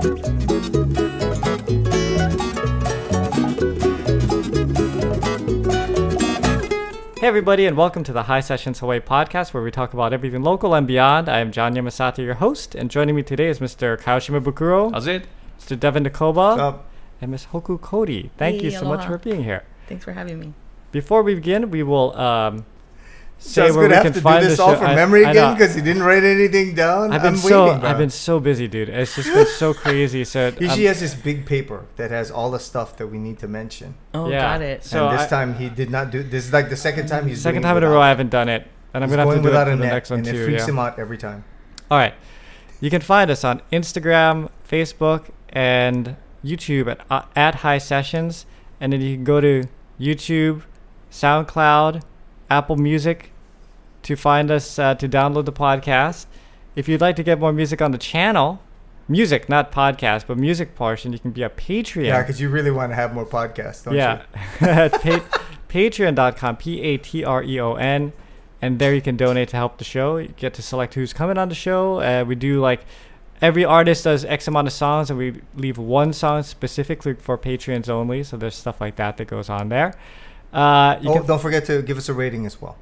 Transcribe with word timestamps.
Hey 0.00 0.06
everybody, 7.26 7.66
and 7.66 7.76
welcome 7.76 8.02
to 8.04 8.12
the 8.14 8.22
High 8.22 8.40
Sessions 8.40 8.78
Hawaii 8.78 9.00
podcast, 9.00 9.52
where 9.52 9.62
we 9.62 9.70
talk 9.70 9.92
about 9.92 10.12
everything 10.14 10.42
local 10.42 10.72
and 10.74 10.86
beyond. 10.86 11.28
I 11.28 11.40
am 11.40 11.52
John 11.52 11.74
Yamasato, 11.74 12.18
your 12.24 12.34
host, 12.34 12.74
and 12.74 12.90
joining 12.90 13.14
me 13.14 13.22
today 13.22 13.48
is 13.48 13.58
Mr. 13.58 14.00
Kaoshima 14.00 14.42
Bukuro, 14.42 14.90
How's 14.92 15.06
it? 15.06 15.26
Mr. 15.58 15.78
Devin 15.78 16.04
Nakoba, 16.04 16.58
Up. 16.58 16.86
and 17.20 17.30
Miss 17.30 17.46
Hoku 17.46 17.78
Cody. 17.78 18.30
Thank 18.38 18.62
you 18.62 18.70
Hey, 18.70 18.76
so 18.78 18.86
much 18.86 19.04
for 19.04 19.18
being 19.18 19.44
here. 19.44 19.64
Thanks 19.86 20.04
for 20.04 20.12
having 20.12 20.38
me. 20.40 20.54
Before 20.92 21.22
we 21.22 21.34
begin, 21.34 21.70
we 21.70 21.82
will 21.82 22.16
um, 22.16 22.64
say 23.42 23.62
John's 23.62 23.76
where 23.76 23.84
gonna 23.88 23.88
we 23.88 23.94
have 23.96 24.02
can 24.04 24.12
to 24.12 24.18
do 24.20 24.22
find 24.22 24.44
this 24.44 24.56
the 24.58 24.62
all 24.62 24.74
show. 24.74 24.78
from 24.80 24.94
memory 24.94 25.24
I 25.24 25.30
again 25.30 25.54
because 25.54 25.74
he 25.74 25.80
didn't 25.80 26.02
write 26.02 26.22
anything 26.22 26.74
down. 26.74 27.12
I've 27.12 27.22
been 27.22 27.32
I'm 27.34 27.36
so 27.38 27.64
waiting, 27.64 27.80
bro. 27.80 27.88
I've 27.90 27.98
been 27.98 28.10
so 28.10 28.38
busy, 28.38 28.68
dude. 28.68 28.88
It's 28.90 29.16
just 29.16 29.32
been 29.32 29.46
so 29.46 29.74
crazy. 29.84 30.24
So 30.24 30.50
He 30.52 30.68
um, 30.68 30.76
she 30.76 30.84
has 30.84 31.00
this 31.00 31.14
big 31.14 31.46
paper 31.46 31.86
that 31.96 32.10
has 32.10 32.30
all 32.30 32.50
the 32.50 32.60
stuff 32.60 32.96
that 32.98 33.06
we 33.08 33.18
need 33.18 33.38
to 33.40 33.48
mention. 33.48 33.94
Oh, 34.14 34.28
Yeah. 34.28 34.42
got 34.42 34.62
it. 34.62 34.84
So 34.84 35.08
and 35.08 35.18
this 35.18 35.26
I- 35.26 35.28
time 35.30 35.54
he 35.54 35.68
did 35.68 35.90
not 35.90 36.10
do. 36.10 36.22
This 36.22 36.44
is 36.46 36.52
like 36.52 36.68
the 36.68 36.76
second 36.76 37.06
time 37.08 37.26
he's 37.26 37.40
second 37.42 37.62
doing 37.62 37.70
time 37.70 37.76
in 37.78 37.84
a 37.84 37.90
row 37.90 38.00
I 38.00 38.08
haven't 38.08 38.30
done 38.30 38.48
it, 38.48 38.66
and 38.94 39.02
I'm 39.02 39.10
gonna 39.10 39.22
have 39.22 39.28
to 39.30 39.34
going 39.34 39.42
do 39.42 39.48
it 39.48 39.50
without 39.50 39.66
for 39.68 39.76
the 39.76 39.82
net, 39.84 39.92
next 39.92 40.10
one 40.10 40.18
and 40.20 40.28
too. 40.28 40.36
it 40.42 40.44
freaks 40.44 40.62
yeah. 40.62 40.68
him 40.70 40.78
out 40.78 40.98
every 40.98 41.18
time. 41.18 41.44
All 41.90 41.98
right. 41.98 42.14
You 42.80 42.88
can 42.90 43.00
find 43.02 43.30
us 43.30 43.44
on 43.44 43.60
Instagram, 43.72 44.48
Facebook, 44.68 45.30
and 45.50 46.16
YouTube 46.44 46.90
at, 46.90 47.00
uh, 47.10 47.22
at 47.36 47.56
High 47.56 47.78
Sessions. 47.78 48.46
And 48.80 48.92
then 48.94 49.02
you 49.02 49.16
can 49.16 49.24
go 49.24 49.40
to 49.42 49.64
YouTube, 50.00 50.62
SoundCloud, 51.10 52.00
Apple 52.50 52.76
Music 52.76 53.32
to 54.02 54.16
find 54.16 54.50
us, 54.50 54.78
uh, 54.78 54.94
to 54.96 55.08
download 55.08 55.44
the 55.44 55.52
podcast. 55.52 56.26
If 56.76 56.88
you'd 56.88 57.00
like 57.00 57.16
to 57.16 57.22
get 57.22 57.38
more 57.38 57.52
music 57.52 57.82
on 57.82 57.92
the 57.92 57.98
channel, 57.98 58.60
music, 59.08 59.48
not 59.48 59.72
podcast, 59.72 60.26
but 60.26 60.38
music 60.38 60.74
portion, 60.74 61.12
you 61.12 61.18
can 61.18 61.32
be 61.32 61.42
a 61.42 61.50
Patreon. 61.50 62.06
Yeah, 62.06 62.22
because 62.22 62.40
you 62.40 62.48
really 62.48 62.70
want 62.70 62.92
to 62.92 62.94
have 62.94 63.12
more 63.12 63.26
podcasts, 63.26 63.84
don't 63.84 63.94
yeah. 63.94 64.22
you? 64.60 64.60
pa- 64.60 65.44
patreon.com, 65.68 66.56
P 66.56 66.80
A 66.80 66.96
T 66.96 67.24
R 67.24 67.42
E 67.42 67.60
O 67.60 67.74
N. 67.74 68.12
And 68.62 68.78
there 68.78 68.94
you 68.94 69.00
can 69.00 69.16
donate 69.16 69.48
to 69.50 69.56
help 69.56 69.78
the 69.78 69.84
show. 69.84 70.18
You 70.18 70.28
get 70.28 70.52
to 70.54 70.62
select 70.62 70.94
who's 70.94 71.14
coming 71.14 71.38
on 71.38 71.48
the 71.48 71.54
show. 71.54 72.00
Uh, 72.00 72.24
we 72.26 72.34
do 72.34 72.60
like 72.60 72.84
every 73.40 73.64
artist 73.64 74.04
does 74.04 74.24
X 74.24 74.46
amount 74.48 74.66
of 74.66 74.72
songs, 74.72 75.10
and 75.10 75.18
we 75.18 75.40
leave 75.56 75.78
one 75.78 76.12
song 76.12 76.42
specifically 76.42 77.14
for 77.14 77.38
Patreons 77.38 77.88
only. 77.88 78.22
So 78.22 78.36
there's 78.36 78.54
stuff 78.54 78.80
like 78.80 78.96
that 78.96 79.16
that 79.16 79.26
goes 79.26 79.48
on 79.48 79.70
there. 79.70 79.94
Uh, 80.52 80.98
you 81.00 81.10
Oh, 81.10 81.14
can 81.14 81.26
don't 81.26 81.40
forget 81.40 81.64
to 81.66 81.82
give 81.82 81.96
us 81.98 82.08
a 82.08 82.14
rating 82.14 82.44
as 82.46 82.60
well. 82.60 82.76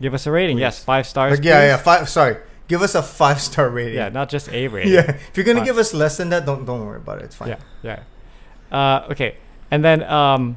give 0.00 0.14
us 0.14 0.26
a 0.26 0.30
rating. 0.30 0.58
Yes, 0.58 0.82
five 0.82 1.06
stars. 1.06 1.38
Like, 1.38 1.44
yeah, 1.44 1.60
please. 1.60 1.66
yeah. 1.66 1.76
Five. 1.76 2.08
Sorry, 2.08 2.36
give 2.68 2.80
us 2.82 2.94
a 2.94 3.02
five 3.02 3.40
star 3.40 3.68
rating. 3.68 3.94
Yeah, 3.94 4.08
not 4.08 4.28
just 4.30 4.48
a 4.48 4.68
rating. 4.68 4.92
yeah. 4.92 5.10
If 5.10 5.36
you're 5.36 5.44
gonna 5.44 5.58
Five. 5.60 5.66
give 5.66 5.78
us 5.78 5.92
less 5.92 6.16
than 6.16 6.30
that, 6.30 6.46
don't 6.46 6.64
don't 6.64 6.84
worry 6.86 6.96
about 6.96 7.18
it. 7.18 7.24
It's 7.24 7.36
fine. 7.36 7.48
Yeah, 7.50 7.58
yeah. 7.82 8.76
Uh, 8.76 9.06
okay, 9.12 9.36
and 9.70 9.84
then 9.84 10.02
um, 10.04 10.56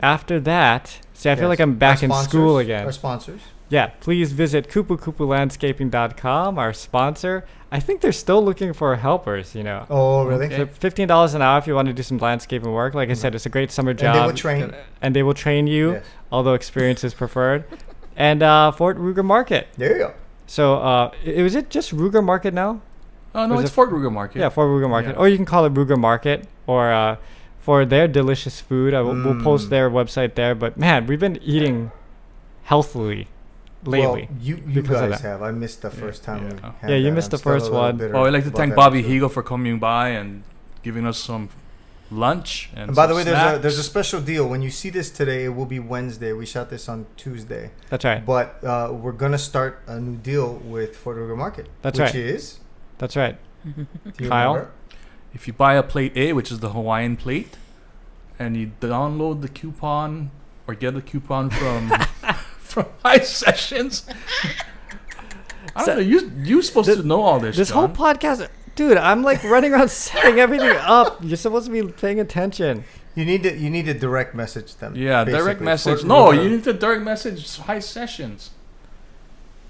after 0.00 0.40
that, 0.40 0.98
see, 1.12 1.30
I 1.30 1.36
feel 1.36 1.48
like 1.48 1.60
I'm 1.60 1.74
back 1.76 1.98
Our 1.98 2.04
in 2.04 2.10
sponsors- 2.10 2.28
school 2.30 2.58
again. 2.58 2.84
Our 2.86 2.92
sponsors. 2.92 3.40
Yeah, 3.70 3.86
please 4.00 4.32
visit 4.32 4.68
kupukupulandscaping.com, 4.68 6.58
our 6.58 6.72
sponsor. 6.72 7.44
I 7.72 7.80
think 7.80 8.00
they're 8.02 8.12
still 8.12 8.44
looking 8.44 8.72
for 8.72 8.94
helpers, 8.96 9.54
you 9.54 9.62
know. 9.64 9.86
Oh, 9.90 10.24
really? 10.26 10.46
Okay. 10.46 10.58
So 10.58 10.66
fifteen 10.66 11.08
dollars 11.08 11.34
an 11.34 11.42
hour 11.42 11.58
if 11.58 11.66
you 11.66 11.74
want 11.74 11.88
to 11.88 11.94
do 11.94 12.02
some 12.02 12.18
landscaping 12.18 12.70
work. 12.72 12.94
Like 12.94 13.10
I 13.10 13.14
said, 13.14 13.34
it's 13.34 13.46
a 13.46 13.48
great 13.48 13.72
summer 13.72 13.90
And 13.90 13.98
job. 13.98 14.14
they 14.14 14.26
will 14.26 14.32
train. 14.36 14.74
and 15.02 15.16
they 15.16 15.22
will 15.22 15.34
train 15.34 15.66
you, 15.66 15.92
Yes. 15.94 16.04
although 16.30 16.54
experience 16.54 17.02
is 17.04 17.14
preferred. 17.14 17.64
And 18.16 18.42
uh, 18.44 18.70
Fort 18.70 18.96
Ruger 18.98 19.24
Market. 19.24 19.66
There 19.76 19.92
you 19.92 19.98
go. 19.98 20.14
So 20.46 20.74
uh, 20.76 21.10
i- 21.26 21.42
was 21.42 21.54
it 21.56 21.68
just 21.70 21.90
Ruger 21.96 22.22
Market 22.22 22.54
now? 22.54 22.80
Oh 23.34 23.46
no, 23.46 23.58
it's 23.58 23.70
it- 23.70 23.74
Fort 23.74 23.90
Ruger 23.90 24.12
Market. 24.12 24.38
Yeah, 24.38 24.50
Fort 24.50 24.68
Ruger 24.68 24.88
Market, 24.88 25.10
Yeah. 25.14 25.16
or 25.20 25.28
you 25.28 25.36
can 25.36 25.46
call 25.46 25.64
it 25.64 25.74
Ruger 25.74 25.98
Market, 25.98 26.46
or 26.68 26.92
uh, 26.92 27.16
for 27.58 27.84
their 27.84 28.06
delicious 28.06 28.60
food. 28.60 28.94
I 28.94 29.00
will, 29.00 29.14
We'll 29.20 29.42
post 29.42 29.66
Mm. 29.66 29.70
their 29.70 29.90
website 29.90 30.34
there. 30.36 30.54
But 30.54 30.76
man, 30.76 31.06
we've 31.08 31.18
been 31.18 31.38
eating 31.42 31.90
healthily 32.64 33.26
lately. 33.86 34.28
Well, 34.30 34.38
you 34.40 34.56
you 34.66 34.82
because 34.82 35.00
of 35.02 35.10
guys 35.10 35.20
have. 35.20 35.42
I 35.42 35.50
missed 35.50 35.82
the 35.82 35.88
Yeah, 35.90 35.94
first 36.00 36.24
time. 36.24 36.58
yeah. 36.62 36.72
we 36.82 36.88
Yeah, 36.90 36.96
you 36.96 37.04
that. 37.10 37.12
missed 37.12 37.32
I'm 37.32 37.38
the 37.38 37.42
first 37.42 37.72
one. 37.72 37.96
bitter 37.96 38.16
Oh, 38.16 38.24
I'd 38.24 38.32
like 38.32 38.44
to 38.44 38.50
thank 38.50 38.74
Bobby 38.74 39.00
episode. 39.00 39.22
Higo 39.22 39.30
for 39.30 39.42
coming 39.42 39.78
by 39.78 40.08
and 40.10 40.42
giving 40.82 41.06
us 41.06 41.18
some 41.18 41.48
lunch 42.10 42.70
and. 42.74 42.88
And 42.88 42.96
by 42.96 43.06
the 43.06 43.12
some 43.12 43.16
way, 43.18 43.24
there's 43.24 43.56
a 43.56 43.58
there's 43.58 43.78
a 43.78 43.82
special 43.82 44.20
deal. 44.20 44.48
When 44.48 44.62
you 44.62 44.70
see 44.70 44.90
this 44.90 45.10
today, 45.10 45.44
it 45.44 45.54
will 45.54 45.66
be 45.66 45.78
Wednesday. 45.78 46.32
We 46.32 46.46
shot 46.46 46.70
this 46.70 46.88
on 46.88 47.06
Tuesday, 47.16 47.70
That's 47.90 48.04
right. 48.04 48.24
but 48.24 48.62
uh, 48.64 48.90
we're 48.92 49.12
gonna 49.12 49.38
start 49.38 49.80
a 49.86 49.98
new 50.00 50.16
deal 50.16 50.54
with 50.56 50.96
Fort 50.96 51.16
Ruger 51.16 51.36
Market. 51.36 51.68
That's 51.82 51.98
which 51.98 52.06
right. 52.14 52.14
is 52.14 52.60
That's 52.98 53.16
right. 53.16 53.36
Kyle? 54.18 54.54
remember? 54.54 54.70
If 55.32 55.46
you 55.48 55.52
buy 55.52 55.74
a 55.74 55.82
plate 55.82 56.12
A, 56.16 56.32
which 56.32 56.52
is 56.52 56.60
the 56.60 56.70
Hawaiian 56.70 57.16
plate, 57.16 57.56
and 58.38 58.56
you 58.56 58.70
download 58.80 59.40
the 59.42 59.48
coupon 59.48 60.30
or 60.68 60.74
get 60.74 60.94
the 60.94 61.02
coupon 61.02 61.50
from 61.50 61.90
from 62.74 62.86
High 63.04 63.18
Sessions. 63.40 64.04
I 65.76 65.78
don't 65.78 65.84
So- 65.86 65.94
know. 65.94 66.00
You 66.00 66.30
you 66.42 66.62
supposed 66.62 66.88
This- 66.88 66.98
to 67.00 67.06
know 67.06 67.22
all 67.22 67.40
this. 67.40 67.56
This 67.56 67.70
whole 67.70 67.88
podcast, 67.88 68.48
dude, 68.74 68.96
I'm 68.98 69.22
like 69.22 69.42
running 69.44 69.72
around 69.72 69.90
setting 70.04 70.38
everything 70.40 70.76
up. 70.82 71.18
You're 71.22 71.36
supposed 71.36 71.66
to 71.66 71.72
be 71.72 71.82
paying 71.92 72.20
attention. 72.20 72.84
You 73.14 73.24
need 73.24 73.42
to 73.44 73.56
you 73.56 73.70
need 73.70 73.86
to 73.86 73.94
direct 73.94 74.34
message 74.34 74.74
them. 74.76 74.94
yeah, 74.96 75.24
direct 75.24 75.60
message. 75.60 76.00
Fort 76.00 76.06
No, 76.06 76.20
Ruger- 76.32 76.42
you 76.44 76.50
need 76.50 76.64
to 76.64 76.72
direct 76.72 77.02
message 77.02 77.58
High 77.58 77.78
Sessions. 77.78 78.50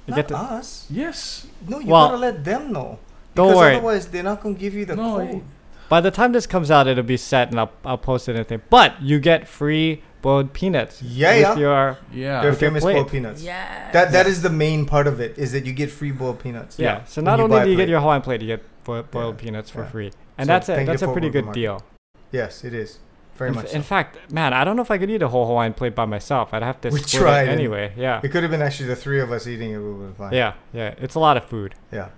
You 0.06 0.10
not 0.12 0.16
get 0.16 0.28
to, 0.28 0.37
us. 0.37 0.87
Yes. 0.91 1.47
No, 1.69 1.78
you 1.78 1.87
Well, 1.88 2.09
gotta 2.09 2.19
let 2.19 2.44
them 2.44 2.72
know. 2.72 2.98
don't 3.34 3.54
worry. 3.56 3.76
Otherwise, 3.76 4.09
they're 4.09 4.22
not 4.22 4.43
gonna 4.43 4.54
give 4.54 4.75
you 4.75 4.84
the 4.84 4.97
No, 4.97 5.16
code. 5.16 5.31
you- 5.31 5.44
By 5.88 6.00
the 6.00 6.10
time 6.10 6.32
this 6.32 6.47
comes 6.47 6.70
out, 6.70 6.87
it'll 6.87 7.03
be 7.04 7.16
set, 7.19 7.50
and 7.50 7.60
I'll 7.60 7.72
I'll 7.84 7.98
post 7.98 8.28
it 8.28 8.32
and 8.32 8.41
everything. 8.41 8.62
But 8.70 9.00
you 9.03 9.19
get 9.20 9.47
free 9.48 10.03
boiled 10.25 10.53
peanuts. 10.59 10.95
Yeah, 11.03 11.35
with 11.35 11.43
yeah. 11.43 11.57
Your 11.65 11.99
Yeah. 12.12 12.41
They're 12.41 12.51
With 12.51 12.61
your 12.62 12.71
famous 12.71 12.83
plate. 12.85 12.95
boiled 12.95 13.11
peanuts. 13.15 13.43
Yeah. 13.43 13.91
That 13.97 14.07
that 14.17 14.27
is 14.33 14.39
the 14.43 14.51
main 14.65 14.81
part 14.93 15.07
of 15.12 15.21
it. 15.27 15.39
Is 15.45 15.53
that 15.55 15.65
you 15.69 15.73
get 15.83 15.91
free 15.99 16.12
boiled 16.21 16.39
peanuts. 16.45 16.79
yeah. 16.79 17.05
So 17.05 17.21
not 17.21 17.39
you 17.39 17.45
only 17.45 17.61
do 17.65 17.71
you 17.71 17.77
get 17.77 17.83
plate. 17.85 17.89
your 17.95 18.01
Hawaiian 18.01 18.23
plate, 18.23 18.41
you 18.43 18.49
get 18.57 18.62
boi- 18.85 19.03
boiled 19.17 19.37
Yeah, 19.37 19.45
peanuts 19.45 19.71
for 19.71 19.83
yeah. 19.83 19.91
free, 19.95 20.11
and 20.39 20.47
So 20.47 20.53
that's 20.53 20.69
a 20.71 20.77
that's 20.89 21.03
a 21.03 21.12
pretty 21.17 21.31
good 21.37 21.45
Market. 21.47 21.61
deal. 21.61 21.77
Yes, 22.33 22.65
it 22.65 22.75
is. 22.75 22.91
Very 23.39 23.51
in, 23.51 23.55
much. 23.57 23.65
f- 23.67 23.71
so. 23.73 23.77
in 23.77 23.83
fact, 23.83 24.11
man, 24.39 24.51
I 24.59 24.62
don't 24.65 24.77
know 24.77 24.83
if 24.89 24.91
I 24.97 24.99
could 25.01 25.11
eat 25.11 25.21
a 25.29 25.29
whole 25.35 25.47
Hawaiian 25.51 25.75
plate 25.81 25.95
by 26.03 26.05
myself. 26.17 26.55
I'd 26.55 26.62
have 26.62 26.81
to 26.83 26.89
We 26.91 27.01
split 27.01 27.21
tried 27.23 27.49
it 27.49 27.53
anyway. 27.59 27.93
Yeah. 27.97 28.21
It 28.23 28.29
could 28.33 28.43
have 28.47 28.51
been 28.56 28.62
actually 28.69 28.89
the 28.95 29.01
three 29.05 29.21
of 29.21 29.31
us 29.37 29.47
eating 29.53 29.71
it. 29.75 29.79
We 29.79 29.85
would 29.93 30.01
have 30.06 30.17
been 30.17 30.19
fine. 30.27 30.33
Yeah, 30.43 30.53
yeah. 30.73 30.95
It's 31.05 31.17
a 31.17 31.23
lot 31.27 31.37
of 31.37 31.45
food. 31.45 31.75
Yeah. 31.93 32.09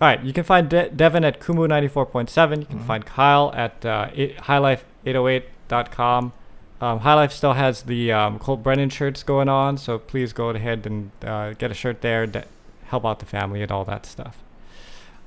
All 0.00 0.08
right, 0.08 0.22
you 0.22 0.32
can 0.32 0.44
find 0.44 0.68
De- 0.68 0.88
Devin 0.90 1.24
at 1.24 1.40
Kumu 1.40 1.66
94.7. 1.68 2.60
You 2.60 2.66
can 2.66 2.78
Mhm. 2.78 2.86
find 2.86 3.02
Kyle 3.04 3.52
at 3.54 3.84
uh, 3.84 4.08
eight- 4.20 4.36
highlife808.com. 4.48 6.32
Um, 6.80 7.00
High 7.00 7.14
Life 7.14 7.32
still 7.32 7.52
has 7.52 7.82
the 7.82 8.10
um, 8.12 8.38
Colt 8.38 8.62
Brennan 8.62 8.88
shirts 8.90 9.22
going 9.22 9.48
on, 9.48 9.76
so 9.76 9.98
please 9.98 10.32
go 10.32 10.48
ahead 10.50 10.86
and 10.86 11.10
uh, 11.24 11.52
get 11.54 11.70
a 11.70 11.74
shirt 11.74 12.00
there 12.00 12.26
to 12.26 12.44
help 12.84 13.04
out 13.04 13.18
the 13.18 13.26
family 13.26 13.60
and 13.62 13.70
all 13.70 13.84
that 13.84 14.06
stuff. 14.06 14.38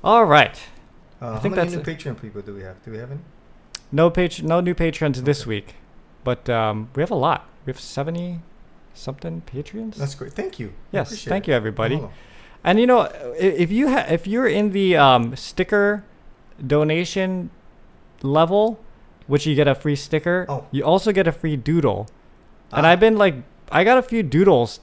All 0.02 0.24
right, 0.24 0.58
Uh, 1.22 1.26
I 1.28 1.32
how 1.34 1.38
think 1.38 1.54
many 1.54 1.70
that's 1.70 1.86
new 1.86 1.94
Patreon 1.94 2.20
people 2.20 2.42
do 2.42 2.54
we 2.54 2.62
have? 2.62 2.82
Do 2.84 2.90
we 2.90 2.98
have 2.98 3.10
any? 3.10 3.20
no 3.92 4.10
patr- 4.10 4.42
no 4.42 4.60
new 4.60 4.74
patrons 4.74 5.22
this 5.22 5.46
week, 5.46 5.76
but 6.24 6.48
um, 6.50 6.88
we 6.96 7.02
have 7.02 7.10
a 7.12 7.14
lot. 7.14 7.46
We 7.64 7.70
have 7.70 7.80
70 7.80 8.40
something 8.92 9.40
patrons. 9.42 9.96
That's 9.96 10.14
great. 10.16 10.32
Thank 10.32 10.58
you. 10.58 10.72
Yes, 10.92 11.24
thank 11.24 11.44
it. 11.46 11.52
you 11.52 11.54
everybody. 11.54 12.02
And 12.64 12.80
you 12.80 12.86
know, 12.86 13.02
if 13.38 13.70
you 13.70 13.88
ha- 13.90 14.06
if 14.10 14.26
you're 14.26 14.48
in 14.48 14.72
the 14.72 14.96
um, 14.96 15.36
sticker 15.36 16.02
donation 16.66 17.50
level, 18.22 18.80
which 19.26 19.46
you 19.46 19.54
get 19.54 19.66
a 19.68 19.74
free 19.74 19.96
sticker, 19.96 20.46
Oh. 20.48 20.64
you 20.70 20.82
also 20.84 21.12
get 21.12 21.26
a 21.26 21.32
free 21.32 21.56
doodle. 21.56 22.08
And 22.72 22.84
Ah. 22.86 22.90
I've 22.90 23.00
been 23.00 23.16
like, 23.16 23.36
I 23.70 23.84
got 23.84 23.98
a 23.98 24.02
few 24.02 24.22
doodles 24.22 24.80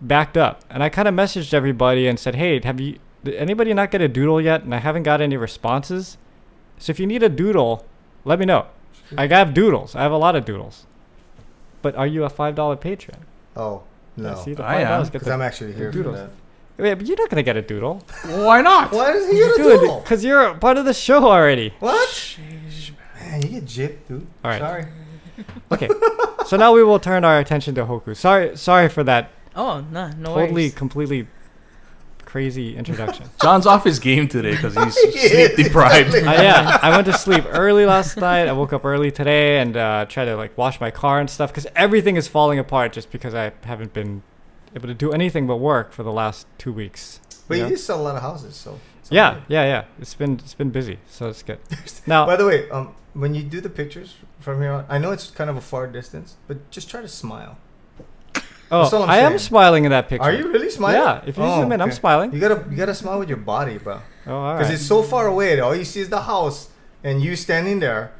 backed 0.00 0.36
up, 0.36 0.62
and 0.70 0.82
I 0.82 0.88
kind 0.88 1.06
of 1.08 1.14
messaged 1.14 1.54
everybody 1.54 2.06
and 2.08 2.18
said, 2.18 2.34
"Hey, 2.34 2.60
have 2.64 2.80
you 2.80 2.98
did 3.22 3.34
anybody 3.36 3.72
not 3.72 3.90
get 3.90 4.00
a 4.02 4.08
doodle 4.08 4.40
yet?" 4.40 4.62
And 4.64 4.74
I 4.74 4.78
haven't 4.78 5.04
got 5.04 5.20
any 5.20 5.36
responses. 5.36 6.18
So 6.78 6.90
if 6.90 6.98
you 7.00 7.06
need 7.06 7.22
a 7.22 7.28
doodle, 7.28 7.84
let 8.24 8.38
me 8.38 8.44
know. 8.44 8.66
I 9.16 9.26
have 9.28 9.54
doodles. 9.54 9.94
I 9.94 10.02
have 10.02 10.12
a 10.12 10.16
lot 10.16 10.34
of 10.34 10.44
doodles. 10.44 10.86
But 11.82 11.94
are 11.96 12.06
you 12.06 12.24
a 12.24 12.28
five 12.30 12.54
dollar 12.54 12.76
patron? 12.76 13.18
Oh 13.56 13.82
no. 14.16 14.32
I 14.32 14.34
see 14.34 14.54
the 14.54 14.64
I 14.64 14.80
am, 14.80 15.06
Because 15.08 15.28
I'm 15.28 15.40
actually 15.42 15.72
here 15.72 15.92
for 15.92 16.02
that. 16.10 16.30
Wait, 16.76 16.94
but 16.94 17.06
you're 17.06 17.16
not 17.16 17.30
gonna 17.30 17.42
get 17.44 17.56
a 17.56 17.62
doodle. 17.62 18.02
Why 18.24 18.60
not? 18.60 18.90
Why 18.92 19.12
does 19.12 19.30
he 19.30 19.36
get 19.38 19.52
a 19.58 19.62
doodle? 19.62 20.00
because 20.00 20.24
you're 20.24 20.42
a 20.42 20.54
part 20.56 20.76
of 20.76 20.84
the 20.84 20.94
show 20.94 21.24
already. 21.24 21.72
What? 21.78 22.36
Man, 23.34 23.42
you 23.42 23.60
get 23.60 23.64
gypped, 23.64 24.06
dude. 24.08 24.26
All 24.44 24.50
right. 24.50 24.60
Sorry. 24.60 24.86
Okay. 25.72 25.88
so 26.46 26.56
now 26.56 26.72
we 26.72 26.84
will 26.84 27.00
turn 27.00 27.24
our 27.24 27.40
attention 27.40 27.74
to 27.74 27.84
Hoku. 27.84 28.16
Sorry, 28.16 28.56
sorry 28.56 28.88
for 28.88 29.02
that 29.04 29.30
Oh, 29.56 29.84
no, 29.90 30.08
no 30.10 30.34
totally, 30.34 30.52
worries. 30.64 30.74
completely 30.74 31.26
crazy 32.24 32.76
introduction. 32.76 33.26
John's 33.42 33.66
off 33.66 33.84
his 33.84 33.98
game 33.98 34.28
today 34.28 34.52
because 34.52 34.74
he's 34.74 34.96
He 35.14 35.28
sleep 35.28 35.58
is, 35.58 35.66
deprived. 35.66 36.14
exactly. 36.14 36.28
uh, 36.36 36.42
yeah, 36.42 36.78
I 36.82 36.90
went 36.90 37.06
to 37.06 37.12
sleep 37.12 37.44
early 37.48 37.86
last 37.86 38.16
night. 38.16 38.46
I 38.46 38.52
woke 38.52 38.72
up 38.72 38.84
early 38.84 39.10
today 39.10 39.58
and 39.60 39.76
uh, 39.76 40.06
tried 40.08 40.26
to 40.26 40.36
like 40.36 40.56
wash 40.56 40.80
my 40.80 40.90
car 40.92 41.18
and 41.20 41.28
stuff 41.28 41.50
because 41.50 41.66
everything 41.74 42.14
is 42.16 42.28
falling 42.28 42.58
apart 42.60 42.92
just 42.92 43.10
because 43.10 43.34
I 43.34 43.52
haven't 43.64 43.92
been 43.92 44.22
able 44.76 44.88
to 44.88 44.94
do 44.94 45.12
anything 45.12 45.46
but 45.46 45.56
work 45.56 45.92
for 45.92 46.02
the 46.04 46.12
last 46.12 46.46
two 46.58 46.72
weeks. 46.72 47.20
But 47.48 47.54
you 47.54 47.58
you 47.58 47.64
know? 47.64 47.70
did 47.70 47.78
sell 47.80 48.00
a 48.00 48.02
lot 48.02 48.16
of 48.16 48.22
houses, 48.22 48.54
so 48.56 48.78
Yeah, 49.10 49.40
yeah, 49.48 49.64
yeah. 49.64 49.84
It's 50.00 50.14
been 50.14 50.34
it's 50.34 50.54
been 50.54 50.70
busy, 50.70 50.98
so 51.08 51.28
it's 51.28 51.42
good. 51.42 51.58
Now, 52.06 52.26
By 52.26 52.36
the 52.36 52.46
way, 52.46 52.68
um, 52.70 52.94
when 53.14 53.34
you 53.34 53.42
do 53.42 53.60
the 53.60 53.70
pictures 53.70 54.16
from 54.40 54.60
here 54.60 54.72
on, 54.72 54.84
I 54.88 54.98
know 54.98 55.12
it's 55.12 55.30
kind 55.30 55.48
of 55.50 55.56
a 55.56 55.60
far 55.60 55.86
distance, 55.86 56.36
but 56.48 56.70
just 56.70 56.90
try 56.90 57.00
to 57.00 57.08
smile. 57.08 57.56
oh, 58.70 59.04
I'm 59.06 59.32
am 59.32 59.38
smiling 59.38 59.84
in 59.84 59.90
that 59.90 60.08
picture. 60.08 60.24
Are 60.24 60.32
you 60.32 60.50
really 60.50 60.70
smiling? 60.70 61.00
Yeah. 61.00 61.22
If 61.26 61.36
you 61.36 61.44
Oh, 61.44 61.60
zoom 61.60 61.72
in, 61.72 61.80
I'm 61.80 61.92
smiling. 61.92 62.32
You 62.32 62.40
gotta 62.40 62.64
you 62.70 62.76
gotta 62.76 62.94
smile 62.94 63.18
with 63.18 63.28
your 63.28 63.38
body, 63.38 63.78
bro. 63.78 64.00
Oh, 64.26 64.34
all 64.34 64.54
Because 64.54 64.68
right. 64.68 64.74
it's 64.74 64.86
so 64.86 65.02
far 65.02 65.26
away. 65.26 65.60
All 65.60 65.74
you 65.74 65.84
see 65.84 66.00
is 66.00 66.08
the 66.08 66.22
house, 66.22 66.70
and 67.02 67.22
you 67.22 67.36
standing 67.36 67.80
there, 67.80 68.12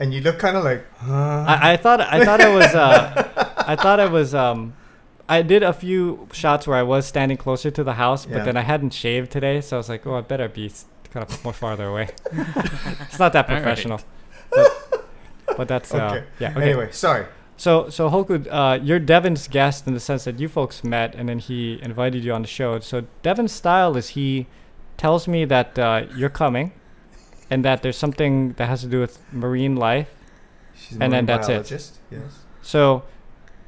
and 0.00 0.12
you 0.14 0.20
look 0.20 0.38
kind 0.38 0.56
of 0.56 0.64
like, 0.64 0.84
huh? 0.96 1.44
I, 1.46 1.72
I 1.72 1.76
thought 1.76 2.00
I 2.00 2.24
thought 2.24 2.40
it 2.40 2.52
was 2.52 2.74
uh, 2.74 3.54
I 3.72 3.76
thought 3.76 4.00
it 4.00 4.10
was 4.10 4.34
um 4.34 4.74
I 5.38 5.42
did 5.42 5.62
a 5.62 5.72
few 5.72 6.26
shots 6.32 6.66
where 6.66 6.76
I 6.76 6.82
was 6.82 7.06
standing 7.06 7.36
closer 7.38 7.70
to 7.70 7.84
the 7.84 7.94
house, 7.94 8.26
but 8.26 8.38
Yeah. 8.38 8.44
then 8.44 8.56
I 8.56 8.62
hadn't 8.72 8.92
shaved 8.92 9.30
today, 9.30 9.60
so 9.60 9.76
I 9.76 9.78
was 9.78 9.88
like, 9.88 10.06
oh, 10.06 10.16
I 10.16 10.22
better 10.22 10.48
be 10.48 10.66
s- 10.66 10.86
kind 11.12 11.24
of 11.26 11.44
more 11.44 11.52
farther 11.52 11.86
away. 11.86 12.08
it's 12.32 13.18
not 13.18 13.32
that 13.32 13.48
All 13.48 13.54
right. 13.54 13.62
professional, 13.62 14.00
but, 14.50 14.68
but 15.56 15.68
that's 15.68 15.94
uh, 15.94 15.96
Okay. 15.98 16.24
yeah. 16.40 16.50
Okay. 16.56 16.62
Anyway, 16.70 16.88
sorry. 16.92 17.24
So 17.56 17.90
so 17.90 18.08
Hoku, 18.10 18.46
uh, 18.50 18.78
you're 18.82 18.98
Devin's 18.98 19.46
guest 19.48 19.86
in 19.86 19.92
the 19.94 20.00
sense 20.00 20.24
that 20.24 20.40
you 20.40 20.48
folks 20.48 20.82
met, 20.82 21.14
and 21.14 21.28
then 21.28 21.38
he 21.38 21.78
invited 21.82 22.24
you 22.24 22.32
on 22.32 22.42
the 22.42 22.48
show. 22.48 22.80
So 22.80 23.04
Devin's 23.22 23.52
style 23.52 23.96
is 23.96 24.10
he 24.10 24.46
tells 24.96 25.28
me 25.28 25.44
that 25.46 25.78
uh, 25.78 26.06
you're 26.16 26.30
coming, 26.44 26.72
and 27.50 27.64
that 27.64 27.82
there's 27.82 27.98
something 27.98 28.54
that 28.54 28.66
has 28.68 28.80
to 28.80 28.86
do 28.88 28.98
with 29.00 29.18
marine 29.32 29.76
life. 29.76 30.08
She's 30.74 30.92
And 30.92 31.12
then 31.12 31.24
marine 31.24 31.26
that's 31.26 31.48
it. 31.48 31.52
biologist. 31.52 31.98
Yes. 32.10 32.32
So 32.62 33.02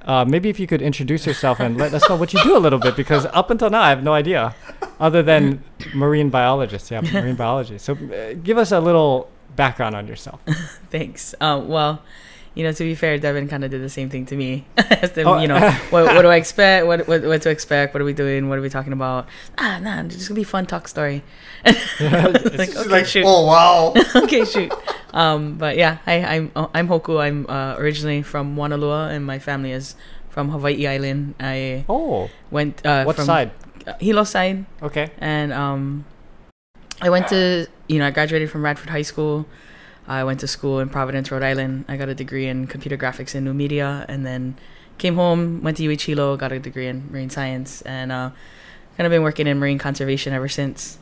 uh, 0.04 0.24
maybe 0.24 0.48
if 0.48 0.58
you 0.58 0.66
could 0.66 0.82
introduce 0.82 1.26
yourself 1.26 1.60
and 1.60 1.76
let 1.76 1.94
us 1.94 2.08
know 2.08 2.16
what 2.16 2.32
you 2.32 2.42
do 2.42 2.56
a 2.56 2.60
little 2.60 2.78
bit, 2.78 2.96
because 2.96 3.26
up 3.26 3.50
until 3.50 3.70
now 3.70 3.82
I 3.82 3.88
have 3.90 4.02
no 4.02 4.12
idea, 4.12 4.54
other 5.00 5.22
than 5.22 5.62
marine 5.94 6.30
biologist. 6.30 6.90
Yeah, 6.90 7.00
marine 7.00 7.36
biology. 7.36 7.78
So 7.78 7.94
uh, 7.94 8.34
give 8.42 8.58
us 8.58 8.72
a 8.72 8.80
little 8.80 9.30
background 9.56 9.94
on 9.94 10.06
yourself. 10.06 10.40
Thanks. 10.90 11.34
Um, 11.40 11.68
well, 11.68 12.02
you 12.54 12.64
know, 12.64 12.72
to 12.72 12.84
be 12.84 12.94
fair, 12.94 13.18
Devin 13.18 13.48
kind 13.48 13.64
of 13.64 13.70
did 13.70 13.80
the 13.82 13.88
same 13.88 14.10
thing 14.10 14.26
to 14.26 14.36
me. 14.36 14.66
To, 15.02 15.22
Oh, 15.24 15.38
you 15.40 15.48
know, 15.48 15.58
what, 15.90 16.04
what 16.14 16.22
do 16.22 16.28
I 16.28 16.36
expect? 16.36 16.86
What, 16.86 17.08
what 17.08 17.22
what 17.24 17.42
to 17.42 17.50
expect? 17.50 17.92
What 17.92 18.00
are 18.00 18.04
we 18.04 18.12
doing? 18.12 18.48
What 18.48 18.56
are 18.58 18.62
we 18.62 18.68
talking 18.70 18.92
about? 18.92 19.26
Ah, 19.58 19.78
nah, 19.82 20.00
it's 20.02 20.14
just 20.14 20.28
gonna 20.28 20.36
be 20.36 20.42
a 20.42 20.44
fun 20.46 20.64
talk 20.64 20.86
story. 20.86 21.22
like, 21.64 21.74
okay, 22.76 22.88
like, 22.88 23.06
shoot. 23.06 23.24
oh 23.26 23.46
wow. 23.46 23.92
okay, 24.24 24.44
shoot. 24.44 24.72
Um, 25.12 25.54
but 25.58 25.76
yeah, 25.76 25.98
I, 26.06 26.22
I'm 26.24 26.52
uh, 26.54 26.68
I'm 26.72 26.86
Hoku. 26.88 27.20
I'm 27.20 27.46
uh, 27.48 27.74
originally 27.78 28.22
from 28.22 28.54
Moanalua, 28.56 29.10
and 29.10 29.26
my 29.26 29.38
family 29.38 29.72
is 29.72 29.96
from 30.30 30.50
Hawaii 30.50 30.86
Island. 30.86 31.34
I 31.40 31.84
Oh, 31.88 32.30
went 32.50 32.84
uh, 32.86 33.04
what 33.04 33.16
from 33.16 33.26
side? 33.26 33.50
uh, 33.86 33.94
Hilo 33.98 34.24
side, 34.24 34.64
Okay. 34.82 35.10
and 35.18 35.52
um, 35.52 36.04
I 37.00 37.10
went 37.10 37.28
to 37.28 37.66
you 37.88 37.98
know 37.98 38.06
I 38.06 38.10
graduated 38.12 38.50
from 38.50 38.62
Radford 38.64 38.90
High 38.90 39.02
School. 39.02 39.46
I 40.06 40.24
went 40.24 40.40
to 40.40 40.48
school 40.48 40.80
in 40.80 40.88
Providence, 40.88 41.30
Rhode 41.30 41.42
Island. 41.42 41.84
I 41.88 41.96
got 41.96 42.08
a 42.08 42.14
degree 42.14 42.46
in 42.48 42.66
computer 42.66 42.96
graphics 42.96 43.34
and 43.34 43.44
new 43.44 43.54
media, 43.54 44.04
and 44.08 44.26
then 44.26 44.56
came 44.98 45.14
home, 45.14 45.62
went 45.62 45.76
to 45.78 45.86
UH 45.92 46.02
Hilo, 46.02 46.36
got 46.36 46.52
a 46.52 46.58
degree 46.58 46.86
in 46.88 47.10
marine 47.10 47.30
science, 47.30 47.82
and 47.82 48.10
uh, 48.12 48.30
kind 48.96 49.06
of 49.06 49.10
been 49.10 49.22
working 49.22 49.46
in 49.46 49.58
marine 49.58 49.78
conservation 49.78 50.32
ever 50.32 50.48
since. 50.48 50.98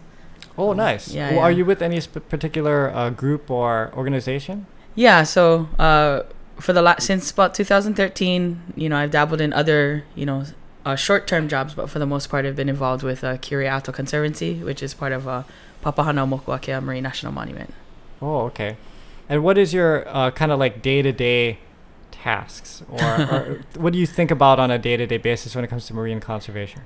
Oh, 0.58 0.73
nice. 0.75 1.08
Yeah, 1.12 1.31
Well, 1.32 1.41
Are 1.41 1.50
you 1.50 1.64
with 1.64 1.81
any 1.82 2.00
sp- 2.05 2.29
particular 2.29 2.91
uh, 2.94 3.11
group 3.11 3.50
or 3.50 3.91
organization? 3.97 4.67
Yeah, 4.94 5.23
so 5.23 5.69
uh, 5.79 6.23
for 6.58 6.73
the 6.73 6.82
la- 6.82 6.99
since 6.99 7.31
about 7.31 7.55
2013, 7.55 8.61
you 8.76 8.88
know, 8.88 8.97
I've 8.97 9.11
dabbled 9.12 9.41
in 9.41 9.52
other, 9.55 10.05
you 10.14 10.26
know, 10.26 10.44
uh, 10.85 10.97
short-term 10.97 11.49
jobs, 11.49 11.75
but 11.75 11.88
for 11.88 11.99
the 11.99 12.06
most 12.06 12.29
part, 12.29 12.44
I've 12.44 12.56
been 12.56 12.69
involved 12.69 13.02
with 13.02 13.25
uh, 13.25 13.37
Kure 13.38 13.62
Atoll 13.62 13.94
Conservancy, 13.94 14.55
which 14.62 14.82
is 14.82 14.93
part 14.93 15.12
of 15.12 15.26
uh, 15.29 15.44
Papahānaumokuākea 15.85 16.82
Marine 16.82 17.02
National 17.02 17.32
Monument. 17.32 17.73
Oh, 18.20 18.41
okay. 18.47 18.76
And 19.30 19.44
what 19.44 19.56
is 19.56 19.72
your 19.72 20.06
uh, 20.08 20.32
kind 20.32 20.50
of 20.50 20.58
like 20.58 20.82
day 20.82 21.02
to 21.02 21.12
day 21.12 21.60
tasks? 22.10 22.82
Or, 22.90 23.00
or 23.00 23.60
what 23.78 23.92
do 23.92 23.98
you 23.98 24.06
think 24.06 24.30
about 24.32 24.58
on 24.58 24.70
a 24.72 24.78
day 24.78 24.96
to 24.96 25.06
day 25.06 25.18
basis 25.18 25.54
when 25.54 25.64
it 25.64 25.68
comes 25.68 25.86
to 25.86 25.94
marine 25.94 26.18
conservation? 26.20 26.82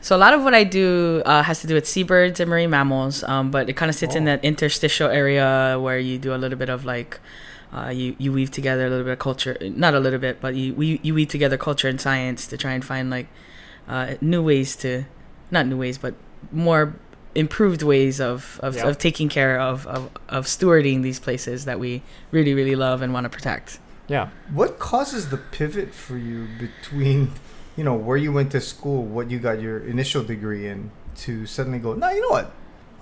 So 0.00 0.16
a 0.16 0.18
lot 0.18 0.32
of 0.34 0.42
what 0.42 0.54
I 0.54 0.64
do 0.64 1.22
uh, 1.26 1.42
has 1.42 1.60
to 1.60 1.66
do 1.66 1.74
with 1.74 1.86
seabirds 1.86 2.40
and 2.40 2.48
marine 2.48 2.70
mammals, 2.70 3.22
um, 3.24 3.50
but 3.50 3.68
it 3.68 3.74
kind 3.74 3.90
of 3.90 3.94
sits 3.94 4.14
in 4.14 4.22
Oh. 4.22 4.26
that 4.26 4.44
interstitial 4.44 5.10
area 5.10 5.78
where 5.80 5.98
you 5.98 6.16
do 6.18 6.34
a 6.34 6.38
little 6.38 6.58
bit 6.58 6.68
of 6.70 6.84
like, 6.84 7.20
uh, 7.74 7.90
you 7.90 8.14
you 8.18 8.32
weave 8.32 8.50
together 8.50 8.86
a 8.86 8.90
little 8.90 9.04
bit 9.04 9.12
of 9.12 9.18
culture, 9.18 9.56
not 9.60 9.94
a 9.94 10.00
little 10.00 10.18
bit, 10.18 10.40
but 10.40 10.54
you 10.54 10.72
we, 10.74 11.00
you 11.02 11.12
weave 11.12 11.28
together 11.28 11.58
culture 11.58 11.88
and 11.88 12.00
science 12.00 12.46
to 12.46 12.56
try 12.56 12.72
and 12.72 12.84
find 12.84 13.10
like 13.10 13.26
uh, 13.88 14.14
new 14.20 14.42
ways 14.42 14.76
to, 14.76 15.04
not 15.50 15.66
new 15.66 15.76
ways, 15.76 15.98
but 15.98 16.14
more 16.52 16.94
improved 17.36 17.82
ways 17.82 18.20
of 18.20 18.58
of, 18.62 18.76
Yeah. 18.76 18.88
of 18.88 18.98
taking 18.98 19.28
care 19.28 19.58
of, 19.60 19.86
of 19.86 20.10
of 20.28 20.46
stewarding 20.46 21.02
these 21.02 21.20
places 21.20 21.64
that 21.66 21.78
we 21.78 22.02
really 22.32 22.54
really 22.54 22.74
love 22.76 23.02
and 23.02 23.12
want 23.12 23.24
to 23.24 23.30
protect. 23.30 23.78
Yeah. 24.08 24.28
What 24.52 24.78
causes 24.78 25.30
the 25.30 25.36
pivot 25.36 25.92
for 25.92 26.16
you 26.16 26.46
between, 26.58 27.32
you 27.76 27.82
know, 27.84 27.94
where 27.94 28.16
you 28.16 28.32
went 28.32 28.52
to 28.52 28.60
school, 28.60 29.02
what 29.04 29.30
you 29.32 29.38
got 29.38 29.60
your 29.60 29.78
initial 29.80 30.22
degree 30.22 30.68
in, 30.68 30.90
to 31.26 31.44
suddenly 31.46 31.80
go, 31.80 31.92
no, 31.94 32.08
you 32.10 32.20
know 32.22 32.28
what? 32.28 32.52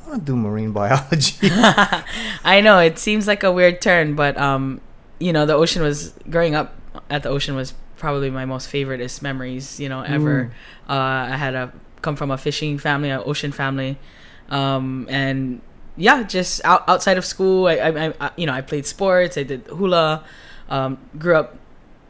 I 0.05 0.09
want 0.09 0.21
to 0.21 0.33
do 0.33 0.37
marine 0.37 0.73
biology. 0.81 1.37
I 2.45 2.61
know 2.65 2.79
it 2.79 2.99
seems 2.99 3.27
like 3.27 3.43
a 3.43 3.53
weird 3.53 3.81
turn, 3.81 4.15
but 4.15 4.37
um, 4.39 4.81
you 5.19 5.33
know, 5.33 5.45
the 5.47 5.55
ocean 5.55 5.83
was 5.83 6.15
growing 6.31 6.55
up 6.55 6.75
at 7.11 7.23
the 7.23 7.29
ocean 7.29 7.55
was 7.55 7.75
probably 7.97 8.31
my 8.31 8.45
most 8.45 8.71
favoriteest 8.73 9.23
memories, 9.23 9.79
you 9.81 9.89
know, 9.89 10.01
ever. 10.03 10.53
Uh, 10.89 10.93
I 11.33 11.37
had 11.37 11.55
a 11.55 11.73
come 12.03 12.17
from 12.17 12.31
a 12.31 12.37
fishing 12.39 12.79
family, 12.79 13.11
an 13.11 13.23
ocean 13.25 13.53
family, 13.53 13.99
um, 14.51 15.07
and 15.11 15.61
yeah, 15.97 16.23
just 16.23 16.65
out, 16.65 16.89
outside 16.89 17.19
of 17.19 17.25
school, 17.25 17.67
I, 17.67 17.75
I, 17.75 18.15
I, 18.21 18.31
you 18.37 18.47
know, 18.47 18.53
I 18.53 18.61
played 18.61 18.87
sports, 18.87 19.39
I 19.39 19.43
did 19.45 19.67
hula, 19.67 20.25
um, 20.69 20.99
grew 21.19 21.37
up 21.37 21.57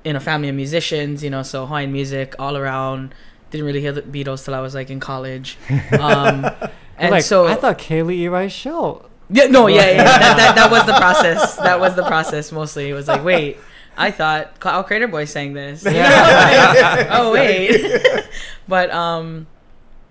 in 0.05 0.17
a 0.17 0.21
family 0.21 0.49
of 0.49 0.55
musicians, 0.55 1.23
you 1.25 1.31
know, 1.31 1.43
so 1.43 1.67
Hawaiian 1.67 1.93
music 1.93 2.35
all 2.39 2.57
around. 2.57 3.15
Didn't 3.51 3.67
really 3.67 3.81
hear 3.81 3.93
the 3.93 4.03
Beatles 4.03 4.45
till 4.45 4.55
I 4.55 4.61
was 4.61 4.75
like 4.75 4.91
in 4.91 5.01
college, 5.01 5.59
um, 6.01 6.45
and 6.99 7.13
like, 7.13 7.23
so 7.23 7.47
I 7.47 7.55
thought 7.55 7.79
Kaylee 7.79 8.25
Eli's 8.25 8.53
show. 8.53 9.09
yeah, 9.31 9.47
no, 9.47 9.69
yeah, 9.69 9.91
yeah. 9.91 10.05
that, 10.05 10.37
that, 10.37 10.55
that 10.57 10.71
was 10.71 10.85
the 10.87 10.93
process. 10.99 11.57
That 11.57 11.79
was 11.79 11.95
the 11.95 12.05
process 12.05 12.51
mostly. 12.51 12.91
It 12.91 12.95
was 12.95 13.07
like, 13.07 13.23
wait, 13.23 13.59
I 13.97 14.11
thought 14.11 14.59
Ka'au 14.59 14.83
Crater 14.83 15.07
Boy 15.07 15.25
sang 15.25 15.53
this. 15.53 15.85
oh 15.89 17.31
wait, 17.33 18.25
but 18.67 18.91
um, 18.91 19.47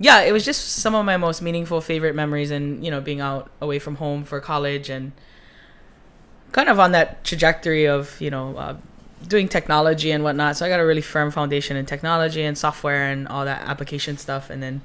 yeah, 0.03 0.19
it 0.19 0.33
was 0.33 0.44
just 0.44 0.67
some 0.83 0.95
of 0.95 1.05
my 1.05 1.15
most 1.15 1.41
meaningful, 1.41 1.79
favorite 1.79 2.13
memories, 2.13 2.51
and 2.51 2.83
you 2.83 2.91
know, 2.91 3.00
being 3.00 3.21
out 3.21 3.50
away 3.61 3.79
from 3.79 3.95
home 3.95 4.25
for 4.25 4.41
college 4.41 4.89
and 4.89 5.13
kind 6.51 6.67
of 6.67 6.77
on 6.77 6.91
that 6.91 7.23
trajectory 7.23 7.88
of 7.88 8.19
you 8.19 8.29
know. 8.29 8.55
Uh, 8.57 8.77
doing 9.25 9.48
technology 9.48 10.12
and 10.12 10.22
whatnot 10.22 10.57
so 10.57 10.65
i 10.65 10.67
got 10.67 10.81
a 10.81 10.86
really 10.86 11.00
firm 11.01 11.31
foundation 11.31 11.77
in 11.77 11.86
technology 11.86 12.43
and 12.43 12.57
software 12.57 13.10
and 13.10 13.25
all 13.29 13.45
that 13.45 13.62
application 13.62 14.17
stuff 14.17 14.50
and 14.50 14.62
then 14.62 14.81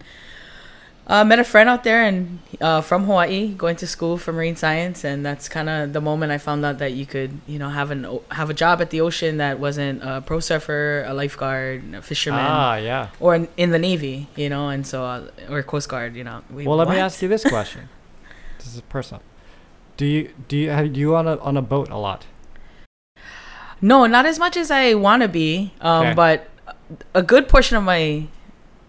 uh, 1.08 1.24
met 1.24 1.38
a 1.38 1.44
friend 1.44 1.68
out 1.68 1.84
there 1.84 2.02
and 2.04 2.38
uh, 2.60 2.80
from 2.82 3.04
Hawaii, 3.04 3.54
going 3.54 3.76
to 3.76 3.86
school 3.86 4.18
for 4.18 4.32
marine 4.32 4.56
science, 4.56 5.04
and 5.04 5.24
that's 5.24 5.48
kind 5.48 5.68
of 5.68 5.92
the 5.94 6.00
moment 6.00 6.32
I 6.32 6.38
found 6.38 6.64
out 6.66 6.78
that 6.78 6.92
you 6.92 7.06
could, 7.06 7.40
you 7.46 7.58
know, 7.58 7.70
have 7.70 7.90
an 7.90 8.06
have 8.30 8.50
a 8.50 8.54
job 8.54 8.80
at 8.82 8.90
the 8.90 9.00
ocean 9.00 9.38
that 9.38 9.58
wasn't 9.58 10.02
a 10.02 10.20
pro 10.20 10.40
surfer, 10.40 11.04
a 11.06 11.14
lifeguard, 11.14 11.94
a 11.94 12.02
fisherman, 12.02 12.44
Ah, 12.44 12.76
yeah. 12.76 13.08
or 13.20 13.34
in, 13.34 13.48
in 13.56 13.70
the 13.70 13.78
Navy, 13.78 14.28
you 14.36 14.48
know, 14.50 14.68
and 14.68 14.86
so 14.86 15.04
uh, 15.04 15.30
or 15.48 15.62
Coast 15.62 15.88
Guard, 15.88 16.14
you 16.14 16.24
know. 16.24 16.42
We, 16.52 16.66
Well, 16.66 16.76
let 16.76 16.88
me 16.88 16.98
ask 16.98 17.22
you 17.22 17.28
this 17.28 17.42
question. 17.44 17.88
this 18.58 18.74
is 18.74 18.80
personal. 18.82 19.22
Do 19.96 20.04
you 20.04 20.30
do 20.46 20.56
you 20.56 20.70
have 20.70 20.94
you 20.96 21.16
on 21.16 21.26
a 21.26 21.38
on 21.38 21.56
a 21.56 21.62
boat 21.62 21.88
a 21.90 21.96
lot? 21.96 22.26
No, 23.80 24.06
not 24.06 24.26
as 24.26 24.38
much 24.38 24.56
as 24.56 24.70
I 24.70 24.94
want 24.94 25.22
to 25.22 25.28
be, 25.28 25.72
um, 25.80 26.06
Okay. 26.08 26.14
but 26.14 26.48
a 27.14 27.22
good 27.22 27.48
portion 27.48 27.76
of 27.76 27.84
my, 27.84 28.26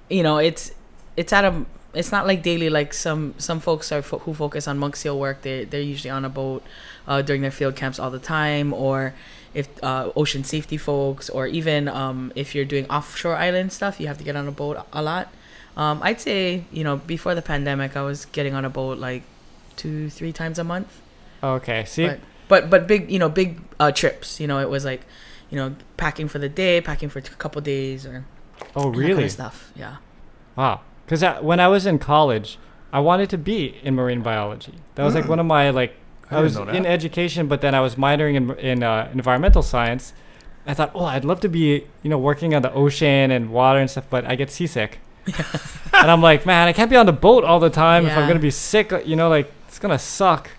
you 0.10 0.24
know, 0.24 0.38
it's 0.38 0.72
it's 1.16 1.32
at 1.32 1.46
a. 1.46 1.66
It's 1.94 2.12
not 2.12 2.28
like 2.28 2.44
daily 2.44 2.70
like 2.70 2.94
some 2.94 3.34
some 3.38 3.60
folks 3.60 3.92
are 3.92 4.02
fo- 4.02 4.20
who 4.20 4.34
focus 4.34 4.68
on 4.68 4.78
monk 4.78 4.96
seal 4.96 5.18
work. 5.18 5.42
They 5.42 5.66
they're 5.66 5.82
usually 5.82 6.12
on 6.12 6.24
a 6.26 6.30
boat 6.30 6.64
uh, 7.08 7.22
during 7.22 7.42
their 7.42 7.52
field 7.52 7.76
camps 7.76 7.98
all 8.00 8.12
the 8.12 8.20
time, 8.20 8.74
or 8.74 9.14
if 9.54 9.68
uh, 9.84 10.12
ocean 10.16 10.44
safety 10.44 10.78
folks, 10.78 11.30
or 11.30 11.48
even 11.48 11.88
um, 11.88 12.32
if 12.36 12.54
you're 12.54 12.66
doing 12.66 12.86
offshore 12.90 13.36
island 13.36 13.72
stuff, 13.74 14.00
you 14.00 14.08
have 14.08 14.18
to 14.20 14.24
get 14.24 14.36
on 14.36 14.48
a 14.48 14.52
boat 14.52 14.78
a 14.94 15.02
lot. 15.02 15.30
Um, 15.76 16.00
I'd 16.04 16.22
say 16.22 16.66
you 16.72 16.84
know 16.84 16.98
before 16.98 17.34
the 17.34 17.42
pandemic, 17.42 17.98
I 17.98 18.02
was 18.04 18.26
getting 18.26 18.54
on 18.54 18.66
a 18.66 18.70
boat 18.70 19.00
like 19.00 19.24
two 19.76 20.10
three 20.10 20.34
times 20.34 20.60
a 20.60 20.64
month 20.64 21.02
Okay. 21.42 21.86
See, 21.86 22.06
but 22.06 22.20
but 22.48 22.70
but 22.70 22.88
big 22.88 23.10
you 23.10 23.18
know 23.18 23.30
big 23.30 23.62
uh, 23.80 23.92
trips 23.92 24.40
you 24.40 24.48
know 24.48 24.60
it 24.60 24.70
was 24.70 24.84
like 24.84 25.02
you 25.50 25.56
know 25.58 25.76
packing 25.98 26.28
for 26.28 26.38
the 26.40 26.50
day 26.50 26.82
packing 26.82 27.08
for 27.10 27.20
a 27.20 27.22
couple 27.22 27.62
days 27.62 28.06
or 28.06 28.26
oh 28.76 28.92
that 28.92 28.98
kind 28.98 28.98
really? 28.98 29.24
of 29.24 29.32
stuff 29.32 29.72
yeah 29.76 29.98
Wow. 30.58 30.82
Because 31.10 31.24
when 31.42 31.60
I 31.60 31.68
was 31.68 31.88
in 31.88 31.98
college, 31.98 32.60
I 32.94 33.00
wanted 33.00 33.32
to 33.32 33.38
be 33.40 33.78
in 33.82 33.96
marine 33.96 34.22
biology. 34.22 34.76
That 34.94 35.04
was 35.04 35.16
like 35.16 35.26
Mm. 35.26 35.30
one 35.30 35.40
of 35.40 35.46
my 35.48 35.72
like. 35.72 35.96
I 36.30 36.38
I, 36.38 36.42
was 36.42 36.56
in 36.56 36.86
education, 36.86 37.48
but 37.48 37.62
then 37.62 37.74
I 37.74 37.80
was 37.82 37.96
minoring 37.96 38.36
in 38.36 38.52
in 38.60 38.84
uh, 38.84 39.10
environmental 39.12 39.64
science. 39.64 40.14
I 40.68 40.76
thought, 40.76 40.92
oh, 40.94 41.06
I'd 41.06 41.26
love 41.26 41.40
to 41.40 41.50
be, 41.50 41.86
you 42.04 42.10
know, 42.12 42.20
working 42.20 42.54
on 42.54 42.62
the 42.62 42.72
ocean 42.72 43.32
and 43.32 43.50
water 43.50 43.80
and 43.80 43.90
stuff, 43.90 44.06
but 44.12 44.26
I 44.26 44.36
get 44.36 44.52
seasick. 44.52 45.00
and 45.94 46.12
I'm 46.12 46.22
like, 46.22 46.46
man, 46.46 46.68
I 46.68 46.74
can't 46.74 46.92
be 46.92 46.96
on 46.96 47.08
the 47.08 47.14
boat 47.28 47.44
all 47.44 47.60
the 47.60 47.72
time 47.72 48.06
if 48.06 48.16
I'm 48.16 48.28
gonna 48.28 48.40
be 48.40 48.52
sick. 48.52 48.94
You 49.04 49.16
know, 49.16 49.30
like 49.30 49.52
it's 49.68 49.80
gonna 49.80 49.98
suck. 49.98 50.52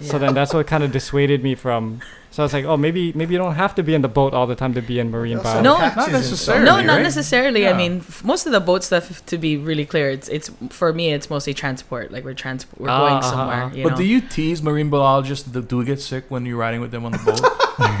So 0.00 0.18
then 0.18 0.32
that's 0.32 0.54
what 0.54 0.66
kind 0.66 0.82
of 0.82 0.90
dissuaded 0.92 1.42
me 1.42 1.54
from. 1.54 2.00
So 2.38 2.44
I 2.44 2.46
was 2.46 2.52
like, 2.52 2.66
oh, 2.66 2.76
maybe 2.76 3.12
maybe 3.14 3.32
you 3.34 3.38
don't 3.38 3.56
have 3.56 3.74
to 3.74 3.82
be 3.82 3.94
in 3.98 4.02
the 4.02 4.06
boat 4.08 4.32
all 4.32 4.46
the 4.46 4.54
time 4.54 4.72
to 4.74 4.80
be 4.80 5.00
in 5.00 5.10
marine 5.10 5.38
biology. 5.42 5.64
No, 5.64 5.76
not 5.76 6.12
necessarily. 6.12 6.64
no, 6.64 6.76
Early, 6.76 6.86
not 6.86 6.94
right? 6.98 7.02
necessarily. 7.02 7.66
I 7.66 7.72
mean, 7.72 7.98
f- 7.98 8.22
most 8.22 8.46
of 8.46 8.52
the 8.52 8.60
boat 8.60 8.84
stuff, 8.84 9.26
to 9.26 9.36
be 9.38 9.56
really 9.56 9.84
clear, 9.84 10.08
it's 10.08 10.28
it's 10.28 10.48
for 10.70 10.92
me, 10.92 11.10
it's 11.12 11.28
mostly 11.28 11.52
transport. 11.52 12.12
Like 12.12 12.22
we're 12.22 12.34
trans, 12.34 12.64
we're 12.78 12.90
Ah, 12.90 12.98
going 13.00 13.14
uh-huh, 13.14 13.30
somewhere. 13.30 13.62
uh-huh. 13.64 13.74
You 13.74 13.82
But 13.82 13.90
know? 13.90 13.96
do 13.96 14.04
you 14.04 14.20
tease 14.20 14.62
marine 14.62 14.88
biologists 14.88 15.50
that 15.50 15.66
do 15.66 15.82
get 15.84 16.00
sick 16.00 16.26
when 16.30 16.46
you're 16.46 16.56
riding 16.56 16.80
with 16.80 16.92
them 16.92 17.04
on 17.06 17.10
the 17.10 17.18
boat? 17.26 17.42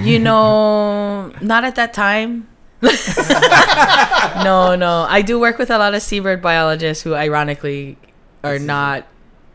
you 0.06 0.20
know, 0.20 1.32
not 1.42 1.64
at 1.64 1.74
that 1.74 1.92
time. 1.92 2.46
no, 4.46 4.76
no. 4.76 5.06
I 5.08 5.22
do 5.26 5.40
work 5.40 5.58
with 5.58 5.70
a 5.70 5.78
lot 5.78 5.94
of 5.94 6.02
seabird 6.02 6.40
biologists 6.42 7.02
who, 7.02 7.14
ironically, 7.14 7.96
are 8.44 8.60
not 8.60 9.06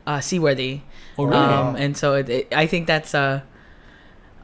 uh, 0.06 0.20
seaworthy. 0.20 0.82
oh, 1.18 1.24
really? 1.24 1.38
Um, 1.40 1.76
and 1.78 1.96
so 1.96 2.16
it, 2.16 2.28
it, 2.30 2.48
I 2.54 2.68
think 2.68 2.88
that's 2.88 3.14
a 3.14 3.44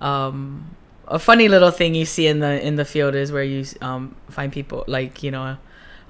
um, 0.02 0.76
a 1.08 1.20
funny 1.20 1.48
little 1.48 1.72
thing 1.72 1.96
you 1.96 2.06
see 2.06 2.28
in 2.28 2.40
the 2.40 2.66
in 2.66 2.76
the 2.76 2.86
field 2.86 3.16
is 3.16 3.32
where 3.32 3.44
you 3.44 3.66
um, 3.82 4.16
find 4.30 4.52
people 4.52 4.84
like 4.88 5.24
you 5.24 5.32
know, 5.32 5.58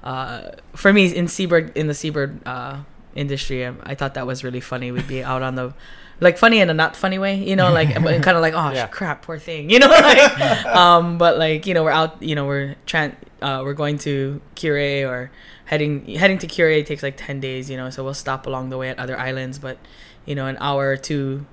uh, 0.04 0.50
for 0.74 0.92
me 0.92 1.14
in 1.14 1.28
seabird 1.28 1.76
in 1.76 1.86
the 1.86 1.94
seabird 1.94 2.40
uh, 2.46 2.80
industry, 3.14 3.66
I, 3.66 3.74
I 3.82 3.94
thought 3.94 4.14
that 4.14 4.26
was 4.26 4.44
really 4.44 4.60
funny. 4.60 4.92
We'd 4.92 5.08
be 5.08 5.22
out 5.22 5.42
on 5.42 5.54
the 5.54 5.74
like 6.20 6.36
funny 6.36 6.60
in 6.60 6.68
a 6.68 6.74
not 6.74 6.96
funny 6.96 7.18
way, 7.18 7.36
you 7.36 7.56
know, 7.56 7.72
like 7.72 7.94
kind 7.94 8.06
of 8.36 8.42
like 8.42 8.54
oh 8.54 8.70
Yeah. 8.74 8.86
crap, 8.88 9.22
poor 9.22 9.38
thing, 9.38 9.70
you 9.70 9.78
know, 9.78 9.88
like 9.88 10.66
um, 10.66 11.16
but 11.18 11.38
like 11.38 11.66
you 11.66 11.72
know 11.74 11.82
we're 11.82 11.90
out, 11.90 12.22
you 12.22 12.34
know 12.34 12.44
we're 12.46 12.76
tran 12.86 13.14
uh, 13.40 13.62
we're 13.64 13.72
going 13.74 13.96
to 13.98 14.40
Kure 14.54 15.08
or 15.08 15.30
heading 15.64 16.04
heading 16.16 16.36
to 16.38 16.46
Kure 16.46 16.82
takes 16.82 17.02
like 17.02 17.16
ten 17.16 17.40
days, 17.40 17.70
you 17.70 17.76
know, 17.78 17.88
so 17.88 18.04
we'll 18.04 18.12
stop 18.12 18.46
along 18.46 18.68
the 18.68 18.76
way 18.76 18.90
at 18.90 18.98
other 18.98 19.18
islands, 19.18 19.58
but 19.58 19.78
you 20.26 20.34
know 20.34 20.46
an 20.46 20.58
hour 20.60 20.90
or 20.90 20.96
two 20.98 21.46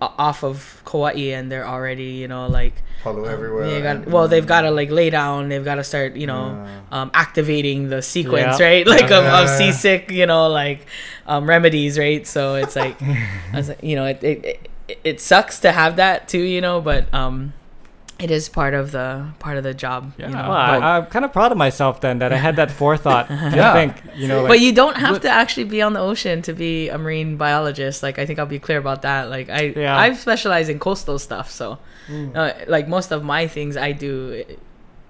off 0.00 0.44
of 0.44 0.80
Kauai 0.84 1.34
and 1.34 1.50
they're 1.50 1.66
already 1.66 2.22
you 2.22 2.28
know 2.28 2.46
like 2.46 2.82
Follow 3.02 3.24
um, 3.24 3.30
everywhere. 3.30 3.68
they 3.70 3.82
got, 3.82 3.96
and- 3.96 4.06
well 4.12 4.28
they've 4.28 4.46
got 4.46 4.62
to 4.62 4.70
like 4.70 4.90
lay 4.90 5.10
down, 5.10 5.48
they've 5.48 5.64
got 5.64 5.76
to 5.76 5.84
start 5.84 6.14
you 6.16 6.26
know 6.26 6.64
Uh, 6.90 6.94
um, 6.94 7.10
activating 7.14 7.88
the 7.88 8.00
sequence, 8.02 8.58
Yeah. 8.60 8.66
right? 8.66 8.86
Like 8.96 9.10
of, 9.10 9.24
Yeah, 9.24 9.40
of 9.42 9.46
yeah. 9.48 9.56
seasick, 9.58 10.10
you 10.10 10.26
know, 10.26 10.48
like 10.48 10.86
um, 11.26 11.48
remedies, 11.48 11.98
right? 11.98 12.26
So 12.26 12.54
it's 12.54 12.74
like, 12.76 12.96
I 13.02 13.56
was 13.56 13.68
like, 13.68 13.82
you 13.82 13.96
know, 13.96 14.04
it, 14.06 14.22
it 14.24 14.68
it 14.88 14.98
it 15.04 15.20
sucks 15.20 15.60
to 15.60 15.72
have 15.72 15.96
that 15.96 16.28
too, 16.28 16.40
you 16.42 16.60
know, 16.60 16.80
but 16.80 17.12
um, 17.12 17.52
it 18.18 18.30
is 18.32 18.48
part 18.48 18.74
of 18.74 18.90
the 18.90 19.26
part 19.38 19.56
of 19.58 19.62
the 19.64 19.72
job. 19.74 20.12
Yeah. 20.18 20.26
You 20.28 20.34
know? 20.34 20.42
Well, 20.48 20.52
I, 20.52 20.76
I'm 20.98 21.06
kind 21.06 21.24
of 21.24 21.32
proud 21.32 21.52
of 21.52 21.58
myself 21.58 22.00
then 22.00 22.18
that 22.18 22.32
I 22.32 22.36
had 22.36 22.56
that 22.56 22.70
forethought. 22.70 23.28
Yeah. 23.30 23.54
yeah. 23.54 23.72
I 23.72 23.74
think 23.88 24.16
you 24.16 24.26
know, 24.28 24.40
like, 24.42 24.48
but 24.48 24.60
you 24.60 24.72
don't 24.72 24.96
have 24.96 25.14
But- 25.16 25.22
to 25.22 25.30
actually 25.30 25.64
be 25.64 25.80
on 25.82 25.92
the 25.92 26.00
ocean 26.00 26.42
to 26.42 26.52
be 26.52 26.88
a 26.88 26.98
marine 26.98 27.36
biologist. 27.36 28.02
Like 28.02 28.18
I 28.18 28.26
think 28.26 28.38
I'll 28.38 28.46
be 28.46 28.58
clear 28.58 28.78
about 28.78 29.02
that. 29.02 29.30
Like 29.30 29.48
I 29.50 29.72
Yeah. 29.76 29.96
I've 29.96 30.18
specialized 30.18 30.68
in 30.70 30.78
coastal 30.78 31.18
stuff, 31.18 31.50
so 31.50 31.78
Mm. 32.08 32.34
uh, 32.34 32.54
like 32.66 32.88
most 32.88 33.12
of 33.12 33.22
my 33.22 33.46
things 33.46 33.76
I 33.76 33.92
do, 33.92 34.42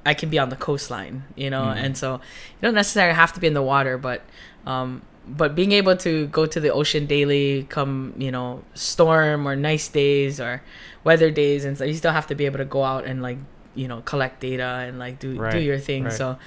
I 0.05 0.15
can 0.15 0.29
be 0.31 0.39
on 0.39 0.49
the 0.49 0.57
coastline, 0.57 1.23
you 1.37 1.49
know, 1.49 1.63
Mm. 1.63 1.85
and 1.85 1.97
so 1.97 2.15
you 2.15 2.61
don't 2.61 2.75
necessarily 2.75 3.15
have 3.15 3.33
to 3.35 3.41
be 3.41 3.47
in 3.47 3.55
the 3.55 3.63
water, 3.63 3.97
but 3.97 4.21
um, 4.67 5.03
but 5.29 5.55
being 5.55 5.73
able 5.73 5.97
to 5.99 6.27
go 6.29 6.47
to 6.47 6.61
the 6.61 6.73
ocean 6.73 7.07
daily, 7.07 7.67
come 7.69 8.15
you 8.19 8.31
know 8.31 8.63
storm 8.75 9.47
or 9.47 9.57
nice 9.57 9.89
days 9.89 10.41
or 10.41 10.63
weather 11.05 11.31
days, 11.31 11.65
and 11.65 11.77
so 11.77 11.85
you 11.85 11.95
still 11.95 12.13
have 12.13 12.27
to 12.29 12.35
be 12.35 12.47
able 12.47 12.59
to 12.59 12.65
go 12.65 12.83
out 12.85 13.05
and 13.05 13.23
like 13.23 13.39
you 13.75 13.87
know 13.87 14.01
collect 14.03 14.41
data 14.41 14.87
and 14.87 14.99
like 14.99 15.19
do 15.19 15.37
do 15.51 15.59
your 15.59 15.79
thing. 15.79 16.05
right. 16.05 16.13
So 16.13 16.39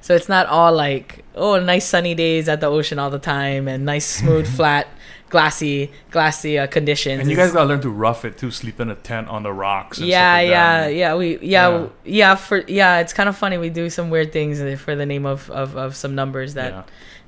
so 0.00 0.14
it's 0.14 0.28
not 0.28 0.46
all 0.46 0.72
like 0.72 1.24
oh 1.34 1.58
nice 1.58 1.84
sunny 1.84 2.14
days 2.14 2.48
at 2.48 2.60
the 2.60 2.66
ocean 2.66 2.98
all 2.98 3.10
the 3.10 3.18
time 3.18 3.68
and 3.68 3.84
nice 3.84 4.06
smooth 4.06 4.46
flat 4.56 4.86
glassy 5.28 5.90
glassy 6.10 6.58
uh, 6.58 6.66
conditions. 6.66 7.20
and 7.20 7.30
you 7.30 7.36
guys 7.36 7.52
gotta 7.52 7.68
learn 7.68 7.80
to 7.80 7.90
rough 7.90 8.24
it 8.24 8.38
too. 8.38 8.50
Sleep 8.50 8.80
in 8.80 8.90
a 8.90 8.94
tent 8.94 9.28
on 9.28 9.42
the 9.42 9.52
rocks. 9.52 9.98
And 9.98 10.06
yeah, 10.06 10.34
like 10.34 10.48
yeah, 10.48 10.86
yeah. 10.88 11.14
We 11.14 11.38
yeah, 11.40 11.86
yeah 12.04 12.34
for 12.34 12.64
yeah. 12.66 13.00
It's 13.00 13.12
kind 13.12 13.28
of 13.28 13.36
funny. 13.36 13.58
We 13.58 13.70
do 13.70 13.90
some 13.90 14.10
weird 14.10 14.32
things 14.32 14.60
for 14.80 14.94
the 14.96 15.06
name 15.06 15.26
of 15.26 15.50
of, 15.50 15.76
of 15.76 15.96
some 15.96 16.14
numbers 16.14 16.54
that 16.54 16.72
Yeah. 16.72 16.82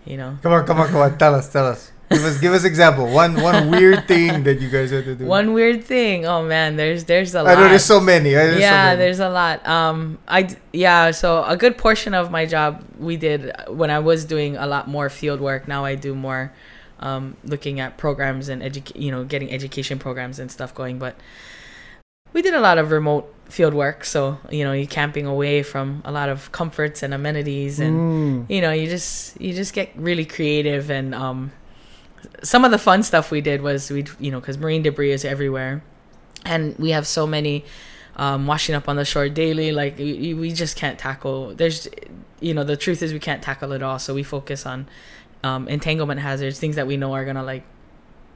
You 0.05 0.17
know. 0.17 0.39
Come 0.43 0.53
on, 0.53 0.67
come 0.67 0.81
on, 0.81 0.89
come 0.89 0.97
on. 0.97 1.19
Tell 1.19 1.35
us, 1.35 1.53
tell 1.53 1.67
us. 1.67 1.93
Give 2.11 2.25
us, 2.25 2.41
give 2.41 2.53
us 2.53 2.65
example. 2.65 3.07
One, 3.07 3.41
one 3.41 3.71
weird 3.71 4.09
thing 4.09 4.43
that 4.43 4.61
you 4.61 4.69
guys 4.69 4.91
had 4.91 5.05
to 5.05 5.15
do. 5.15 5.27
One 5.27 5.53
weird 5.53 5.85
thing. 5.85 6.27
Oh 6.27 6.43
man, 6.43 6.75
there's 6.75 7.05
there's 7.05 7.37
a 7.37 7.39
I 7.39 7.43
lot. 7.43 7.59
know 7.59 7.69
there's 7.69 7.85
so 7.85 8.01
many. 8.01 8.31
There's 8.31 8.55
so 8.55 8.61
yeah, 8.61 8.87
many. 8.87 8.99
there's 8.99 9.21
a 9.21 9.29
lot. 9.29 9.65
Um, 9.65 10.19
I, 10.27 10.49
yeah. 10.73 11.13
So 11.13 11.45
a 11.45 11.57
good 11.57 11.79
portion 11.79 12.13
of 12.13 12.33
my 12.33 12.47
job 12.47 12.85
we 12.99 13.17
did 13.17 13.53
when 13.69 13.91
I 13.91 14.01
was 14.01 14.25
doing 14.25 14.57
a 14.57 14.67
lot 14.67 14.89
more 14.89 15.09
field 15.09 15.41
work. 15.41 15.69
Now 15.69 15.85
I 15.85 15.95
do 15.95 16.17
more, 16.17 16.53
um, 16.99 17.37
looking 17.45 17.79
at 17.79 17.97
programs 17.97 18.49
and 18.49 18.61
educ- 18.61 19.01
you 19.01 19.13
know, 19.13 19.23
getting 19.23 19.53
education 19.53 20.01
programs 20.01 20.41
and 20.41 20.51
stuff 20.51 20.75
going. 20.75 20.99
But 20.99 21.15
we 22.33 22.43
did 22.43 22.55
a 22.55 22.61
lot 22.61 22.79
of 22.79 22.91
remote 22.91 23.33
field 23.51 23.75
work. 23.75 24.05
So 24.05 24.39
you 24.51 24.65
know, 24.65 24.73
you're 24.73 24.87
camping 24.87 25.27
away 25.27 25.63
from 25.63 26.03
a 26.05 26.13
lot 26.13 26.29
of 26.29 26.51
comforts 26.53 27.03
and 27.03 27.13
amenities 27.13 27.81
and 27.81 27.97
Mm. 28.01 28.51
you 28.51 28.61
know 28.63 28.73
you 28.73 28.89
just 28.89 29.41
you 29.41 29.53
just 29.53 29.75
get 29.75 29.91
really 29.97 30.25
creative 30.25 30.91
and 30.91 31.15
um 31.15 31.51
some 32.43 32.65
of 32.65 32.71
the 32.71 32.79
fun 32.79 33.03
stuff 33.03 33.31
we 33.31 33.41
did 33.41 33.61
was 33.63 33.91
we 33.91 34.05
you 34.19 34.31
know 34.31 34.41
because 34.41 34.57
marine 34.59 34.83
debris 34.83 35.11
is 35.13 35.25
everywhere 35.25 35.83
and 36.45 36.77
we 36.79 36.91
have 36.91 37.07
so 37.07 37.27
many 37.27 37.65
um, 38.17 38.47
washing 38.47 38.75
up 38.75 38.89
on 38.89 38.97
the 38.97 39.05
shore 39.05 39.29
daily 39.29 39.73
like 39.73 39.97
we, 39.99 40.35
we 40.35 40.53
just 40.53 40.77
can't 40.77 40.99
tackle 40.99 41.55
there's 41.55 41.89
you 42.41 42.53
know 42.55 42.65
the 42.65 42.77
truth 42.77 43.03
is 43.03 43.13
we 43.13 43.19
can't 43.19 43.43
tackle 43.43 43.73
it 43.73 43.83
all 43.83 43.99
so 43.99 44.15
we 44.15 44.23
focus 44.23 44.67
on 44.67 44.87
um, 45.43 45.67
entanglement 45.69 46.21
hazards 46.21 46.59
things 46.59 46.77
that 46.77 46.87
we 46.87 46.97
know 46.97 47.13
are 47.15 47.25
gonna 47.25 47.43
like 47.43 47.65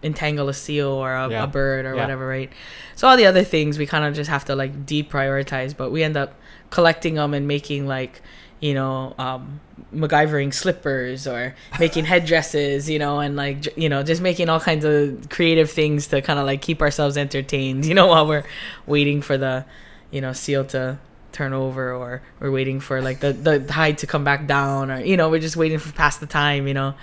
entangle 0.04 0.48
a 0.48 0.54
seal 0.54 0.88
or 0.88 1.12
a, 1.14 1.28
Yeah. 1.30 1.44
a 1.44 1.46
bird 1.46 1.86
or 1.86 1.94
Yeah. 1.94 2.02
whatever 2.02 2.26
right 2.26 2.52
so 2.94 3.08
all 3.08 3.16
the 3.16 3.26
other 3.26 3.42
things 3.42 3.78
we 3.78 3.86
kind 3.86 4.04
of 4.04 4.14
just 4.14 4.30
have 4.30 4.44
to 4.44 4.54
like 4.54 4.86
deprioritize 4.86 5.76
but 5.76 5.90
we 5.90 6.02
end 6.04 6.16
up 6.16 6.34
collecting 6.70 7.14
them 7.14 7.32
and 7.34 7.48
making 7.48 7.86
like 7.86 8.20
you 8.60 8.74
know 8.74 9.14
um 9.18 9.60
MacGyvering 9.94 10.52
slippers 10.52 11.26
or 11.26 11.54
making 11.80 12.04
headdresses, 12.04 12.88
you 12.90 12.98
know, 12.98 13.20
and 13.20 13.36
like 13.36 13.76
you 13.76 13.88
know, 13.88 14.02
just 14.02 14.20
making 14.22 14.48
all 14.48 14.58
kinds 14.60 14.84
of 14.84 15.28
creative 15.28 15.70
things 15.70 16.08
to 16.08 16.20
kind 16.22 16.38
of 16.38 16.46
like 16.46 16.62
keep 16.62 16.80
ourselves 16.82 17.16
entertained, 17.16 17.84
you 17.88 17.94
know, 17.94 18.06
while 18.06 18.26
we're 18.26 18.44
waiting 18.86 19.20
for 19.22 19.36
the, 19.38 19.64
you 20.10 20.20
know, 20.20 20.32
seal 20.32 20.64
to 20.66 20.98
turn 21.32 21.52
over 21.52 21.92
or 21.92 22.22
we're 22.40 22.50
waiting 22.50 22.78
for 22.80 23.00
like 23.02 23.20
the 23.20 23.32
the 23.32 23.58
tide 23.60 23.98
to 23.98 24.06
come 24.06 24.24
back 24.24 24.46
down 24.46 24.90
or 24.90 25.00
you 25.00 25.16
know, 25.16 25.28
we're 25.28 25.40
just 25.40 25.56
waiting 25.56 25.78
for 25.78 25.92
past 25.92 26.18
the 26.20 26.26
time, 26.26 26.66
you 26.66 26.74
know. 26.74 26.94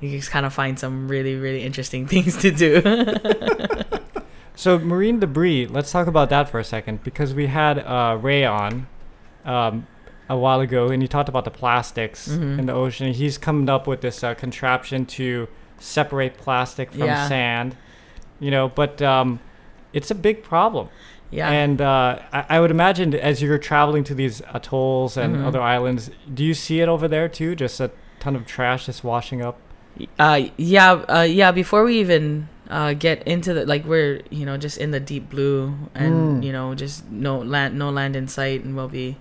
You 0.00 0.10
just 0.18 0.30
kind 0.30 0.44
of 0.46 0.52
find 0.52 0.78
some 0.78 1.08
really 1.08 1.36
really 1.36 1.62
interesting 1.62 2.06
things 2.12 2.36
to 2.38 2.50
do. 2.50 2.82
So 4.58 4.78
marine 4.78 5.20
debris. 5.20 5.66
Let's 5.66 5.92
talk 5.92 6.06
about 6.06 6.30
that 6.30 6.48
for 6.48 6.58
a 6.58 6.64
second 6.64 7.04
because 7.04 7.34
we 7.34 7.46
had 7.46 7.78
uh, 7.78 8.16
Ray 8.18 8.42
on 8.46 8.86
um, 9.44 9.86
a 10.30 10.36
while 10.38 10.60
ago, 10.60 10.88
and 10.88 11.02
he 11.02 11.08
talked 11.08 11.28
about 11.28 11.44
the 11.44 11.50
plastics 11.50 12.26
Mhm. 12.28 12.60
in 12.60 12.64
the 12.66 12.72
ocean. 12.72 13.12
He's 13.12 13.36
coming 13.36 13.68
up 13.68 13.86
with 13.86 14.00
this 14.00 14.24
uh, 14.24 14.32
contraption 14.32 15.04
to 15.06 15.46
separate 15.78 16.38
plastic 16.38 16.90
from 16.90 17.02
Yeah. 17.02 17.28
sand. 17.28 17.76
You 18.40 18.50
know, 18.50 18.70
but 18.70 19.02
um, 19.02 19.40
it's 19.92 20.10
a 20.10 20.14
big 20.14 20.42
problem. 20.42 20.88
yeah. 21.30 21.50
And 21.50 21.82
uh, 21.82 22.20
I, 22.32 22.46
I 22.56 22.60
would 22.60 22.70
imagine 22.70 23.12
as 23.14 23.42
you're 23.42 23.58
traveling 23.58 24.04
to 24.04 24.14
these 24.14 24.40
atolls 24.54 25.18
and 25.18 25.36
Mhm. 25.36 25.44
other 25.46 25.60
islands, 25.60 26.10
do 26.32 26.42
you 26.42 26.54
see 26.54 26.80
it 26.80 26.88
over 26.88 27.06
there 27.08 27.28
too? 27.28 27.54
Just 27.54 27.78
a 27.78 27.90
ton 28.20 28.34
of 28.36 28.46
trash 28.46 28.86
just 28.86 29.04
washing 29.04 29.42
up. 29.42 29.58
Uh, 30.18 30.48
yeah, 30.56 30.92
uh, 31.08 31.22
yeah. 31.22 31.52
Before 31.52 31.84
we 31.84 32.00
even 32.00 32.48
uh, 32.68 32.92
get 32.94 33.26
into 33.26 33.54
the 33.54 33.64
like, 33.66 33.84
we're 33.84 34.20
you 34.30 34.44
know 34.44 34.56
just 34.56 34.78
in 34.78 34.90
the 34.90 35.00
deep 35.00 35.30
blue, 35.30 35.74
and 35.94 36.42
Mm. 36.42 36.44
you 36.44 36.52
know 36.52 36.74
just 36.74 37.08
no 37.10 37.38
land, 37.38 37.78
no 37.78 37.90
land 37.90 38.16
in 38.16 38.28
sight, 38.28 38.62
and 38.64 38.76
we'll 38.76 38.88
be, 38.88 39.16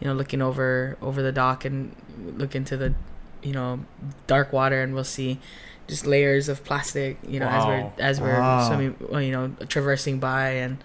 you 0.00 0.06
know, 0.06 0.12
looking 0.14 0.42
over 0.42 0.96
over 1.00 1.22
the 1.22 1.32
dock 1.32 1.64
and 1.64 1.94
look 2.36 2.54
into 2.54 2.76
the, 2.76 2.94
you 3.42 3.52
know, 3.52 3.80
dark 4.26 4.52
water, 4.52 4.82
and 4.82 4.94
we'll 4.94 5.04
see 5.04 5.38
just 5.86 6.04
layers 6.06 6.48
of 6.50 6.62
plastic, 6.64 7.16
you 7.26 7.40
know, 7.40 7.46
Wow. 7.46 7.56
as 7.56 7.66
we're 7.66 7.90
as 7.98 8.20
we're 8.20 8.40
Wow. 8.42 8.66
swimming, 8.66 8.96
you 9.24 9.32
know, 9.32 9.52
traversing 9.68 10.18
by, 10.18 10.50
and 10.50 10.76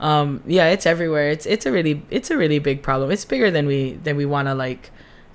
um, 0.00 0.42
yeah, 0.46 0.68
it's 0.68 0.86
everywhere. 0.86 1.30
It's 1.30 1.46
it's 1.46 1.66
a 1.66 1.72
really 1.72 2.02
it's 2.10 2.30
a 2.30 2.36
really 2.36 2.58
big 2.58 2.82
problem. 2.82 3.10
It's 3.12 3.24
bigger 3.24 3.50
than 3.50 3.66
we 3.66 3.92
than 4.02 4.16
we 4.16 4.26
want 4.26 4.48
to 4.48 4.54
like 4.54 4.90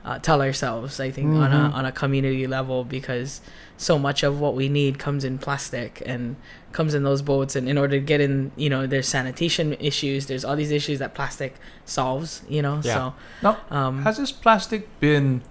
uh, 0.08 0.18
tell 0.20 0.42
ourselves. 0.42 1.00
I 1.08 1.10
think 1.12 1.30
on 1.36 1.52
a 1.52 1.62
Mhm. 1.70 1.74
on 1.78 1.84
a 1.86 1.92
community 1.92 2.48
level 2.48 2.84
because 2.98 3.42
so 3.78 4.00
much 4.00 4.24
of 4.24 4.40
what 4.44 4.54
we 4.56 4.68
need 4.70 4.94
comes 5.06 5.24
in 5.30 5.38
plastic 5.38 5.92
and 6.06 6.36
comes 6.78 6.94
in 6.98 7.04
those 7.04 7.22
boats. 7.22 7.56
And 7.58 7.68
in 7.72 7.78
order 7.78 7.96
to 8.00 8.06
get 8.14 8.20
in, 8.22 8.52
you 8.64 8.70
know, 8.70 8.88
there's 8.88 9.08
sanitation 9.08 9.76
issues. 9.80 10.26
There's 10.30 10.46
all 10.46 10.56
these 10.64 10.72
issues 10.72 10.98
that 11.00 11.12
plastic 11.14 11.52
solves. 11.86 12.30
You 12.56 12.62
know, 12.62 12.76
Yeah. 12.84 12.94
so 12.96 13.14
Now, 13.44 13.58
um, 13.70 14.04
Has 14.04 14.18
this 14.18 14.32
plastic 14.32 14.82
been 15.00 15.42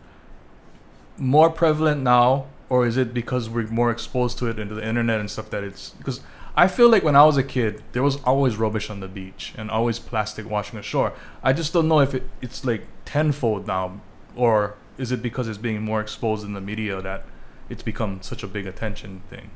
more 1.18 1.50
prevalent 1.50 2.02
now, 2.02 2.46
or 2.68 2.86
is 2.86 2.96
it 2.96 3.14
because 3.14 3.48
we're 3.48 3.68
more 3.68 3.90
exposed 3.90 4.38
to 4.38 4.46
it 4.48 4.58
into 4.58 4.74
the 4.74 4.86
internet 4.86 5.20
and 5.20 5.30
stuff 5.30 5.50
that 5.50 5.62
it's 5.64 5.90
because 5.98 6.20
I 6.58 6.68
feel 6.68 6.88
like 6.90 7.04
when 7.04 7.16
I 7.16 7.24
was 7.24 7.36
a 7.36 7.42
kid, 7.42 7.82
there 7.92 8.02
was 8.02 8.16
always 8.24 8.56
rubbish 8.56 8.88
on 8.90 9.00
the 9.00 9.08
beach 9.08 9.52
and 9.58 9.70
always 9.70 9.98
plastic 9.98 10.48
washing 10.48 10.78
ashore. 10.78 11.12
I 11.42 11.52
just 11.52 11.72
don't 11.74 11.86
know 11.88 12.00
if 12.00 12.14
it, 12.14 12.22
it's 12.40 12.64
like 12.64 12.82
tenfold 13.04 13.66
now, 13.66 14.00
or 14.36 14.74
is 14.98 15.10
it 15.12 15.22
because 15.22 15.48
it's 15.48 15.58
being 15.58 15.82
more 15.82 16.00
exposed 16.00 16.44
in 16.44 16.52
the 16.52 16.60
media 16.60 17.00
that 17.02 17.24
it's 17.68 17.82
become 17.82 18.22
such 18.22 18.42
a 18.42 18.46
big 18.46 18.66
attention 18.66 19.22
thing? 19.28 19.50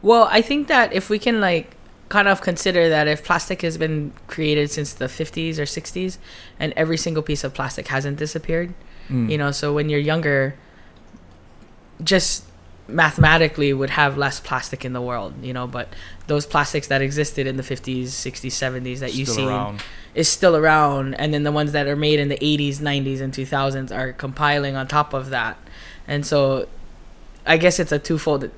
Well, 0.00 0.28
I 0.30 0.40
think 0.42 0.68
that 0.68 0.92
if 0.92 1.10
we 1.10 1.18
can 1.18 1.40
like 1.40 1.76
kind 2.08 2.28
of 2.28 2.40
consider 2.40 2.88
that 2.88 3.06
if 3.08 3.24
plastic 3.24 3.62
has 3.62 3.78
been 3.78 4.12
created 4.26 4.70
since 4.70 4.92
the 4.92 5.06
50s 5.06 5.58
or 5.58 5.62
60s 5.62 6.18
and 6.58 6.72
every 6.76 6.96
single 6.96 7.22
piece 7.22 7.42
of 7.44 7.54
plastic 7.54 7.88
hasn't 7.88 8.18
disappeared, 8.18 8.72
Mm. 9.08 9.30
you 9.30 9.36
know, 9.36 9.50
so 9.50 9.74
when 9.74 9.88
you're 9.88 9.98
younger 10.00 10.54
just 12.02 12.44
mathematically 12.88 13.72
would 13.72 13.90
have 13.90 14.18
less 14.18 14.40
plastic 14.40 14.84
in 14.84 14.92
the 14.92 15.00
world, 15.00 15.34
you 15.42 15.52
know, 15.52 15.66
but 15.66 15.88
those 16.26 16.46
plastics 16.46 16.88
that 16.88 17.00
existed 17.00 17.46
in 17.46 17.56
the 17.56 17.62
50s, 17.62 18.04
60s, 18.04 18.50
70s 18.50 18.98
that 18.98 19.14
you 19.14 19.24
see 19.24 19.46
is 20.14 20.28
still 20.28 20.56
around 20.56 21.14
and 21.14 21.32
then 21.32 21.42
the 21.42 21.52
ones 21.52 21.72
that 21.72 21.86
are 21.86 21.96
made 21.96 22.18
in 22.18 22.28
the 22.28 22.36
80s 22.36 22.78
90s 22.78 23.20
and 23.20 23.32
2000s 23.32 23.96
are 23.96 24.12
compiling 24.12 24.76
on 24.76 24.86
top 24.86 25.14
of 25.14 25.30
that. 25.30 25.56
And 26.06 26.26
so 26.26 26.68
i 27.44 27.56
guess 27.56 27.80
it's 27.80 27.90
a 27.90 27.98
twofold 27.98 28.48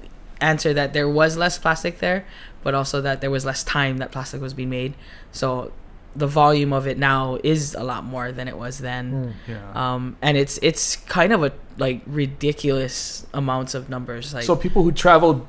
answer 0.42 0.74
that 0.74 0.92
there 0.92 1.08
was 1.08 1.38
less 1.38 1.58
plastic 1.58 2.00
there 2.00 2.26
but 2.64 2.74
also 2.74 3.00
that 3.02 3.20
there 3.20 3.30
was 3.30 3.44
less 3.44 3.62
time 3.62 3.98
that 3.98 4.10
plastic 4.10 4.40
was 4.40 4.54
being 4.54 4.70
made. 4.70 4.94
So 5.30 5.70
the 6.16 6.26
volume 6.26 6.72
of 6.72 6.86
it 6.86 6.98
now 6.98 7.38
is 7.44 7.74
a 7.74 7.84
lot 7.84 8.02
more 8.02 8.32
than 8.32 8.48
it 8.48 8.56
was 8.56 8.78
then. 8.78 9.34
Yeah. 9.46 9.94
um, 9.94 10.16
and 10.22 10.36
it's 10.36 10.58
it's 10.62 10.96
kind 10.96 11.32
of 11.32 11.44
a 11.44 11.52
like 11.76 12.02
ridiculous 12.06 13.26
amounts 13.34 13.74
of 13.74 13.88
numbers 13.88 14.32
like 14.32 14.44
so 14.44 14.54
people 14.54 14.82
who 14.82 14.92
traveled 14.92 15.46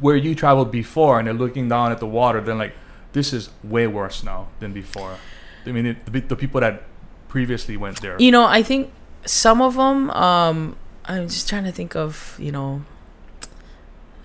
where 0.00 0.16
you 0.16 0.34
traveled 0.34 0.70
before 0.70 1.18
and 1.18 1.26
they're 1.26 1.34
looking 1.34 1.68
down 1.68 1.92
at 1.92 1.98
the 1.98 2.06
water, 2.06 2.40
then 2.40 2.58
like 2.58 2.74
this 3.12 3.32
is 3.32 3.50
way 3.64 3.86
worse 3.86 4.22
now 4.22 4.48
than 4.60 4.72
before. 4.72 5.16
I 5.66 5.72
mean, 5.72 5.86
it, 5.86 6.06
the, 6.06 6.20
the 6.20 6.36
people 6.36 6.60
that 6.60 6.84
previously 7.28 7.76
went 7.76 8.00
there. 8.00 8.16
You 8.18 8.30
know, 8.30 8.44
I 8.44 8.62
think 8.62 8.90
some 9.24 9.60
of 9.60 9.74
them. 9.74 10.10
Um, 10.10 10.76
I'm 11.04 11.26
just 11.28 11.48
trying 11.48 11.64
to 11.64 11.72
think 11.72 11.96
of 11.96 12.36
you 12.38 12.52
know. 12.52 12.82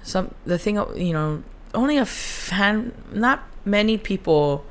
Some 0.03 0.35
the 0.45 0.57
thing 0.57 0.75
you 0.95 1.13
know 1.13 1.43
only 1.73 1.97
a 1.97 2.05
fan 2.05 2.91
not 3.13 3.43
many 3.63 3.97
people 3.97 4.65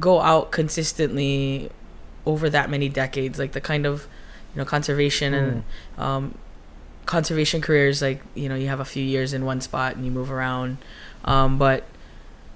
go 0.00 0.22
out 0.22 0.50
consistently 0.50 1.70
over 2.24 2.48
that 2.48 2.70
many 2.70 2.88
decades 2.88 3.38
like 3.38 3.52
the 3.52 3.60
kind 3.60 3.84
of 3.84 4.08
you 4.54 4.58
know 4.58 4.64
conservation 4.64 5.34
and 5.34 5.64
um, 5.98 6.38
conservation 7.06 7.60
careers 7.60 8.00
like 8.00 8.22
you 8.34 8.48
know 8.48 8.54
you 8.54 8.68
have 8.68 8.80
a 8.80 8.84
few 8.84 9.02
years 9.02 9.32
in 9.32 9.44
one 9.44 9.60
spot 9.60 9.96
and 9.96 10.04
you 10.04 10.10
move 10.10 10.30
around. 10.30 10.78
Um, 11.24 11.58
but 11.58 11.84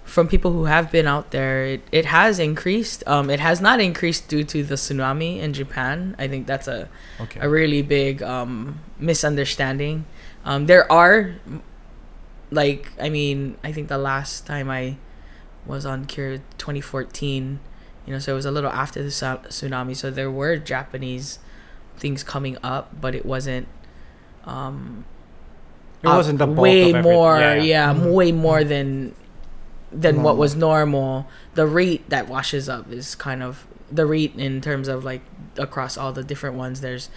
from 0.05 0.27
people 0.27 0.53
who 0.53 0.65
have 0.65 0.91
been 0.91 1.07
out 1.07 1.33
there 1.33 1.65
it, 1.65 1.83
it 1.93 2.07
has 2.07 2.39
increased. 2.39 3.03
Um, 3.07 3.29
it 3.29 3.41
has 3.41 3.61
not 3.61 3.81
increased 3.81 4.29
due 4.29 4.45
to 4.45 4.63
the 4.63 4.77
tsunami 4.77 5.39
in 5.39 5.53
japan. 5.53 6.17
I 6.19 6.29
think 6.29 6.47
that's 6.47 6.67
a, 6.67 6.89
okay. 7.21 7.41
a 7.41 7.49
really 7.49 7.83
big 7.83 8.23
um, 8.23 8.81
misunderstanding. 8.99 10.07
Um, 10.45 10.67
there 10.67 10.91
are 10.91 11.35
like 12.51 12.91
i 13.01 13.09
mean 13.09 13.57
i 13.63 13.73
think 13.73 13.89
the 13.89 13.99
last 13.99 14.47
time 14.47 14.71
i 14.71 14.97
was 15.67 15.85
on 15.85 16.07
Kure 16.07 16.39
2014 16.57 17.61
you 18.07 18.13
know 18.13 18.19
so 18.19 18.33
it 18.33 18.35
was 18.35 18.47
a 18.47 18.51
little 18.51 18.71
after 18.71 19.03
the 19.03 19.11
tsunami 19.11 19.95
so 19.95 20.11
there 20.11 20.31
were 20.31 20.57
japanese 20.57 21.39
things 21.99 22.23
coming 22.23 22.57
up 22.63 22.89
but 23.01 23.15
it 23.15 23.25
wasn't 23.27 23.67
um 24.45 25.05
It 26.03 26.09
wasn't 26.09 26.39
the 26.39 26.47
way 26.47 26.91
of 26.93 27.03
more 27.03 27.39
Yeah, 27.41 27.55
yeah, 27.55 27.63
yeah. 27.63 27.95
Mhm. 27.95 28.13
way 28.13 28.33
more 28.33 28.65
than 28.65 29.15
than 29.91 30.23
what 30.23 30.37
was 30.37 30.55
normal 30.55 31.27
the 31.55 31.67
rate 31.67 32.09
that 32.11 32.29
washes 32.29 32.69
up 32.69 32.91
is 32.93 33.15
kind 33.15 33.43
of 33.43 33.67
the 33.91 34.05
rate 34.07 34.35
in 34.37 34.61
terms 34.61 34.87
of 34.87 35.03
like 35.05 35.23
across 35.57 35.97
all 35.97 36.13
the 36.13 36.23
different 36.23 36.57
ones 36.57 36.83
there's 36.83 37.09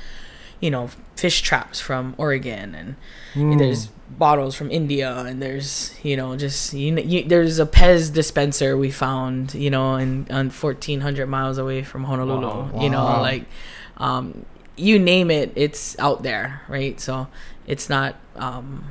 you 0.62 0.72
know 0.72 0.90
fish 1.18 1.42
traps 1.42 1.80
from 1.82 2.14
oregon 2.18 2.74
and 2.76 2.96
Mm. 3.36 3.58
there's 3.60 3.88
bottles 4.10 4.56
from 4.56 4.70
India, 4.72 5.10
and 5.20 5.42
there's 5.42 5.94
you 6.04 6.18
know 6.18 6.36
just 6.36 6.74
you, 6.74 6.98
you 7.00 7.24
there's 7.24 7.60
a 7.60 7.66
Pez 7.66 8.12
dispenser 8.14 8.76
we 8.76 8.92
found 8.92 9.54
you 9.54 9.70
know 9.70 9.96
in 9.96 10.28
on 10.30 10.50
1,400 10.50 11.28
miles 11.28 11.58
away 11.58 11.82
from 11.82 12.04
Honolulu. 12.04 12.46
Wow. 12.46 12.82
You 12.84 12.90
know, 12.90 13.06
Wow. 13.06 13.22
like 13.22 13.46
um, 13.98 14.46
you 14.76 14.98
name 15.00 15.30
it, 15.32 15.52
it's 15.56 15.98
out 16.00 16.24
there, 16.24 16.62
right? 16.68 17.00
So 17.00 17.28
it's 17.68 17.90
not 17.90 18.16
um, 18.36 18.84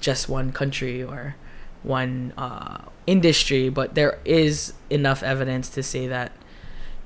just 0.00 0.28
one 0.28 0.52
country 0.52 1.02
or 1.02 1.36
one 1.82 2.32
uh, 2.38 2.78
industry, 3.06 3.68
but 3.68 3.94
there 3.94 4.18
is 4.24 4.72
enough 4.90 5.22
evidence 5.22 5.68
to 5.70 5.82
say 5.82 6.06
that 6.06 6.32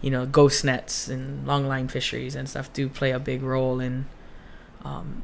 you 0.00 0.10
know 0.10 0.24
ghost 0.24 0.64
nets 0.64 1.08
and 1.08 1.46
longline 1.46 1.90
fisheries 1.90 2.34
and 2.34 2.48
stuff 2.48 2.72
do 2.72 2.88
play 2.88 3.10
a 3.10 3.18
big 3.18 3.42
role 3.42 3.80
in 3.80 4.06
um, 4.84 5.22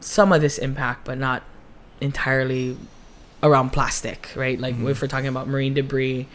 some 0.00 0.32
of 0.32 0.40
this 0.40 0.58
impact, 0.58 1.04
but 1.04 1.16
not 1.18 1.42
entirely 2.00 2.76
around 3.42 3.70
plastic, 3.70 4.30
right? 4.36 4.58
Like 4.60 4.74
Mhm. 4.76 4.90
if 4.90 5.00
we're 5.00 5.08
talking 5.08 5.28
about 5.28 5.48
marine 5.48 5.72
debris, 5.74 6.28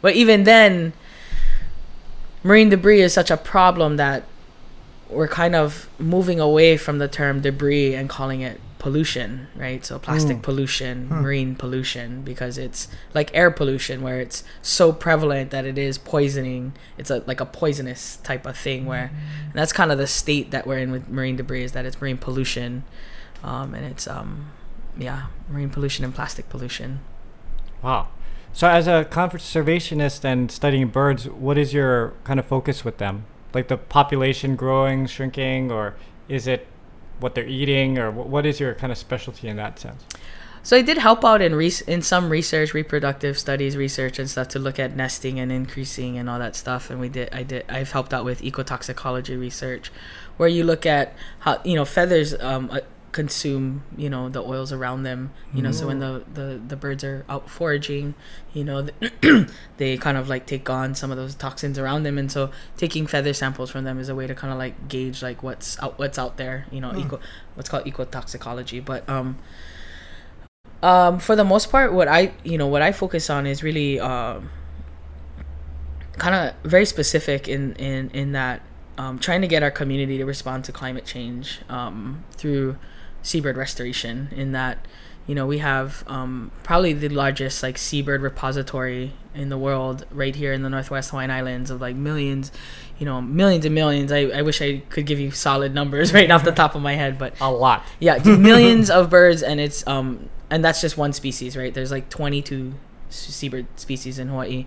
but 0.00 0.14
even 0.14 0.44
then, 0.44 0.92
marine 2.44 2.68
debris 2.68 3.00
is 3.00 3.12
such 3.12 3.30
a 3.30 3.36
problem 3.36 3.96
that 3.96 4.24
we're 5.12 5.28
kind 5.28 5.54
of 5.54 5.88
moving 5.98 6.40
away 6.40 6.76
from 6.76 6.98
the 6.98 7.08
term 7.08 7.40
debris 7.40 7.94
and 7.94 8.08
calling 8.08 8.40
it 8.40 8.60
pollution, 8.78 9.46
right? 9.56 9.86
So 9.86 9.98
plastic 9.98 10.38
Mm. 10.38 10.42
pollution, 10.42 11.06
Hmm. 11.08 11.20
marine 11.22 11.54
pollution, 11.54 12.22
because 12.22 12.58
it's 12.58 12.88
like 13.14 13.30
air 13.32 13.50
pollution 13.50 14.02
where 14.02 14.18
it's 14.20 14.42
so 14.60 14.92
prevalent 14.92 15.50
that 15.52 15.64
it 15.64 15.78
is 15.78 15.98
poisoning. 15.98 16.72
It's 16.98 17.08
a 17.10 17.22
like 17.26 17.40
a 17.40 17.46
poisonous 17.46 18.16
type 18.24 18.44
of 18.44 18.56
thing 18.56 18.84
where 18.86 19.12
and 19.44 19.52
that's 19.54 19.72
kind 19.72 19.92
of 19.92 19.98
the 19.98 20.08
state 20.08 20.50
that 20.50 20.66
we're 20.66 20.78
in 20.78 20.90
with 20.90 21.08
marine 21.08 21.36
debris 21.36 21.62
is 21.62 21.72
that 21.72 21.84
it's 21.86 22.00
marine 22.00 22.18
pollution, 22.18 22.82
um, 23.44 23.72
and 23.74 23.84
it's 23.86 24.08
um, 24.08 24.46
yeah, 24.98 25.26
marine 25.48 25.70
pollution 25.70 26.04
and 26.04 26.12
plastic 26.14 26.48
pollution. 26.50 27.00
Wow. 27.82 28.08
So, 28.52 28.68
as 28.68 28.86
a 28.86 29.06
conservationist 29.10 30.24
and 30.24 30.50
studying 30.50 30.88
birds, 30.88 31.28
what 31.28 31.56
is 31.56 31.72
your 31.72 32.12
kind 32.24 32.38
of 32.40 32.46
focus 32.46 32.84
with 32.84 32.98
them? 32.98 33.24
Like 33.54 33.68
the 33.68 33.76
population 33.76 34.56
growing, 34.56 35.06
shrinking, 35.06 35.70
or 35.70 35.94
is 36.28 36.46
it 36.46 36.66
what 37.20 37.34
they're 37.34 37.46
eating, 37.46 37.98
or 37.98 38.10
what 38.10 38.46
is 38.46 38.58
your 38.58 38.74
kind 38.74 38.90
of 38.90 38.98
specialty 38.98 39.48
in 39.48 39.56
that 39.56 39.78
sense? 39.78 40.04
So 40.64 40.76
I 40.76 40.82
did 40.82 40.98
help 40.98 41.24
out 41.24 41.42
in 41.42 41.56
res- 41.56 41.80
in 41.82 42.02
some 42.02 42.30
research, 42.30 42.72
reproductive 42.72 43.36
studies 43.36 43.76
research 43.76 44.20
and 44.20 44.30
stuff 44.30 44.48
to 44.48 44.60
look 44.60 44.78
at 44.78 44.94
nesting 44.94 45.40
and 45.40 45.50
increasing 45.50 46.16
and 46.16 46.30
all 46.30 46.38
that 46.38 46.54
stuff. 46.54 46.88
And 46.88 47.00
we 47.00 47.08
did, 47.08 47.30
I 47.32 47.42
did, 47.42 47.64
I've 47.68 47.90
helped 47.90 48.14
out 48.14 48.24
with 48.24 48.42
ecotoxicology 48.42 49.38
research, 49.38 49.90
where 50.36 50.48
you 50.48 50.62
look 50.62 50.86
at 50.86 51.14
how 51.40 51.60
you 51.64 51.74
know 51.74 51.84
feathers 51.84 52.34
um, 52.40 52.70
uh, 52.70 52.78
consume 53.12 53.82
you 53.96 54.08
know 54.10 54.28
the 54.28 54.42
oils 54.42 54.72
around 54.72 55.02
them. 55.02 55.30
You 55.54 55.62
know, 55.62 55.70
so 55.72 55.86
when 55.86 55.98
the, 56.00 56.24
the 56.32 56.60
the 56.66 56.76
birds 56.76 57.04
are 57.04 57.24
out 57.28 57.48
foraging, 57.50 58.14
you 58.52 58.64
know, 58.64 58.88
they 59.76 59.96
kind 59.98 60.16
of 60.16 60.28
like 60.28 60.46
take 60.46 60.68
on 60.70 60.94
some 60.94 61.10
of 61.10 61.16
those 61.16 61.34
toxins 61.34 61.78
around 61.78 62.02
them, 62.04 62.18
and 62.18 62.32
so 62.32 62.50
taking 62.76 63.06
feather 63.06 63.32
samples 63.32 63.70
from 63.70 63.84
them 63.84 63.98
is 63.98 64.08
a 64.08 64.14
way 64.14 64.26
to 64.26 64.34
kind 64.34 64.52
of 64.52 64.58
like 64.58 64.88
gauge 64.88 65.22
like 65.22 65.42
what's 65.42 65.78
out 65.80 65.98
what's 65.98 66.18
out 66.18 66.36
there. 66.38 66.66
You 66.70 66.80
know, 66.80 66.90
Hmm. 66.90 67.00
eco 67.00 67.20
what's 67.54 67.68
called 67.68 67.84
ecotoxicology, 67.84 68.84
but 68.84 69.08
um 69.08 69.38
um, 70.82 71.18
for 71.20 71.36
the 71.36 71.44
most 71.44 71.70
part, 71.70 71.92
what 71.92 72.08
I 72.08 72.32
you 72.42 72.58
know 72.58 72.66
what 72.66 72.82
I 72.82 72.92
focus 72.92 73.30
on 73.30 73.46
is 73.46 73.62
really 73.62 74.00
um, 74.00 74.50
kind 76.18 76.34
of 76.34 76.54
very 76.70 76.84
specific 76.86 77.48
in 77.48 77.74
in 77.76 78.10
in 78.10 78.32
that 78.32 78.62
um, 78.98 79.18
trying 79.18 79.40
to 79.42 79.48
get 79.48 79.62
our 79.62 79.70
community 79.70 80.18
to 80.18 80.24
respond 80.24 80.64
to 80.64 80.72
climate 80.72 81.04
change 81.06 81.60
um, 81.68 82.24
through 82.32 82.76
seabird 83.22 83.56
restoration. 83.56 84.28
In 84.34 84.52
that, 84.52 84.86
you 85.26 85.34
know, 85.34 85.46
we 85.46 85.58
have 85.58 86.04
um, 86.06 86.50
probably 86.62 86.92
the 86.92 87.08
largest 87.08 87.62
like 87.62 87.78
seabird 87.78 88.22
repository 88.22 89.12
in 89.34 89.48
the 89.48 89.58
world 89.58 90.04
right 90.10 90.34
here 90.34 90.52
in 90.52 90.62
the 90.62 90.68
Northwest 90.68 91.10
Hawaiian 91.10 91.30
Islands 91.30 91.70
of 91.70 91.80
like 91.80 91.96
millions, 91.96 92.52
you 92.98 93.06
know, 93.06 93.20
millions 93.20 93.64
and 93.64 93.74
millions. 93.74 94.12
I, 94.12 94.26
I 94.26 94.42
wish 94.42 94.60
I 94.60 94.82
could 94.90 95.06
give 95.06 95.18
you 95.18 95.30
solid 95.30 95.74
numbers 95.74 96.12
right 96.14 96.30
off 96.30 96.44
the 96.44 96.52
top 96.52 96.74
of 96.74 96.82
my 96.82 96.94
head, 96.94 97.18
but 97.18 97.34
A 97.40 97.50
lot. 97.50 97.84
yeah, 98.00 98.18
millions 98.18 98.90
of 98.90 99.10
birds, 99.10 99.42
and 99.42 99.60
it's 99.60 99.86
um, 99.86 100.28
and 100.50 100.64
that's 100.64 100.80
just 100.80 100.98
one 100.98 101.12
species, 101.12 101.56
right? 101.56 101.72
There's 101.72 101.90
like 101.90 102.10
22 102.10 102.74
seabird 103.08 103.66
species 103.76 104.18
in 104.18 104.28
Hawaii, 104.28 104.66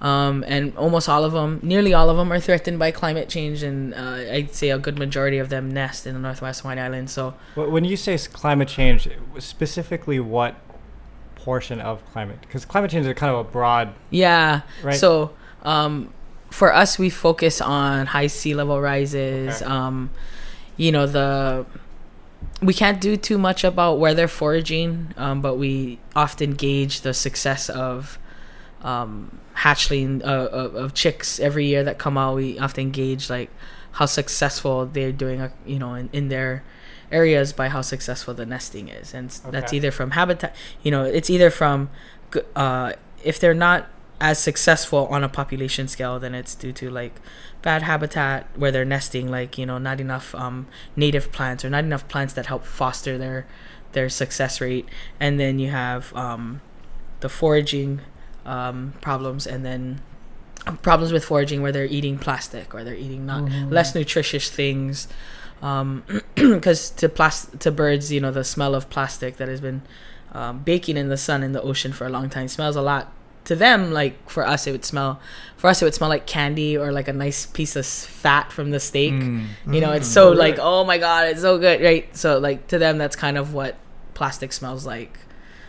um, 0.00 0.44
and 0.46 0.76
almost 0.76 1.08
all 1.08 1.24
of 1.24 1.32
them, 1.32 1.60
nearly 1.62 1.92
all 1.92 2.08
of 2.08 2.16
them, 2.16 2.32
are 2.32 2.40
threatened 2.40 2.78
by 2.78 2.90
climate 2.90 3.28
change, 3.28 3.62
and 3.62 3.94
uh, 3.94 4.32
I'd 4.32 4.54
say 4.54 4.70
a 4.70 4.78
good 4.78 4.98
majority 4.98 5.38
of 5.38 5.48
them 5.50 5.70
nest 5.70 6.06
in 6.06 6.14
the 6.14 6.20
Northwest 6.20 6.62
Hawaiian 6.62 6.78
Islands. 6.78 7.12
So 7.12 7.34
When 7.54 7.84
you 7.84 7.96
say 7.96 8.16
climate 8.18 8.68
change, 8.68 9.08
specifically 9.38 10.18
what 10.18 10.56
portion 11.34 11.80
of 11.80 12.04
climate? 12.12 12.40
Because 12.40 12.64
climate 12.64 12.90
change 12.90 13.06
is 13.06 13.14
kind 13.14 13.32
of 13.32 13.40
a 13.40 13.44
broad, 13.44 13.92
yeah, 14.10 14.62
right? 14.82 14.94
So, 14.94 15.32
um, 15.62 16.12
for 16.50 16.74
us, 16.74 16.98
we 16.98 17.10
focus 17.10 17.60
on 17.60 18.06
high 18.06 18.26
sea 18.26 18.54
level 18.54 18.80
rises. 18.80 19.62
Okay. 19.62 19.70
Um, 19.70 20.10
you 20.76 20.92
know, 20.92 21.06
the 21.06 21.66
we 22.62 22.74
can't 22.74 23.00
do 23.00 23.16
too 23.16 23.38
much 23.38 23.64
about 23.64 23.98
where 23.98 24.14
they're 24.14 24.28
foraging, 24.28 25.14
um, 25.16 25.40
but 25.40 25.56
we 25.56 25.98
often 26.14 26.52
gauge 26.52 27.02
the 27.02 27.14
success 27.14 27.68
of 27.68 28.18
um, 28.82 29.39
hatchling 29.62 30.22
uh, 30.22 30.48
of, 30.48 30.94
chicks 30.94 31.38
every 31.38 31.66
year 31.66 31.84
that 31.84 31.98
come 31.98 32.16
out. 32.16 32.36
We 32.36 32.58
often 32.58 32.90
gauge 32.90 33.28
like 33.28 33.50
how 33.92 34.06
successful 34.06 34.86
they're 34.86 35.12
doing, 35.12 35.40
uh, 35.40 35.50
you 35.66 35.78
know, 35.78 35.94
in, 35.94 36.08
in 36.12 36.28
their 36.28 36.62
areas 37.12 37.52
by 37.52 37.68
how 37.68 37.82
successful 37.82 38.34
the 38.34 38.46
nesting 38.46 38.88
is, 38.88 39.12
and 39.12 39.28
s 39.28 39.40
that's 39.50 39.72
either 39.72 39.90
from 39.90 40.12
habitat. 40.12 40.54
You 40.82 40.90
know, 40.90 41.04
it's 41.04 41.28
either 41.28 41.50
from 41.50 41.90
uh, 42.56 42.92
if 43.22 43.38
they're 43.40 43.62
not 43.68 43.88
as 44.20 44.38
successful 44.38 45.06
on 45.08 45.24
a 45.24 45.28
population 45.28 45.88
scale, 45.88 46.18
then 46.18 46.34
it's 46.34 46.54
due 46.54 46.72
to 46.72 46.90
like 46.90 47.14
bad 47.62 47.82
habitat 47.82 48.46
where 48.56 48.70
they're 48.70 48.84
nesting, 48.84 49.30
like 49.30 49.58
you 49.58 49.66
know, 49.66 49.78
not 49.78 50.00
enough 50.00 50.34
um, 50.34 50.66
native 50.96 51.32
plants 51.32 51.64
or 51.64 51.70
not 51.70 51.84
enough 51.84 52.06
plants 52.08 52.32
that 52.34 52.46
help 52.46 52.64
foster 52.64 53.18
their 53.18 53.46
their 53.92 54.08
success 54.08 54.60
rate, 54.60 54.86
and 55.18 55.40
then 55.40 55.58
you 55.58 55.70
have 55.70 56.14
um, 56.14 56.60
the 57.20 57.28
foraging 57.28 58.00
um, 58.46 58.94
problems, 59.00 59.46
and 59.46 59.64
then 59.64 60.00
problems 60.82 61.12
with 61.12 61.24
foraging 61.24 61.62
where 61.62 61.72
they're 61.72 61.84
eating 61.86 62.18
plastic 62.18 62.74
or 62.74 62.84
they're 62.84 62.94
eating 62.94 63.24
not 63.26 63.44
Mhm. 63.44 63.70
less 63.72 63.94
nutritious 63.94 64.50
things. 64.50 65.08
Because 66.34 66.90
to 66.90 67.08
plas- 67.08 67.48
to 67.60 67.70
birds, 67.70 68.10
you 68.12 68.20
know, 68.20 68.30
the 68.30 68.44
smell 68.44 68.74
of 68.74 68.88
plastic 68.90 69.36
that 69.36 69.48
has 69.48 69.60
been 69.60 69.82
um, 70.32 70.60
baking 70.60 70.96
in 70.96 71.08
the 71.08 71.16
sun 71.16 71.42
in 71.42 71.52
the 71.52 71.60
ocean 71.62 71.92
for 71.92 72.06
a 72.06 72.10
long 72.10 72.30
time 72.30 72.48
smells 72.48 72.76
a 72.76 72.82
lot 72.82 73.12
to 73.42 73.56
them 73.56 73.90
like 73.90 74.28
for 74.30 74.46
us 74.46 74.66
it 74.66 74.70
would 74.70 74.84
smell 74.84 75.18
for 75.56 75.68
us 75.68 75.80
it 75.82 75.84
would 75.86 75.94
smell 75.94 76.08
like 76.10 76.24
candy 76.26 76.76
or 76.76 76.92
like 76.92 77.08
a 77.08 77.12
nice 77.12 77.46
piece 77.46 77.74
of 77.74 77.84
fat 77.86 78.52
from 78.52 78.70
the 78.70 78.78
steak 78.78 79.12
Mm. 79.14 79.46
you 79.72 79.80
know 79.80 79.90
it's 79.92 80.06
Mm. 80.08 80.12
so 80.12 80.30
like 80.30 80.58
oh 80.60 80.84
my 80.84 80.98
god 80.98 81.26
it's 81.28 81.40
so 81.40 81.58
good 81.58 81.80
right 81.82 82.14
so 82.16 82.38
like 82.38 82.68
to 82.68 82.78
them 82.78 82.96
that's 82.98 83.16
kind 83.16 83.36
of 83.38 83.54
what 83.54 83.74
plastic 84.14 84.52
smells 84.52 84.86
like 84.86 85.18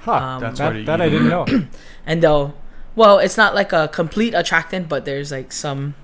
Huh. 0.01 0.13
Um, 0.13 0.41
That's 0.41 0.59
that 0.59 0.85
that 0.85 0.99
I 1.01 1.09
didn't 1.09 1.29
know. 1.29 1.45
and 2.07 2.21
they'll 2.23 2.53
well 2.95 3.19
it's 3.19 3.37
not 3.37 3.55
like 3.55 3.71
a 3.73 3.87
complete 3.87 4.33
attractant 4.33 4.87
but 4.89 5.05
there's 5.05 5.31
like 5.31 5.51
some 5.51 5.95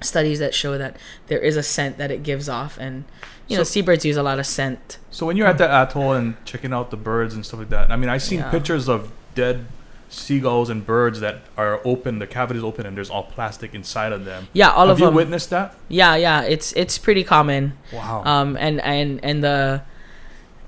studies 0.00 0.38
that 0.38 0.54
show 0.54 0.78
that 0.78 0.96
there 1.26 1.38
is 1.40 1.56
a 1.56 1.62
scent 1.62 1.98
that 1.98 2.10
it 2.10 2.22
gives 2.22 2.48
off 2.48 2.78
and 2.78 3.04
you 3.48 3.56
know 3.56 3.62
seabirds 3.64 4.04
use 4.04 4.16
a 4.16 4.22
lot 4.22 4.38
of 4.38 4.46
scent 4.46 4.98
So 5.10 5.26
when 5.26 5.36
you're 5.36 5.46
at 5.48 5.58
the 5.58 5.68
atoll 5.68 6.12
and 6.12 6.36
checking 6.44 6.72
out 6.72 6.90
the 6.90 6.96
birds 6.96 7.34
and 7.34 7.44
stuff 7.44 7.60
like 7.60 7.70
that, 7.70 7.90
I 7.90 7.96
mean, 7.96 8.08
I've 8.10 8.22
seen 8.22 8.40
Yeah. 8.40 8.50
pictures 8.50 8.88
of 8.88 9.10
dead 9.34 9.64
seagulls 10.10 10.70
and 10.70 10.86
birds 10.86 11.20
that 11.20 11.40
are 11.56 11.80
open, 11.84 12.18
the 12.18 12.26
cavities 12.26 12.62
open, 12.62 12.86
and 12.86 12.96
there's 12.96 13.10
all 13.10 13.24
plastic 13.24 13.74
inside 13.74 14.12
of 14.12 14.24
them. 14.24 14.48
yeah 14.52 14.70
all 14.70 14.86
Have 14.86 14.96
of 14.96 15.00
you 15.00 15.06
them 15.06 15.14
witnessed 15.14 15.50
that? 15.50 15.74
yeah 15.88 16.14
yeah 16.14 16.42
it's 16.42 16.72
it's 16.74 16.96
pretty 16.98 17.24
common 17.24 17.72
Wow. 17.92 18.22
um 18.24 18.56
and 18.60 18.80
and 18.82 19.18
and 19.24 19.42
the 19.42 19.82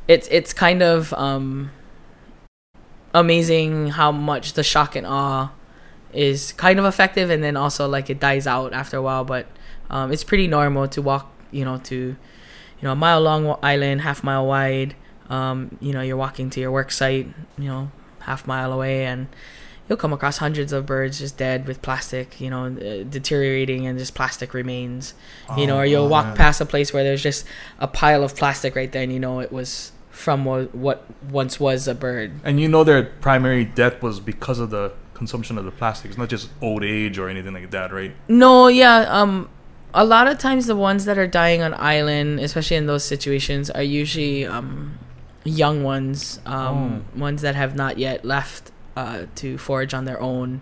it's 0.09 0.27
it's 0.29 0.53
kind 0.53 0.83
of 0.83 1.13
um 1.15 1.71
amazing 3.15 3.89
how 3.89 4.13
much 4.13 4.53
the 4.55 4.63
shock 4.63 4.95
and 4.97 5.07
awe 5.07 5.51
is 6.13 6.53
kind 6.53 6.79
of 6.79 6.85
effective 6.85 7.31
and 7.31 7.43
then 7.43 7.57
also 7.57 7.87
like 7.89 8.11
it 8.11 8.21
dies 8.21 8.47
out 8.47 8.73
after 8.73 8.97
a 8.97 9.03
while 9.03 9.25
but 9.25 9.47
um 9.91 10.13
it's 10.13 10.25
pretty 10.25 10.47
normal 10.47 10.87
to 10.89 11.01
walk 11.03 11.31
you 11.51 11.65
know 11.65 11.79
to 11.79 11.95
you 11.97 12.17
know 12.83 12.93
a 12.93 12.97
mile 12.97 13.21
long 13.21 13.57
island 13.63 14.01
half 14.03 14.23
mile 14.25 14.47
wide 14.47 14.95
um 15.29 15.77
you 15.81 15.93
know 15.93 16.01
you're 16.01 16.17
walking 16.17 16.51
to 16.51 16.61
your 16.61 16.71
work 16.71 16.91
site 16.91 17.27
you 17.59 17.69
know 17.69 17.91
half 18.21 18.47
mile 18.47 18.73
away 18.73 19.05
and 19.07 19.27
you'll 19.89 19.97
come 19.97 20.13
across 20.13 20.39
hundreds 20.39 20.73
of 20.73 20.87
birds 20.87 21.19
just 21.19 21.37
dead 21.37 21.67
with 21.67 21.81
plastic 21.83 22.41
you 22.41 22.51
know 22.51 22.67
uh, 22.67 23.03
deteriorating 23.09 23.87
and 23.87 23.99
just 23.99 24.15
plastic 24.15 24.55
remains 24.55 25.15
you 25.57 25.67
know, 25.67 25.79
or 25.79 25.85
you'll 25.85 26.05
Oh, 26.05 26.09
walk 26.09 26.27
man. 26.27 26.37
past 26.37 26.61
a 26.61 26.67
place 26.67 26.93
where 26.93 27.03
there's 27.03 27.23
just 27.25 27.45
a 27.81 27.89
pile 27.89 28.23
of 28.23 28.37
plastic 28.37 28.77
right 28.77 28.91
there, 28.93 29.03
and 29.03 29.13
you 29.13 29.19
know 29.19 29.41
it 29.41 29.51
was 29.51 29.91
from 30.21 30.45
what, 30.45 30.75
what 30.75 31.05
once 31.31 31.59
was 31.59 31.89
a 31.89 31.95
bird. 31.95 32.33
and 32.45 32.61
you 32.61 32.69
know 32.69 32.85
their 32.85 33.05
primary 33.05 33.65
death 33.65 34.03
was 34.03 34.21
because 34.21 34.59
of 34.59 34.71
the 34.71 34.93
consumption 35.15 35.59
of 35.59 35.65
the 35.65 35.71
plastic. 35.71 36.11
It's 36.11 36.19
not 36.19 36.29
just 36.29 36.51
old 36.61 36.85
age 36.85 37.19
or 37.19 37.29
anything 37.29 37.55
like 37.55 37.71
that, 37.73 37.93
right? 37.93 38.15
No, 38.29 38.69
yeah, 38.69 39.01
um, 39.09 39.49
a 39.93 40.05
lot 40.05 40.29
of 40.29 40.39
times 40.39 40.67
the 40.67 40.77
ones 40.77 41.05
that 41.07 41.19
are 41.19 41.27
dying 41.27 41.63
on 41.63 41.75
island, 41.75 42.41
especially 42.41 42.77
in 42.77 42.87
those 42.87 43.05
situations, 43.05 43.71
are 43.71 43.83
usually 43.83 44.47
um, 44.47 44.99
young 45.45 45.83
ones, 45.83 46.41
um, 46.47 47.05
ones 47.17 47.43
that 47.43 47.55
have 47.55 47.75
not 47.75 47.99
yet 47.99 48.25
left 48.25 48.71
uh, 48.97 49.27
to 49.37 49.59
forage 49.59 49.95
on 49.95 50.05
their 50.05 50.21
own. 50.21 50.61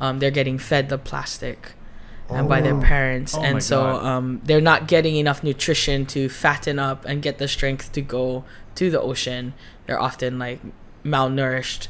Um, 0.00 0.18
they're 0.18 0.30
getting 0.30 0.58
fed 0.58 0.88
the 0.88 0.98
plastic. 0.98 1.72
And 2.30 2.48
by 2.48 2.60
their 2.60 2.74
Oh. 2.74 2.80
parents 2.80 3.34
Oh 3.34 3.42
and 3.42 3.62
so 3.62 3.82
um, 3.86 4.40
they're 4.44 4.60
not 4.60 4.86
getting 4.88 5.16
enough 5.16 5.42
nutrition 5.42 6.04
to 6.06 6.28
fatten 6.28 6.78
up 6.78 7.04
and 7.06 7.22
get 7.22 7.38
the 7.38 7.48
strength 7.48 7.92
to 7.92 8.00
go 8.02 8.44
to 8.74 8.90
the 8.90 9.00
ocean 9.00 9.54
they're 9.86 10.00
often 10.00 10.38
like 10.38 10.60
malnourished 11.04 11.88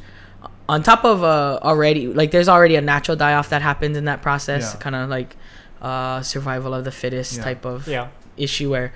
on 0.69 0.83
top 0.83 1.05
of 1.05 1.25
uh, 1.25 1.59
already 1.63 2.07
like 2.07 2.31
there's 2.31 2.49
already 2.49 2.77
a 2.77 2.81
natural 2.81 3.17
die 3.17 3.35
off 3.35 3.49
that 3.49 3.63
happens 3.63 3.97
in 3.97 4.05
that 4.05 4.23
process 4.23 4.75
Yeah. 4.75 4.81
kind 4.81 4.95
of 4.97 5.09
like 5.11 5.37
uh, 5.83 6.23
survival 6.23 6.75
of 6.75 6.85
the 6.85 6.91
fittest 6.93 7.37
Yeah. 7.39 7.43
type 7.45 7.65
of 7.65 7.89
Yeah. 7.89 8.09
issue 8.37 8.71
where 8.71 8.93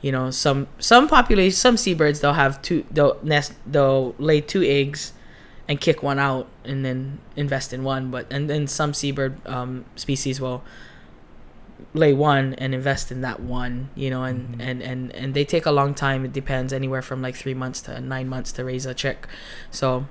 you 0.00 0.10
know 0.12 0.30
some 0.30 0.66
some 0.78 1.08
population 1.08 1.52
some 1.56 1.76
seabirds 1.76 2.20
they'll 2.20 2.32
have 2.34 2.60
two 2.60 2.84
they'll 2.90 3.18
nest 3.22 3.52
they'll 3.66 4.14
lay 4.18 4.40
two 4.40 4.62
eggs 4.62 5.12
and 5.72 5.80
kick 5.80 6.02
one 6.02 6.18
out 6.18 6.46
and 6.70 6.84
then 6.84 7.18
invest 7.36 7.72
in 7.72 7.80
one 7.82 8.10
but 8.10 8.24
and 8.30 8.48
then 8.50 8.66
some 8.66 8.92
seabird 8.92 9.34
um, 9.46 9.84
species 9.96 10.36
will 10.44 10.60
lay 11.94 12.12
one 12.12 12.54
and 12.54 12.74
invest 12.74 13.10
in 13.10 13.20
that 13.22 13.40
one 13.40 13.88
you 13.94 14.08
know 14.08 14.22
and, 14.24 14.56
Mhm. 14.56 14.60
and 14.68 14.82
and 14.82 15.00
and 15.20 15.34
they 15.34 15.44
take 15.44 15.66
a 15.66 15.72
long 15.72 15.94
time 15.94 16.24
it 16.24 16.32
depends 16.32 16.72
anywhere 16.72 17.02
from 17.02 17.20
like 17.20 17.34
three 17.34 17.54
months 17.54 17.80
to 17.82 18.00
nine 18.00 18.28
months 18.28 18.52
to 18.52 18.64
raise 18.64 18.86
a 18.86 18.94
chick 18.94 19.26
so 19.70 20.06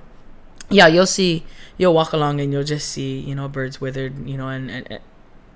yeah 0.70 0.86
you'll 0.86 1.06
see 1.20 1.44
you'll 1.78 1.94
walk 1.94 2.12
along 2.12 2.40
and 2.40 2.52
you'll 2.52 2.62
just 2.76 2.88
see 2.88 3.18
you 3.18 3.34
know 3.34 3.48
birds 3.48 3.80
withered 3.80 4.14
you 4.28 4.36
know 4.36 4.48
and, 4.48 4.70
and 4.70 5.00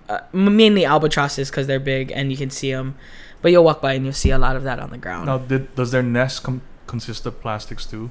uh, 0.08 0.20
mainly 0.32 0.84
albatrosses 0.84 1.50
because 1.50 1.66
they're 1.66 1.80
big 1.96 2.10
and 2.12 2.30
you 2.30 2.36
can 2.36 2.50
see 2.50 2.70
them 2.72 2.94
but 3.42 3.52
you'll 3.52 3.64
walk 3.64 3.80
by 3.82 3.92
and 3.92 4.04
you'll 4.04 4.14
see 4.24 4.30
a 4.30 4.38
lot 4.38 4.56
of 4.56 4.62
that 4.64 4.78
on 4.80 4.90
the 4.90 4.98
ground 4.98 5.26
Now, 5.26 5.38
did, 5.38 5.74
does 5.76 5.90
their 5.90 6.02
nest 6.02 6.42
com- 6.42 6.62
consist 6.86 7.26
of 7.26 7.40
plastics 7.40 7.84
too? 7.86 8.10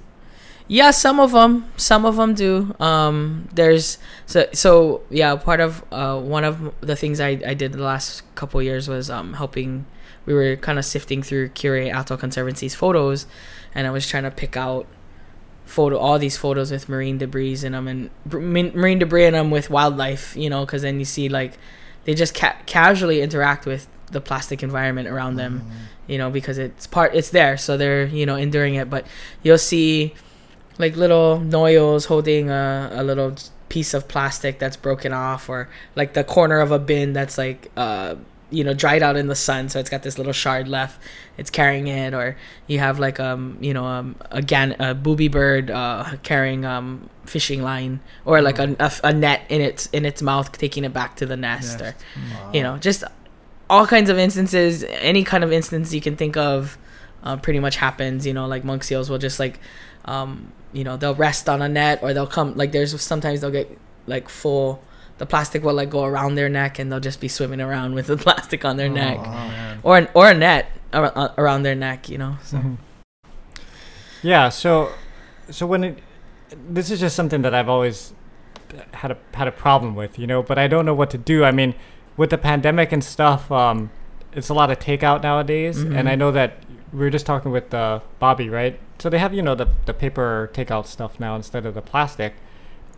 Yeah, 0.68 0.92
some 0.92 1.20
of 1.20 1.32
them, 1.32 1.72
some 1.78 2.06
of 2.06 2.16
them 2.16 2.34
do. 2.34 2.76
Um, 2.80 3.48
there's 3.54 4.00
so 4.26 4.48
so 4.52 5.04
yeah. 5.12 5.36
Part 5.36 5.60
of 5.60 5.84
uh, 5.92 6.20
one 6.20 6.44
of 6.44 6.74
the 6.82 6.96
things 6.96 7.20
I, 7.20 7.40
I 7.46 7.54
did 7.54 7.74
the 7.74 7.84
last 7.84 8.24
couple 8.36 8.62
years 8.62 8.88
was 8.88 9.10
um, 9.10 9.34
helping. 9.34 9.86
We 10.26 10.34
were 10.34 10.56
kind 10.56 10.80
of 10.80 10.86
sifting 10.86 11.22
through 11.22 11.50
Kure 11.50 11.78
Atoll 11.78 12.18
Conservancy's 12.18 12.74
photos, 12.74 13.28
and 13.76 13.86
I 13.86 13.92
was 13.92 14.08
trying 14.08 14.24
to 14.24 14.32
pick 14.32 14.58
out 14.58 14.88
photo 15.66 15.98
all 15.98 16.18
these 16.18 16.38
photos 16.38 16.72
with 16.72 16.90
marine 16.90 17.18
debris 17.18 17.64
in 17.64 17.72
them 17.72 17.88
and 17.88 18.10
marine 18.32 19.00
debris 19.00 19.26
in 19.26 19.34
them 19.34 19.52
with 19.52 19.70
wildlife. 19.70 20.36
You 20.36 20.50
know, 20.50 20.66
because 20.66 20.82
then 20.82 20.98
you 20.98 21.06
see 21.06 21.30
like 21.30 21.60
they 22.06 22.16
just 22.16 22.34
ca- 22.34 22.58
casually 22.66 23.22
interact 23.22 23.68
with 23.68 23.88
the 24.12 24.22
plastic 24.22 24.64
environment 24.64 25.08
around 25.08 25.36
them 25.36 25.70
you 26.08 26.18
know, 26.20 26.30
because 26.30 26.58
it's 26.60 26.86
part, 26.86 27.16
it's 27.16 27.32
there, 27.32 27.58
so 27.58 27.78
they're, 27.78 28.06
you 28.06 28.26
know, 28.28 28.36
enduring 28.36 28.76
it. 28.76 28.90
But 28.90 29.08
you'll 29.42 29.58
see 29.58 30.14
like 30.78 30.96
little 30.96 31.40
noios 31.40 32.08
holding 32.08 32.50
a, 32.50 32.90
a 32.94 33.04
little 33.04 33.36
piece 33.70 33.94
of 33.94 34.08
plastic 34.08 34.60
that's 34.60 34.78
broken 34.78 35.14
off, 35.14 35.50
or 35.50 35.70
like 35.96 36.14
the 36.14 36.24
corner 36.24 36.60
of 36.60 36.72
a 36.72 36.80
bin 36.80 37.14
that's 37.14 37.38
like, 37.38 37.72
uh, 37.78 38.16
you 38.52 38.64
know, 38.64 38.74
dried 38.74 39.02
out 39.02 39.18
in 39.18 39.28
the 39.28 39.36
sun, 39.36 39.70
so 39.70 39.80
it's 39.80 39.90
got 39.90 40.04
this 40.04 40.18
little 40.18 40.34
shard 40.34 40.68
left. 40.68 41.02
It's 41.38 41.50
carrying 41.50 41.88
it, 41.88 42.14
or 42.14 42.38
you 42.68 42.80
have 42.80 43.00
like 43.00 43.20
um, 43.20 43.58
you 43.60 43.74
know, 43.74 43.86
um, 43.86 44.16
a 44.32 44.42
gan 44.42 44.76
a 44.80 44.94
booby 44.94 45.28
bird 45.28 45.72
uh 45.72 46.18
carrying 46.24 46.64
um 46.64 47.10
fishing 47.26 47.64
line, 47.64 48.00
or 48.24 48.42
like 48.42 48.60
a, 48.60 48.76
a, 48.80 48.92
a 49.04 49.14
net 49.14 49.42
in 49.50 49.62
its 49.62 49.88
in 49.88 50.06
its 50.06 50.22
mouth, 50.22 50.52
taking 50.52 50.84
it 50.84 50.94
back 50.94 51.16
to 51.18 51.26
the 51.26 51.36
nest, 51.36 51.82
or 51.82 51.96
you 52.54 52.62
know, 52.62 52.78
just 52.78 53.04
all 53.68 53.88
kinds 53.88 54.12
of 54.12 54.18
instances, 54.18 54.84
any 54.90 55.24
kind 55.24 55.44
of 55.44 55.52
instance 55.52 55.92
you 55.92 56.00
can 56.00 56.16
think 56.16 56.38
of, 56.38 56.78
uh, 57.26 57.38
pretty 57.38 57.60
much 57.60 57.76
happens. 57.78 58.26
You 58.26 58.34
know, 58.34 58.46
like 58.48 58.64
monk 58.64 58.84
seals 58.84 59.10
will 59.10 59.18
just 59.18 59.40
like, 59.40 59.60
um, 60.06 60.52
you 60.74 60.84
know, 60.84 60.96
they'll 60.98 61.16
rest 61.16 61.50
on 61.50 61.62
a 61.62 61.68
net 61.70 62.00
or 62.04 62.14
they'll 62.14 62.28
come 62.28 62.56
like 62.56 62.72
there's 62.72 63.00
sometimes 63.02 63.42
they'll 63.42 63.52
get 63.52 63.78
like 64.08 64.30
full. 64.30 64.82
The 65.18 65.26
plastic 65.26 65.64
will 65.64 65.74
like 65.74 65.90
go 65.90 66.04
around 66.04 66.36
their 66.36 66.50
neck 66.50 66.78
and 66.78 66.92
they'll 66.92 67.00
just 67.00 67.22
be 67.22 67.30
swimming 67.30 67.62
around 67.62 67.94
with 67.96 68.08
the 68.08 68.18
plastic 68.26 68.66
on 68.66 68.76
their 68.78 68.90
neck 68.90 69.18
Oh, 69.24 69.78
or 69.84 69.98
an, 69.98 70.08
or 70.14 70.30
a 70.30 70.34
net 70.34 70.66
ar- 70.92 71.14
uh, 71.16 71.30
around 71.38 71.64
their 71.64 71.76
neck. 71.76 72.10
You 72.10 72.18
know, 72.18 72.38
so 72.44 72.58
Mhm. 72.58 72.78
Yeah. 74.22 74.50
So, 74.50 74.92
so 75.50 75.66
when 75.66 75.84
it, 75.84 76.00
this 76.70 76.92
is 76.92 77.00
just 77.00 77.16
something 77.16 77.42
that 77.44 77.54
I've 77.54 77.70
always 77.70 78.14
had 78.94 79.12
a 79.12 79.18
had 79.34 79.48
a 79.48 79.52
problem 79.52 79.96
with, 79.96 80.20
you 80.20 80.28
know, 80.28 80.44
but 80.44 80.58
I 80.58 80.68
don't 80.68 80.86
know 80.86 80.94
what 80.94 81.10
to 81.12 81.18
do. 81.18 81.44
I 81.46 81.52
mean, 81.52 81.76
with 82.18 82.30
the 82.30 82.38
pandemic 82.38 82.92
and 82.92 83.04
stuff, 83.04 83.52
um, 83.52 83.92
it's 84.34 84.50
a 84.50 84.54
lot 84.54 84.70
of 84.72 84.80
takeout 84.80 85.24
nowadays, 85.24 85.78
and 85.82 85.94
Mhm. 85.96 86.10
I 86.10 86.16
know 86.16 86.32
that 86.32 86.58
we 86.96 87.02
were 87.02 87.10
just 87.10 87.26
talking 87.26 87.52
with 87.52 87.74
uh, 87.74 88.00
Bobby, 88.20 88.48
right? 88.50 88.80
So 89.00 89.10
they 89.10 89.20
have 89.20 89.34
you 89.34 89.42
know 89.42 89.54
the 89.56 89.68
the 89.86 89.94
paper 89.94 90.50
takeout 90.54 90.86
stuff 90.88 91.20
now 91.20 91.36
instead 91.36 91.66
of 91.66 91.74
the 91.74 91.82
plastic, 91.82 92.34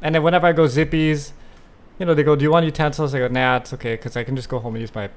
and 0.02 0.14
then 0.14 0.22
whenever 0.24 0.46
I 0.48 0.52
go 0.54 0.68
Zippy's, 0.68 1.34
you 2.00 2.06
know, 2.06 2.14
they 2.14 2.24
go, 2.24 2.36
"Do 2.36 2.44
you 2.44 2.52
want 2.52 2.66
utensils?" 2.66 3.16
I 3.16 3.20
go, 3.20 3.28
"Nah, 3.28 3.58
it's 3.58 3.74
okay, 3.74 3.96
because 3.96 4.16
I 4.16 4.24
can 4.24 4.36
just 4.36 4.50
go 4.50 4.60
home 4.60 4.76
and 4.76 4.82
use 4.82 4.94
my 4.94 5.10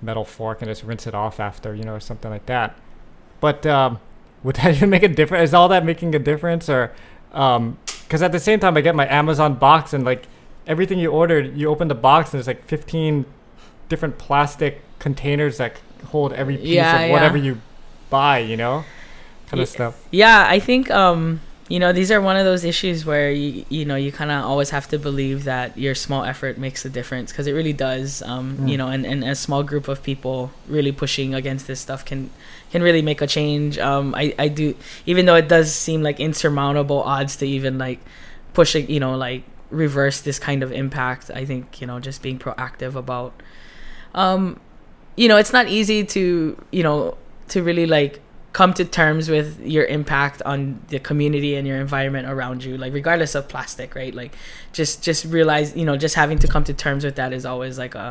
metal 0.00 0.24
fork 0.24 0.62
and 0.62 0.70
just 0.70 0.84
rinse 0.84 1.06
it 1.06 1.14
off 1.14 1.40
after, 1.40 1.74
you 1.74 1.82
know, 1.82 1.94
or 1.94 2.00
something 2.00 2.30
like 2.30 2.46
that." 2.46 2.76
But 3.40 3.66
um, 3.66 3.98
would 4.44 4.56
that 4.56 4.74
even 4.76 4.88
make 4.90 5.02
a 5.02 5.08
difference? 5.08 5.50
Is 5.50 5.54
all 5.54 5.68
that 5.68 5.84
making 5.84 6.14
a 6.14 6.20
difference, 6.20 6.68
or 6.68 6.92
because 7.30 8.22
at 8.22 8.30
the 8.30 8.40
same 8.40 8.60
time 8.60 8.76
I 8.76 8.82
get 8.82 8.94
my 8.94 9.08
Amazon 9.08 9.54
box 9.54 9.92
and 9.92 10.04
like 10.04 10.28
everything 10.66 10.98
you 11.00 11.10
ordered, 11.10 11.56
you 11.56 11.68
open 11.68 11.88
the 11.88 11.94
box 11.94 12.32
and 12.32 12.38
there's 12.38 12.46
like 12.46 12.64
15 12.66 13.24
different 13.88 14.16
plastic 14.18 14.80
containers 15.00 15.56
that 15.56 15.76
hold 16.06 16.32
every 16.34 16.56
piece 16.56 16.66
Yeah, 16.66 16.94
of 16.94 17.00
yeah. 17.08 17.12
whatever 17.12 17.36
you 17.36 17.60
buy, 18.12 18.38
you 18.50 18.56
know, 18.56 18.84
kind 19.48 19.60
of 19.60 19.68
stuff. 19.68 19.94
Yeah, 20.12 20.46
I 20.56 20.58
think 20.60 20.90
um, 20.90 21.40
you 21.68 21.78
know 21.82 21.92
these 21.92 22.10
are 22.14 22.20
one 22.20 22.36
of 22.36 22.44
those 22.44 22.64
issues 22.64 23.04
where 23.10 23.32
you 23.32 23.64
you 23.76 23.84
know 23.88 23.96
you 23.96 24.12
kind 24.12 24.30
of 24.30 24.44
always 24.44 24.70
have 24.70 24.86
to 24.88 24.98
believe 24.98 25.44
that 25.44 25.76
your 25.84 25.94
small 25.94 26.22
effort 26.32 26.58
makes 26.58 26.84
a 26.84 26.90
difference 26.90 27.32
because 27.32 27.46
it 27.50 27.54
really 27.60 27.72
does. 27.88 28.20
Um, 28.22 28.58
Mm. 28.58 28.68
You 28.70 28.76
know, 28.80 28.88
and, 28.94 29.06
and 29.06 29.24
a 29.24 29.34
small 29.34 29.62
group 29.62 29.88
of 29.88 30.02
people 30.02 30.50
really 30.68 30.92
pushing 30.92 31.34
against 31.34 31.66
this 31.66 31.80
stuff 31.80 32.04
can 32.04 32.30
can 32.72 32.82
really 32.82 33.02
make 33.02 33.20
a 33.22 33.26
change. 33.26 33.78
Um, 33.78 34.14
I 34.14 34.34
I 34.38 34.48
do 34.48 34.74
even 35.06 35.26
though 35.26 35.36
it 35.36 35.48
does 35.48 35.72
seem 35.72 36.02
like 36.02 36.20
insurmountable 36.20 37.02
odds 37.02 37.36
to 37.40 37.46
even 37.46 37.78
like 37.78 38.00
push 38.54 38.76
it, 38.76 38.90
you 38.90 39.00
know, 39.00 39.16
like 39.16 39.42
reverse 39.70 40.20
this 40.20 40.38
kind 40.38 40.62
of 40.62 40.70
impact. 40.72 41.30
I 41.34 41.44
think 41.46 41.80
you 41.80 41.86
know 41.86 41.98
just 42.00 42.22
being 42.22 42.38
proactive 42.38 42.94
about 42.94 43.32
um 44.14 44.60
you 45.16 45.28
know 45.28 45.38
it's 45.38 45.52
not 45.52 45.66
easy 45.68 46.04
to 46.04 46.22
you 46.70 46.82
know 46.82 47.16
to 47.54 47.62
really 47.62 47.86
like 47.86 48.20
come 48.52 48.74
to 48.74 48.84
terms 48.84 49.30
with 49.30 49.48
your 49.64 49.84
impact 49.98 50.42
on 50.52 50.78
the 50.88 50.98
community 50.98 51.54
and 51.56 51.66
your 51.66 51.78
environment 51.80 52.26
around 52.28 52.62
you 52.62 52.76
like 52.76 52.92
regardless 52.92 53.34
of 53.34 53.48
plastic 53.48 53.94
right 53.94 54.14
like 54.14 54.32
just 54.74 55.02
just 55.02 55.24
realize 55.24 55.74
you 55.74 55.86
know 55.88 55.96
just 55.96 56.14
having 56.22 56.38
to 56.38 56.46
come 56.46 56.62
to 56.64 56.74
terms 56.74 57.02
with 57.04 57.16
that 57.16 57.32
is 57.32 57.46
always 57.46 57.78
like 57.78 57.94
a 57.94 58.08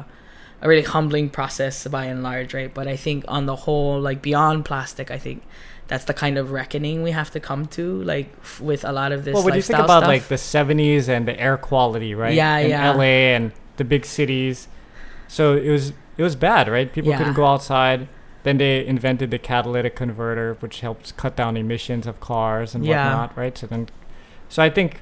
a 0.64 0.68
really 0.68 0.82
humbling 0.96 1.30
process 1.30 1.86
by 1.88 2.06
and 2.06 2.24
large 2.24 2.56
right 2.56 2.74
but 2.74 2.88
i 2.88 2.96
think 2.96 3.24
on 3.28 3.46
the 3.46 3.56
whole 3.66 4.00
like 4.02 4.20
beyond 4.24 4.66
plastic 4.66 5.12
i 5.12 5.18
think 5.18 5.44
that's 5.88 6.06
the 6.06 6.14
kind 6.24 6.38
of 6.40 6.50
reckoning 6.52 7.04
we 7.04 7.12
have 7.12 7.30
to 7.30 7.40
come 7.40 7.66
to 7.68 8.02
like 8.04 8.28
f- 8.42 8.62
with 8.62 8.84
a 8.84 8.92
lot 8.92 9.12
of 9.12 9.26
this 9.26 9.34
Well, 9.36 9.44
what 9.44 9.52
do 9.54 9.58
you 9.58 9.64
think 9.64 9.78
about 9.80 10.04
like 10.04 10.24
the 10.30 10.36
'70s 10.56 11.08
and 11.10 11.28
the 11.28 11.38
air 11.40 11.58
quality, 11.58 12.16
right? 12.16 12.34
Yeah, 12.34 12.58
in 12.64 12.70
yeah. 12.70 12.92
LA 12.94 13.36
and 13.36 13.52
the 13.76 13.84
big 13.84 14.06
cities. 14.06 14.68
So 15.28 15.54
it 15.58 15.70
was 15.70 15.86
it 16.18 16.24
was 16.24 16.36
bad, 16.38 16.70
right? 16.70 16.88
People 16.92 17.10
Yeah. 17.12 17.18
couldn't 17.18 17.34
go 17.34 17.46
outside. 17.46 18.08
Then 18.44 18.58
they 18.58 18.86
invented 18.86 19.30
the 19.32 19.38
catalytic 19.38 19.96
converter, 19.96 20.56
which 20.60 20.82
helps 20.82 21.12
cut 21.12 21.36
down 21.36 21.58
emissions 21.58 22.08
of 22.08 22.20
cars 22.20 22.74
and 22.74 22.84
Yeah. 22.86 23.06
whatnot, 23.06 23.38
right? 23.38 23.58
So 23.58 23.68
then, 23.68 23.88
so 24.50 24.64
I 24.64 24.70
think 24.70 25.02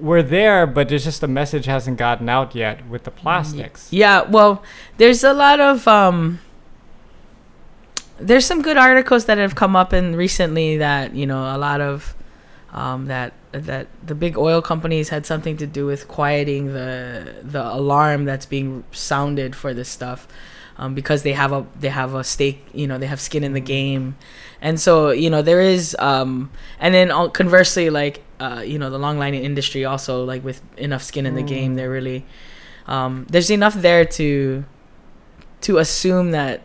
we're 0.00 0.22
there, 0.22 0.66
but 0.66 0.90
it's 0.90 1.04
just 1.04 1.20
the 1.20 1.28
message 1.28 1.66
hasn't 1.66 1.98
gotten 1.98 2.28
out 2.28 2.54
yet 2.54 2.86
with 2.88 3.04
the 3.04 3.10
plastics. 3.10 3.88
Yeah, 3.90 4.22
well, 4.22 4.62
there's 4.96 5.22
a 5.22 5.32
lot 5.34 5.60
of 5.60 5.86
um 5.86 6.40
there's 8.18 8.46
some 8.46 8.62
good 8.62 8.76
articles 8.76 9.24
that 9.26 9.38
have 9.38 9.54
come 9.54 9.74
up 9.74 9.92
in 9.92 10.14
recently 10.16 10.76
that, 10.76 11.14
you 11.14 11.26
know, 11.26 11.54
a 11.54 11.58
lot 11.58 11.80
of 11.80 12.14
um 12.72 13.06
that 13.06 13.32
that 13.52 13.86
the 14.06 14.14
big 14.14 14.38
oil 14.38 14.62
companies 14.62 15.10
had 15.10 15.26
something 15.26 15.58
to 15.58 15.66
do 15.66 15.84
with 15.84 16.08
quieting 16.08 16.72
the 16.72 17.34
the 17.42 17.62
alarm 17.62 18.24
that's 18.24 18.46
being 18.46 18.82
sounded 18.92 19.54
for 19.54 19.74
this 19.74 19.88
stuff. 19.90 20.26
Um, 20.78 20.94
because 20.94 21.22
they 21.22 21.32
have 21.32 21.52
a 21.52 21.66
they 21.78 21.90
have 21.90 22.14
a 22.14 22.24
stake, 22.24 22.64
you 22.72 22.86
know, 22.86 22.96
they 22.96 23.06
have 23.06 23.20
skin 23.20 23.44
in 23.44 23.52
the 23.52 23.60
game, 23.60 24.16
and 24.60 24.80
so 24.80 25.10
you 25.10 25.28
know 25.28 25.42
there 25.42 25.60
is, 25.60 25.94
um, 25.98 26.50
and 26.80 26.94
then 26.94 27.10
conversely, 27.32 27.90
like 27.90 28.22
uh, 28.40 28.62
you 28.66 28.78
know, 28.78 28.90
the 28.90 28.98
long 28.98 29.18
lining 29.18 29.44
industry 29.44 29.84
also 29.84 30.24
like 30.24 30.42
with 30.42 30.62
enough 30.78 31.02
skin 31.02 31.26
in 31.26 31.34
the 31.34 31.42
game, 31.42 31.74
they're 31.74 31.90
really 31.90 32.24
um, 32.86 33.26
there's 33.30 33.50
enough 33.50 33.74
there 33.74 34.04
to 34.04 34.64
to 35.62 35.78
assume 35.78 36.32
that 36.32 36.62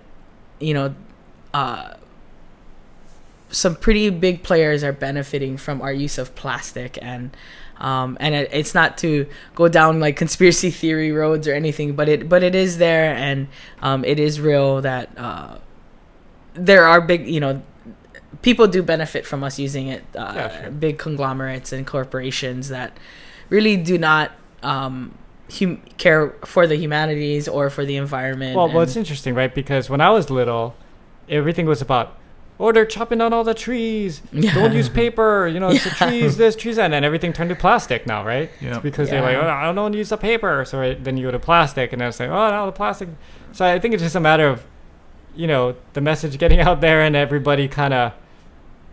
you 0.60 0.74
know 0.74 0.96
uh, 1.54 1.94
some 3.50 3.76
pretty 3.76 4.10
big 4.10 4.44
players 4.44 4.84
are 4.84 4.92
benefiting 4.92 5.58
from 5.58 5.82
our 5.82 5.94
use 5.94 6.18
of 6.18 6.36
plastic 6.36 6.98
and 7.02 7.36
um, 7.80 8.18
and 8.20 8.34
it, 8.36 8.50
it's 8.52 8.74
not 8.74 8.98
to 8.98 9.26
go 9.56 9.68
down 9.68 10.00
like 10.00 10.16
conspiracy 10.16 10.72
theory 10.72 11.12
roads 11.12 11.48
or 11.48 11.54
anything 11.54 11.96
but 11.96 12.10
it 12.10 12.28
but 12.30 12.44
it 12.44 12.56
is 12.56 12.78
there 12.78 13.14
and 13.16 13.48
um, 13.82 14.04
it 14.06 14.20
is 14.20 14.40
real 14.40 14.82
that 14.82 15.10
uh, 15.18 15.58
there 16.54 16.86
are 16.86 17.02
big 17.02 17.28
you 17.28 17.40
know 17.40 17.62
people 18.42 18.68
do 18.68 18.84
benefit 18.84 19.26
from 19.26 19.44
us 19.44 19.58
using 19.60 19.88
it 19.88 20.04
uh, 20.16 20.34
Yeah, 20.36 20.62
sure. 20.64 20.72
big 20.72 20.98
conglomerates 20.98 21.72
and 21.72 21.86
corporations 21.88 22.70
that 22.70 22.98
really 23.50 23.78
do 23.78 23.98
not 23.98 24.32
um, 24.64 25.18
hum- 25.58 25.82
care 25.98 26.30
for 26.46 26.68
the 26.68 26.76
humanities 26.76 27.48
or 27.48 27.70
for 27.70 27.86
the 27.86 27.96
environment 27.96 28.56
Well, 28.56 28.68
well, 28.70 28.82
it's 28.82 28.96
interesting, 28.96 29.34
right? 29.36 29.54
Because 29.54 29.90
when 29.90 30.02
I 30.02 30.10
was 30.10 30.30
little, 30.30 30.76
everything 31.30 31.66
was 31.66 31.82
about, 31.82 32.18
oh, 32.60 32.72
they're 32.72 32.86
chopping 32.86 33.20
down 33.20 33.34
all 33.34 33.44
the 33.44 33.54
trees. 33.54 34.22
Yeah. 34.32 34.54
Don't 34.54 34.74
use 34.74 34.90
paper. 34.90 35.48
You 35.48 35.60
know, 35.60 35.70
it's 35.70 35.84
the 35.84 35.92
trees 35.92 36.38
this, 36.44 36.56
trees 36.56 36.78
that, 36.78 36.86
and 36.86 36.94
then 36.94 37.04
everything 37.04 37.34
turned 37.34 37.50
to 37.50 37.56
plastic 37.56 38.08
now, 38.08 38.26
right? 38.26 38.50
Yeah. 38.60 38.70
It's 38.76 38.80
because 38.80 39.10
they're 39.10 39.22
like, 39.22 39.36
oh, 39.38 39.48
I 39.48 39.66
don't 39.66 39.76
want 39.76 39.92
to 39.94 39.98
use 39.98 40.10
the 40.10 40.18
paper. 40.18 40.66
So 40.66 40.80
right, 40.80 41.02
then 41.04 41.18
you 41.18 41.28
go 41.28 41.32
to 41.32 41.40
plastic, 41.40 41.94
and 41.94 42.02
then 42.02 42.10
it's 42.10 42.20
like, 42.20 42.30
oh, 42.30 42.50
now 42.50 42.66
the 42.66 42.72
plastic. 42.72 43.10
So 43.52 43.66
I 43.66 43.80
think 43.80 43.94
it's 43.94 44.04
just 44.04 44.16
a 44.16 44.20
matter 44.20 44.48
of, 44.48 44.66
you 45.36 45.48
know, 45.48 45.76
the 45.94 46.02
message 46.02 46.38
getting 46.38 46.60
out 46.68 46.82
there 46.82 47.02
and 47.02 47.16
everybody 47.16 47.68
kind 47.68 47.94
of, 47.94 48.14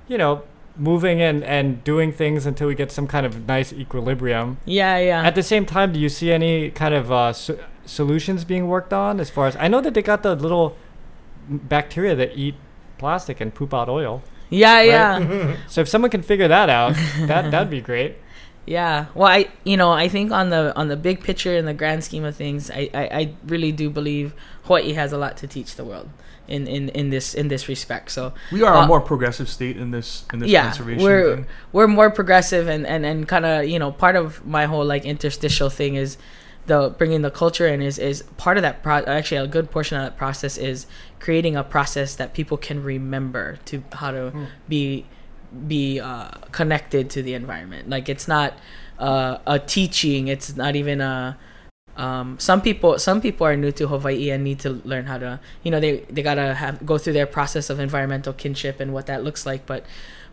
you 0.08 0.18
know, 0.18 0.42
moving 0.76 1.22
and, 1.22 1.44
and 1.44 1.82
doing 1.84 2.12
things 2.12 2.46
until 2.46 2.66
we 2.66 2.74
get 2.74 2.90
some 2.90 3.06
kind 3.06 3.24
of 3.24 3.46
nice 3.46 3.72
equilibrium. 3.72 4.58
yeah 4.64 4.98
yeah 4.98 5.22
At 5.22 5.36
the 5.36 5.42
same 5.42 5.64
time, 5.66 5.92
do 5.92 6.00
you 6.00 6.08
see 6.08 6.32
any 6.32 6.70
kind 6.70 6.92
of 6.92 7.12
uh, 7.12 7.32
so- 7.32 7.58
solutions 7.86 8.44
being 8.44 8.66
worked 8.66 8.92
on 8.92 9.20
as 9.20 9.30
far 9.30 9.46
as 9.46 9.54
I 9.56 9.68
know 9.68 9.80
that 9.80 9.94
they 9.94 10.02
got 10.02 10.22
the 10.24 10.34
little 10.34 10.76
bacteria 11.48 12.16
that 12.16 12.36
eat 12.36 12.56
plastic 12.98 13.40
and 13.40 13.54
poop 13.54 13.72
out 13.74 13.88
oil. 13.88 14.22
yeah 14.50 14.74
right? 14.74 14.86
yeah 14.88 15.56
So 15.68 15.80
if 15.80 15.88
someone 15.88 16.10
can 16.10 16.22
figure 16.22 16.48
that 16.48 16.68
out, 16.68 16.94
that 17.26 17.50
that'd 17.50 17.70
be 17.70 17.80
great. 17.80 18.16
Yeah. 18.66 19.06
Well, 19.14 19.28
I 19.28 19.48
you 19.64 19.76
know 19.76 19.92
I 19.92 20.08
think 20.08 20.32
on 20.32 20.48
the 20.48 20.74
on 20.74 20.88
the 20.88 20.96
big 20.96 21.20
picture 21.22 21.54
in 21.54 21.66
the 21.66 21.74
grand 21.74 22.02
scheme 22.02 22.24
of 22.24 22.34
things, 22.34 22.70
I, 22.70 22.88
I, 22.94 23.04
I 23.20 23.34
really 23.46 23.72
do 23.72 23.90
believe 23.90 24.32
Hawaii 24.64 24.94
has 24.94 25.12
a 25.12 25.18
lot 25.18 25.36
to 25.42 25.46
teach 25.46 25.74
the 25.76 25.84
world 25.84 26.08
in, 26.48 26.66
in, 26.66 26.88
in 26.88 27.10
this 27.10 27.34
in 27.34 27.48
this 27.48 27.68
respect. 27.68 28.10
So 28.10 28.32
We 28.50 28.62
are 28.62 28.74
Uh, 28.74 28.84
a 28.84 28.86
more 28.86 29.02
progressive 29.02 29.50
state 29.50 29.76
in 29.76 29.90
this 29.90 30.24
in 30.32 30.38
this 30.38 30.48
yeah, 30.48 30.62
conservation 30.64 31.02
we're 31.04 31.36
thing. 31.36 31.46
we're 31.72 31.88
more 31.88 32.08
progressive 32.10 32.66
and 32.66 32.86
and, 32.86 33.04
and 33.04 33.28
kind 33.28 33.44
of 33.44 33.66
you 33.68 33.78
know 33.78 33.92
part 33.92 34.16
of 34.16 34.40
my 34.46 34.64
whole 34.64 34.86
like 34.94 35.04
interstitial 35.04 35.68
thing 35.68 35.96
is 35.96 36.16
the 36.64 36.88
bringing 36.96 37.20
the 37.20 37.30
culture 37.30 37.66
in 37.68 37.82
is 37.82 37.98
is 37.98 38.22
part 38.38 38.56
of 38.56 38.62
that 38.62 38.82
pro- 38.82 39.04
actually 39.04 39.36
a 39.44 39.46
good 39.46 39.70
portion 39.70 39.98
of 39.98 40.04
that 40.04 40.16
process 40.16 40.56
is 40.56 40.86
creating 41.24 41.54
a 41.56 41.64
process 41.64 42.10
that 42.20 42.28
people 42.38 42.58
can 42.68 42.78
remember 42.84 43.56
to 43.64 43.82
how 44.00 44.10
to 44.18 44.24
Hmm. 44.30 44.44
be 44.68 44.82
be 45.74 46.00
uh, 46.10 46.28
connected 46.58 47.04
to 47.14 47.22
the 47.26 47.32
environment 47.42 47.88
like 47.94 48.06
it's 48.14 48.26
not 48.36 48.50
uh, 48.98 49.38
a 49.46 49.56
teaching 49.58 50.22
it's 50.34 50.48
not 50.62 50.72
even 50.82 51.00
a 51.00 51.38
um, 51.96 52.28
some 52.48 52.60
people 52.60 52.98
some 52.98 53.20
people 53.20 53.46
are 53.46 53.56
new 53.56 53.70
to 53.80 53.86
Hawaii 53.86 54.30
and 54.34 54.42
need 54.42 54.58
to 54.66 54.70
learn 54.92 55.04
how 55.06 55.18
to 55.26 55.30
you 55.64 55.70
know 55.72 55.78
they 55.78 55.92
they 56.14 56.22
gotta 56.30 56.48
have 56.62 56.84
go 56.84 56.98
through 56.98 57.12
their 57.20 57.30
process 57.38 57.70
of 57.70 57.78
environmental 57.78 58.32
kinship 58.32 58.80
and 58.82 58.92
what 58.92 59.06
that 59.06 59.22
looks 59.22 59.46
like 59.46 59.62
but 59.72 59.84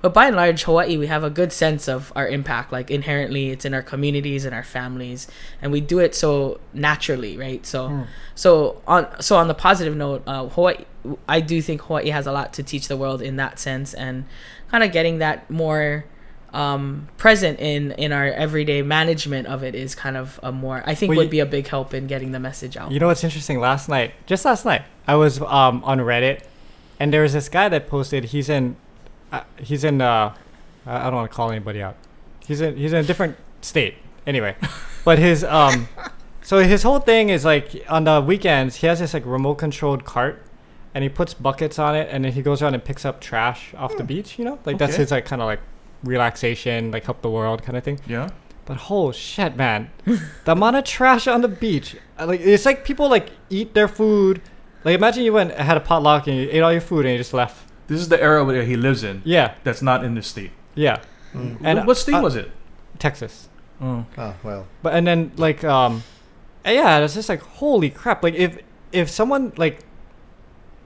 but 0.02 0.14
by 0.14 0.28
and 0.28 0.36
large 0.36 0.64
Hawaii 0.64 0.98
we 0.98 1.08
have 1.08 1.24
a 1.24 1.30
good 1.30 1.54
sense 1.54 1.88
of 1.88 2.12
our 2.16 2.28
impact 2.28 2.72
like 2.72 2.90
inherently 2.92 3.50
it's 3.52 3.66
in 3.66 3.74
our 3.74 3.82
communities 3.82 4.46
and 4.46 4.54
our 4.56 4.64
families 4.64 5.28
and 5.62 5.72
we 5.72 5.80
do 5.82 6.00
it 6.00 6.16
so 6.16 6.60
naturally 6.74 7.38
right 7.38 7.66
so 7.66 7.88
Hmm. 7.88 8.02
so 8.36 8.82
on 8.88 9.08
so 9.22 9.38
on 9.38 9.48
the 9.48 9.54
positive 9.54 9.96
note 9.96 10.24
uh, 10.28 10.48
Hawaii 10.48 10.86
I 11.28 11.40
do 11.42 11.62
think 11.62 11.82
Hawaii 11.82 12.10
has 12.10 12.28
a 12.28 12.32
lot 12.32 12.54
to 12.54 12.64
teach 12.64 12.88
the 12.88 12.98
world 12.98 13.22
in 13.22 13.36
that 13.38 13.60
sense 13.60 13.94
and 13.94 14.26
kind 14.70 14.84
of 14.84 14.92
getting 14.92 15.20
that 15.20 15.50
more 15.50 16.06
um, 16.54 17.08
present 17.18 17.60
in 17.62 17.92
in 17.94 18.12
our 18.12 18.26
everyday 18.28 18.82
management 18.82 19.48
of 19.48 19.64
it 19.64 19.74
is 19.74 19.96
kind 19.96 20.18
of 20.18 20.40
a 20.44 20.52
more 20.52 20.84
I 20.86 20.96
think 20.96 21.10
Well, 21.12 21.18
would 21.18 21.28
you- 21.28 21.32
be 21.32 21.40
a 21.40 21.46
big 21.46 21.68
help 21.68 21.94
in 21.94 22.08
getting 22.08 22.32
the 22.34 22.40
message 22.40 22.76
out. 22.76 22.92
You 22.92 23.00
know 23.00 23.08
what's 23.08 23.24
interesting? 23.24 23.60
Last 23.60 23.88
night, 23.88 24.14
just 24.26 24.44
last 24.44 24.66
night, 24.66 24.82
I 25.08 25.16
was 25.16 25.40
um, 25.42 25.82
on 25.86 26.00
Reddit, 26.00 26.42
and 27.00 27.14
there 27.14 27.22
was 27.22 27.32
this 27.34 27.48
guy 27.48 27.70
that 27.70 27.88
posted. 27.88 28.26
He's 28.26 28.50
in, 28.50 28.76
uh, 29.32 29.42
he's 29.58 29.84
in. 29.84 30.02
Uh, 30.02 30.34
I 30.86 31.04
don't 31.06 31.16
want 31.16 31.30
to 31.32 31.36
call 31.36 31.52
anybody 31.52 31.82
out. 31.82 31.96
He's 32.46 32.62
in. 32.62 32.76
He's 32.78 32.94
in 32.94 33.00
a 33.00 33.04
different 33.04 33.38
state. 33.62 33.96
Anyway, 34.28 34.56
but 35.06 35.20
his 35.20 35.44
um, 35.44 35.88
so 36.42 36.60
his 36.60 36.84
whole 36.84 37.00
thing 37.00 37.30
is 37.30 37.46
like 37.46 37.84
on 37.90 38.04
the 38.04 38.22
weekends 38.22 38.76
he 38.78 38.88
has 38.88 39.00
this 39.00 39.14
like 39.14 39.26
remote 39.26 39.56
controlled 39.56 40.06
cart, 40.06 40.44
and 40.94 41.04
he 41.04 41.10
puts 41.10 41.34
buckets 41.34 41.80
on 41.80 41.96
it, 41.96 42.08
and 42.12 42.26
then 42.26 42.32
he 42.34 42.42
goes 42.42 42.62
around 42.62 42.74
and 42.74 42.84
picks 42.84 43.06
up 43.06 43.20
trash 43.22 43.74
off 43.78 43.96
the 43.98 44.04
beach. 44.04 44.38
You 44.40 44.46
know, 44.46 44.60
like 44.66 44.78
that's 44.78 44.94
Okay. 44.94 45.02
his 45.04 45.12
like 45.12 45.26
kind 45.26 45.42
of 45.42 45.48
like 45.48 45.60
relaxation, 46.04 46.92
like 46.92 47.04
help 47.06 47.22
the 47.22 47.30
world 47.30 47.64
kind 47.64 47.78
of 47.78 47.84
thing. 47.84 48.00
Yeah. 48.08 48.30
But 48.66 48.78
oh 48.92 49.12
shit, 49.12 49.56
man, 49.56 49.90
the 50.06 50.52
amount 50.52 50.76
of 50.76 50.84
trash 50.84 51.28
on 51.28 51.42
the 51.42 51.48
beach, 51.48 51.96
uh, 52.20 52.28
like 52.28 52.40
it's 52.42 52.66
like 52.66 52.86
people 52.86 53.10
like 53.10 53.32
eat 53.50 53.74
their 53.74 53.88
food. 53.88 54.42
Like 54.84 54.96
imagine 54.96 55.24
you 55.24 55.34
went 55.34 55.52
had 55.52 55.78
a 55.78 55.80
potluck 55.80 56.28
and 56.28 56.38
you 56.38 56.48
ate 56.52 56.62
all 56.62 56.72
your 56.72 56.82
food 56.82 57.06
and 57.06 57.14
you 57.14 57.18
just 57.18 57.34
left. 57.34 57.58
This 57.92 58.00
is 58.00 58.08
the 58.08 58.22
era 58.24 58.46
where 58.46 58.64
he 58.64 58.78
lives 58.78 59.04
in. 59.04 59.22
Yeah, 59.26 59.56
That's 59.66 59.82
not 59.82 60.06
in 60.06 60.16
this 60.16 60.28
state. 60.28 60.52
yeah. 60.76 61.02
Mm. 61.34 61.58
And, 61.64 61.78
what, 61.80 61.88
what 61.88 61.98
state 61.98 62.16
uh, 62.16 62.22
was 62.22 62.36
it? 62.36 62.50
Texas. 63.00 63.50
Oh. 63.82 64.06
Oh 64.18 64.34
well. 64.44 64.66
But 64.82 64.94
and 64.94 65.06
then 65.06 65.32
like 65.36 65.64
um, 65.64 66.04
uh, 66.66 66.72
yeah, 66.72 67.00
it's 67.00 67.16
just 67.16 67.28
like 67.28 67.42
holy 67.42 67.90
crap. 67.90 68.24
Like 68.24 68.36
if 68.36 68.60
if 68.94 69.10
someone 69.10 69.52
like, 69.58 69.80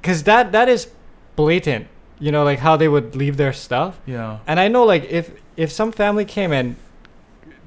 cause 0.01 0.23
that 0.23 0.51
that 0.51 0.67
is 0.69 0.87
blatant. 1.35 1.87
You 2.19 2.31
know, 2.31 2.43
like 2.43 2.59
how 2.59 2.77
they 2.77 2.87
would 2.87 3.15
leave 3.15 3.37
their 3.37 3.53
stuff. 3.53 3.99
Yeah. 4.05 4.39
And 4.47 4.59
I 4.59 4.67
know 4.67 4.83
like 4.83 5.03
if 5.09 5.31
if 5.57 5.71
some 5.71 5.91
family 5.91 6.25
came 6.25 6.51
and 6.53 6.75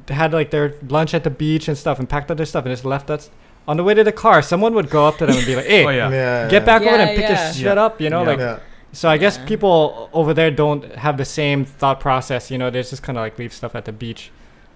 had 0.08 0.32
like 0.32 0.50
their 0.50 0.74
lunch 0.88 1.14
at 1.14 1.22
the 1.24 1.30
beach 1.30 1.68
and 1.68 1.76
stuff 1.78 1.98
and 1.98 2.08
packed 2.08 2.30
up 2.30 2.36
their 2.38 2.46
stuff 2.46 2.64
and 2.64 2.72
just 2.72 2.84
left 2.84 3.10
us 3.10 3.30
on 3.68 3.76
the 3.76 3.84
way 3.84 3.92
to 3.94 4.02
the 4.02 4.12
car. 4.12 4.40
Someone 4.40 4.72
would 4.74 4.88
go 4.90 5.06
up 5.06 5.18
to 5.18 5.26
them 5.26 5.36
and 5.36 5.44
be 5.46 5.54
like, 5.56 5.66
"Hey, 5.74 5.84
Oh 5.84 5.90
yeah. 5.90 6.10
Yeah. 6.10 6.48
get 6.48 6.64
back 6.64 6.82
over 6.82 6.96
there 6.96 7.06
Yeah, 7.06 7.08
and 7.12 7.16
pick 7.20 7.28
yeah. 7.28 7.44
your 7.44 7.52
shit 7.54 7.76
Yeah. 7.76 7.84
up," 7.86 8.00
you 8.00 8.08
know, 8.10 8.22
Yeah. 8.22 8.34
like. 8.52 8.60
Yeah. 8.98 9.02
So 9.02 9.08
I 9.08 9.16
guess 9.18 9.38
people 9.38 10.10
over 10.12 10.34
there 10.34 10.50
don't 10.50 10.84
have 10.96 11.16
the 11.16 11.24
same 11.24 11.64
thought 11.64 12.00
process. 12.00 12.50
You 12.50 12.58
know, 12.58 12.70
they 12.70 12.82
just 12.82 13.02
kind 13.02 13.16
of 13.18 13.22
like 13.22 13.38
leave 13.38 13.52
stuff 13.52 13.74
at 13.74 13.84
the 13.84 13.92
beach. 13.92 14.30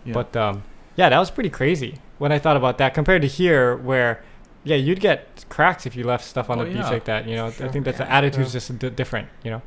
Yeah. 0.04 0.14
But 0.14 0.36
um, 0.36 0.62
yeah, 0.96 1.08
that 1.08 1.18
was 1.18 1.30
pretty 1.30 1.50
crazy 1.50 1.98
when 2.18 2.32
I 2.32 2.38
thought 2.38 2.56
about 2.56 2.78
that 2.78 2.94
compared 2.94 3.22
to 3.22 3.28
here, 3.28 3.76
where 3.76 4.22
yeah, 4.64 4.76
you'd 4.76 5.00
get 5.00 5.44
cracks 5.48 5.86
if 5.86 5.96
you 5.96 6.04
left 6.04 6.24
stuff 6.24 6.48
on 6.50 6.60
Oh, 6.60 6.64
the 6.64 6.70
beach 6.70 6.82
like 6.84 7.04
that. 7.06 7.26
You 7.26 7.34
know, 7.36 7.50
Sure. 7.50 7.66
I 7.66 7.70
think 7.70 7.84
that 7.84 7.96
the 7.96 8.08
attitude's 8.10 8.54
Yeah. 8.54 8.60
just 8.60 8.78
d- 8.78 8.90
different. 8.90 9.28
You 9.44 9.50
know, 9.52 9.62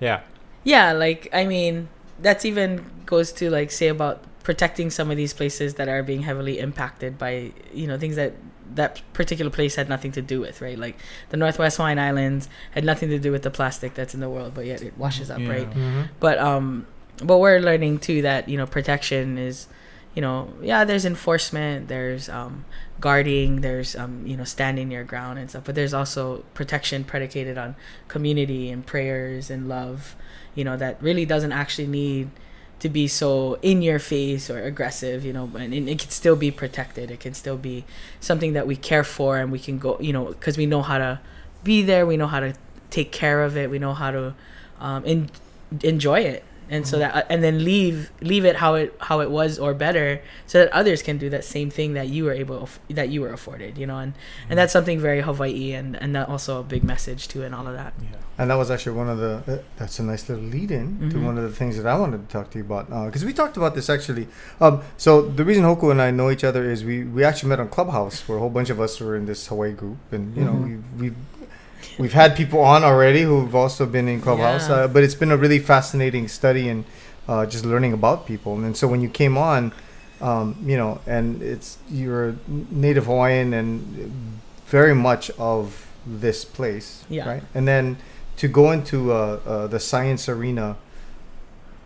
yeah, 0.00 0.20
Yeah, 0.64 0.92
like 0.92 1.28
I 1.32 1.46
mean, 1.46 1.88
that's 2.20 2.44
even 2.44 2.84
goes 3.06 3.32
to 3.32 3.48
like 3.50 3.70
say 3.70 3.88
about 3.88 4.24
protecting 4.48 4.88
some 4.88 5.10
of 5.10 5.16
these 5.18 5.34
places 5.34 5.74
that 5.74 5.88
are 5.90 6.02
being 6.02 6.22
heavily 6.22 6.58
impacted 6.58 7.18
by 7.18 7.52
you 7.70 7.86
know 7.86 7.98
things 7.98 8.16
that 8.16 8.32
that 8.74 9.02
particular 9.12 9.50
place 9.50 9.74
had 9.74 9.90
nothing 9.90 10.10
to 10.10 10.22
do 10.22 10.40
with, 10.40 10.62
right? 10.62 10.78
Like 10.78 10.96
the 11.28 11.36
Northwest 11.36 11.76
Hawaiian 11.76 11.98
Islands 11.98 12.48
had 12.70 12.82
nothing 12.82 13.10
to 13.10 13.18
do 13.18 13.30
with 13.30 13.42
the 13.42 13.50
plastic 13.50 13.92
that's 13.92 14.14
in 14.14 14.20
the 14.20 14.30
world, 14.30 14.54
but 14.54 14.64
yet 14.64 14.80
it 14.80 14.96
washes 14.96 15.30
up, 15.30 15.38
Yeah. 15.40 15.50
right? 15.50 15.70
Mm-hmm. 15.70 16.02
But 16.18 16.38
um, 16.38 16.86
but 17.22 17.36
we're 17.36 17.58
learning 17.60 17.98
too 17.98 18.22
that 18.22 18.48
you 18.48 18.56
know 18.56 18.64
protection 18.64 19.36
is, 19.36 19.66
you 20.14 20.22
know, 20.22 20.50
yeah, 20.62 20.82
there's 20.86 21.04
enforcement, 21.04 21.88
there's 21.88 22.30
um, 22.30 22.64
guarding, 23.00 23.60
there's 23.60 23.94
um, 23.96 24.26
you 24.26 24.34
know, 24.38 24.44
standing 24.44 24.90
your 24.90 25.04
ground 25.04 25.38
and 25.38 25.50
stuff. 25.50 25.64
But 25.66 25.74
there's 25.74 25.92
also 25.92 26.42
protection 26.54 27.04
predicated 27.04 27.58
on 27.58 27.76
community 28.08 28.70
and 28.70 28.86
prayers 28.86 29.50
and 29.50 29.68
love, 29.68 30.16
you 30.54 30.64
know, 30.64 30.76
that 30.78 30.96
really 31.02 31.26
doesn't 31.26 31.52
actually 31.52 31.86
need 31.88 32.30
to 32.80 32.88
be 32.88 33.08
so 33.08 33.58
in 33.62 33.82
your 33.82 33.98
face 33.98 34.48
or 34.48 34.62
aggressive, 34.62 35.24
you 35.24 35.32
know, 35.32 35.50
and 35.58 35.74
it 35.74 35.98
can 35.98 36.10
still 36.10 36.36
be 36.36 36.50
protected. 36.50 37.10
It 37.10 37.20
can 37.20 37.34
still 37.34 37.56
be 37.56 37.84
something 38.20 38.52
that 38.52 38.66
we 38.66 38.76
care 38.76 39.04
for 39.04 39.38
and 39.38 39.50
we 39.50 39.58
can 39.58 39.78
go, 39.78 39.98
you 40.00 40.12
know, 40.12 40.26
because 40.26 40.56
we 40.56 40.66
know 40.66 40.82
how 40.82 40.98
to 40.98 41.20
be 41.64 41.82
there, 41.82 42.06
we 42.06 42.16
know 42.16 42.28
how 42.28 42.40
to 42.40 42.54
take 42.90 43.10
care 43.10 43.42
of 43.42 43.56
it, 43.56 43.70
we 43.70 43.78
know 43.78 43.94
how 43.94 44.10
to 44.10 44.34
um, 44.80 45.02
en- 45.04 45.30
enjoy 45.82 46.20
it 46.20 46.44
and 46.70 46.86
so 46.86 46.98
that 46.98 47.26
and 47.30 47.42
then 47.42 47.64
leave 47.64 48.10
leave 48.20 48.44
it 48.44 48.56
how 48.56 48.74
it 48.74 48.94
how 49.00 49.20
it 49.20 49.30
was 49.30 49.58
or 49.58 49.72
better 49.74 50.20
so 50.46 50.58
that 50.60 50.72
others 50.72 51.02
can 51.02 51.16
do 51.18 51.28
that 51.30 51.44
same 51.44 51.70
thing 51.70 51.94
that 51.94 52.08
you 52.08 52.24
were 52.24 52.32
able 52.32 52.68
that 52.90 53.08
you 53.08 53.20
were 53.20 53.32
afforded 53.32 53.78
you 53.78 53.86
know 53.86 53.98
and 53.98 54.12
and 54.50 54.58
that's 54.58 54.72
something 54.72 54.98
very 55.00 55.20
hawaii 55.22 55.72
and 55.72 55.96
and 56.02 56.14
that 56.14 56.28
also 56.28 56.60
a 56.60 56.62
big 56.62 56.84
message 56.84 57.28
too 57.28 57.42
and 57.42 57.54
all 57.54 57.66
of 57.66 57.74
that 57.74 57.92
yeah. 58.02 58.08
And 58.40 58.50
that 58.52 58.54
was 58.54 58.70
actually 58.70 58.96
one 58.96 59.08
of 59.08 59.18
the. 59.18 59.32
Uh, 59.52 59.58
that's 59.78 59.98
a 59.98 60.02
nice 60.04 60.28
little 60.28 60.44
lead 60.44 60.70
in 60.70 61.10
to 61.10 61.16
Mhm. 61.16 61.24
one 61.24 61.36
of 61.38 61.42
the 61.42 61.50
things 61.60 61.76
that 61.76 61.86
I 61.92 61.98
wanted 61.98 62.20
to 62.28 62.32
talk 62.32 62.50
to 62.52 62.58
you 62.58 62.64
about 62.64 62.86
because 63.06 63.24
we 63.24 63.32
talked 63.32 63.56
about 63.56 63.74
this 63.74 63.90
actually. 63.90 64.28
Um, 64.60 64.82
so 64.96 65.22
the 65.22 65.44
reason 65.44 65.64
Hoku 65.64 65.90
and 65.90 66.00
I 66.00 66.12
know 66.12 66.30
each 66.30 66.44
other 66.44 66.62
is 66.70 66.84
we 66.84 67.02
we 67.02 67.24
actually 67.24 67.48
met 67.48 67.58
on 67.58 67.68
Clubhouse 67.68 68.28
where 68.28 68.38
a 68.38 68.40
whole 68.40 68.48
bunch 68.58 68.70
of 68.70 68.78
us 68.80 69.00
were 69.00 69.16
in 69.16 69.26
this 69.26 69.48
Hawaii 69.48 69.72
group, 69.72 69.98
and 70.12 70.36
you 70.36 70.44
know 70.44 70.52
Mhm. 70.52 70.64
we 70.68 71.00
we've 71.00 71.16
we've 71.98 72.12
had 72.12 72.36
people 72.36 72.60
on 72.60 72.84
already 72.84 73.22
who've 73.22 73.54
also 73.54 73.86
been 73.86 74.08
in 74.08 74.20
Clubhouse, 74.20 74.68
Yeah. 74.68 74.74
uh, 74.76 74.88
but 74.88 75.02
it's 75.02 75.14
been 75.14 75.30
a 75.30 75.36
really 75.36 75.58
fascinating 75.58 76.28
study 76.28 76.68
and 76.68 76.84
uh, 77.28 77.46
just 77.46 77.64
learning 77.64 77.92
about 77.92 78.26
people. 78.26 78.54
And 78.64 78.76
so 78.76 78.88
when 78.88 79.00
you 79.00 79.08
came 79.08 79.36
on, 79.38 79.72
um, 80.20 80.56
you 80.64 80.76
know, 80.76 81.00
and 81.06 81.42
it's 81.42 81.78
you're 81.90 82.36
native 82.70 83.06
Hawaiian 83.06 83.52
and 83.54 84.10
very 84.66 84.94
much 84.94 85.30
of 85.38 85.86
this 86.06 86.44
place, 86.44 87.04
Yeah. 87.08 87.28
right? 87.28 87.42
And 87.54 87.66
then 87.68 87.96
to 88.38 88.48
go 88.48 88.70
into 88.72 89.12
uh, 89.12 89.40
uh, 89.46 89.66
the 89.66 89.80
science 89.80 90.28
arena, 90.28 90.76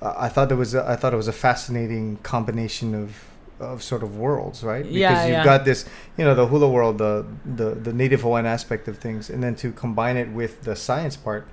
I 0.00 0.28
thought 0.28 0.48
there 0.48 0.56
was 0.56 0.74
a, 0.74 0.88
I 0.88 0.96
thought 0.96 1.12
it 1.12 1.16
was 1.16 1.28
a 1.28 1.32
fascinating 1.32 2.18
combination 2.22 2.94
of 2.94 3.24
of 3.62 3.82
sort 3.82 4.02
of 4.02 4.16
worlds, 4.16 4.62
right? 4.64 4.84
Because 4.92 5.24
Yeah, 5.24 5.26
you've 5.26 5.38
yeah. 5.38 5.44
got 5.44 5.64
this, 5.64 5.84
you 6.16 6.24
know, 6.24 6.34
the 6.34 6.46
hula 6.46 6.68
world, 6.68 6.98
the, 6.98 7.24
the 7.44 7.74
the 7.74 7.92
native 7.92 8.22
Hawaiian 8.22 8.46
aspect 8.46 8.88
of 8.88 8.98
things, 8.98 9.30
and 9.30 9.42
then 9.42 9.54
to 9.56 9.72
combine 9.72 10.16
it 10.16 10.28
with 10.30 10.62
the 10.62 10.74
science 10.76 11.16
part. 11.16 11.46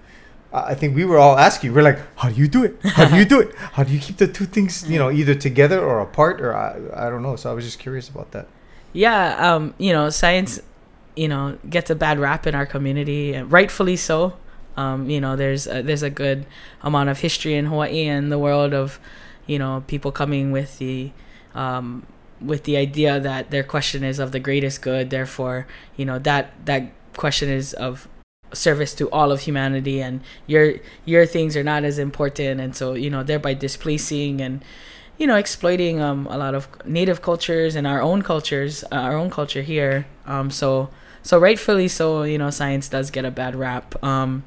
I 0.51 0.73
think 0.73 0.95
we 0.95 1.05
were 1.05 1.19
all 1.19 1.37
asking. 1.37 1.73
We're 1.75 1.83
like, 1.83 1.99
"How 2.17 2.29
do 2.29 2.35
you 2.35 2.47
do 2.47 2.63
it? 2.63 2.75
How 2.83 3.05
do 3.07 3.15
you 3.17 3.25
do 3.25 3.39
it? 3.39 3.53
How 3.77 3.83
do 3.83 3.93
you 3.93 3.99
keep 3.99 4.17
the 4.17 4.27
two 4.27 4.45
things, 4.45 4.89
you 4.89 4.97
know, 4.97 5.11
either 5.11 5.35
together 5.35 5.79
or 5.79 5.99
apart?" 6.01 6.41
Or 6.41 6.55
I, 6.55 6.79
I 7.05 7.09
don't 7.11 7.21
know. 7.21 7.35
So 7.35 7.51
I 7.51 7.53
was 7.53 7.65
just 7.65 7.77
curious 7.79 8.09
about 8.09 8.31
that. 8.31 8.47
yeah 8.91 9.37
um 9.53 9.73
you 9.77 9.93
know 9.93 10.09
science 10.09 10.59
you 11.15 11.27
know 11.27 11.57
gets 11.69 11.89
a 11.91 11.95
bad 11.95 12.17
rap 12.17 12.47
in 12.47 12.55
our 12.55 12.65
community 12.65 13.33
and 13.37 13.51
rightfully 13.51 13.95
so 13.95 14.33
um 14.77 15.09
you 15.09 15.21
know 15.21 15.35
there's 15.35 15.67
a, 15.67 15.83
there's 15.83 16.01
a 16.01 16.09
good 16.09 16.45
amount 16.81 17.09
of 17.09 17.19
history 17.19 17.53
in 17.53 17.65
hawaii 17.69 18.07
and 18.07 18.31
the 18.31 18.39
world 18.39 18.73
of 18.73 18.99
you 19.45 19.59
know 19.59 19.83
people 19.85 20.11
coming 20.11 20.51
with 20.51 20.79
the 20.79 21.11
um 21.55 22.05
with 22.41 22.63
the 22.63 22.77
idea 22.77 23.19
that 23.19 23.51
their 23.51 23.63
question 23.63 24.03
is 24.03 24.19
of 24.19 24.31
the 24.31 24.39
greatest 24.39 24.81
good 24.81 25.09
therefore 25.09 25.67
you 25.97 26.05
know 26.05 26.17
that 26.19 26.53
that 26.65 26.91
question 27.15 27.49
is 27.49 27.73
of 27.73 28.07
service 28.53 28.93
to 28.95 29.09
all 29.11 29.31
of 29.31 29.41
humanity 29.41 30.01
and 30.01 30.21
your 30.47 30.75
your 31.05 31.25
things 31.25 31.55
are 31.55 31.63
not 31.63 31.83
as 31.83 31.99
important 31.99 32.59
and 32.59 32.75
so 32.75 32.93
you 32.93 33.09
know 33.09 33.23
thereby 33.23 33.53
displacing 33.53 34.41
and 34.41 34.63
you 35.17 35.27
know 35.27 35.35
exploiting 35.35 36.01
um 36.01 36.25
a 36.27 36.37
lot 36.37 36.55
of 36.55 36.67
native 36.85 37.21
cultures 37.21 37.75
and 37.75 37.85
our 37.85 38.01
own 38.01 38.21
cultures 38.21 38.83
uh, 38.85 38.95
our 38.95 39.15
own 39.15 39.29
culture 39.29 39.61
here. 39.61 40.07
Um 40.25 40.49
so 40.49 40.89
so 41.21 41.37
rightfully 41.37 41.87
so 41.87 42.23
you 42.23 42.37
know 42.37 42.49
science 42.49 42.89
does 42.89 43.11
get 43.11 43.25
a 43.25 43.31
bad 43.31 43.55
rap. 43.55 44.01
Um 44.03 44.43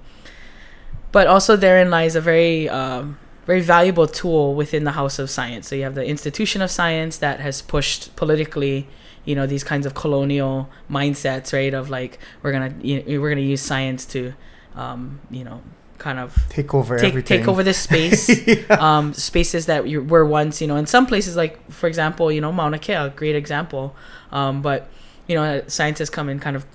but 1.12 1.26
also 1.26 1.56
therein 1.56 1.90
lies 1.90 2.16
a 2.16 2.20
very 2.20 2.68
um 2.68 3.18
very 3.46 3.60
valuable 3.60 4.06
tool 4.06 4.54
within 4.54 4.84
the 4.84 4.92
house 4.92 5.18
of 5.18 5.28
science 5.28 5.68
so 5.68 5.74
you 5.74 5.82
have 5.82 5.94
the 5.94 6.04
institution 6.04 6.62
of 6.62 6.70
science 6.70 7.18
that 7.18 7.40
has 7.40 7.62
pushed 7.62 8.14
politically 8.16 8.86
you 9.24 9.34
know 9.34 9.46
these 9.46 9.64
kinds 9.64 9.86
of 9.86 9.94
colonial 9.94 10.68
mindsets 10.90 11.52
right 11.52 11.74
of 11.74 11.90
like 11.90 12.18
we're 12.42 12.52
gonna 12.52 12.74
you 12.82 13.02
know, 13.02 13.20
we're 13.20 13.30
gonna 13.30 13.40
use 13.40 13.60
science 13.62 14.04
to 14.04 14.32
um 14.74 15.20
you 15.30 15.44
know 15.44 15.60
kind 16.02 16.18
of 16.18 16.36
Take 16.48 16.74
over 16.74 16.98
take 16.98 17.10
everything. 17.10 17.38
take 17.38 17.48
over 17.48 17.62
this 17.62 17.78
space 17.88 18.28
um, 18.70 19.14
spaces 19.14 19.66
that 19.66 19.86
you 19.86 20.02
were 20.02 20.26
once, 20.26 20.60
you 20.60 20.66
know, 20.66 20.74
in 20.74 20.86
some 20.86 21.06
places, 21.06 21.36
like 21.36 21.70
for 21.70 21.86
example, 21.86 22.32
you 22.32 22.40
know, 22.40 22.50
Mauna 22.50 22.78
Kea, 22.78 22.94
a 22.94 23.10
great 23.10 23.36
example. 23.36 23.94
Um, 24.32 24.62
but 24.62 24.90
you 25.28 25.36
know, 25.36 25.62
science 25.68 26.00
has 26.00 26.10
come 26.10 26.28
in 26.28 26.40
kind 26.40 26.56
of 26.56 26.66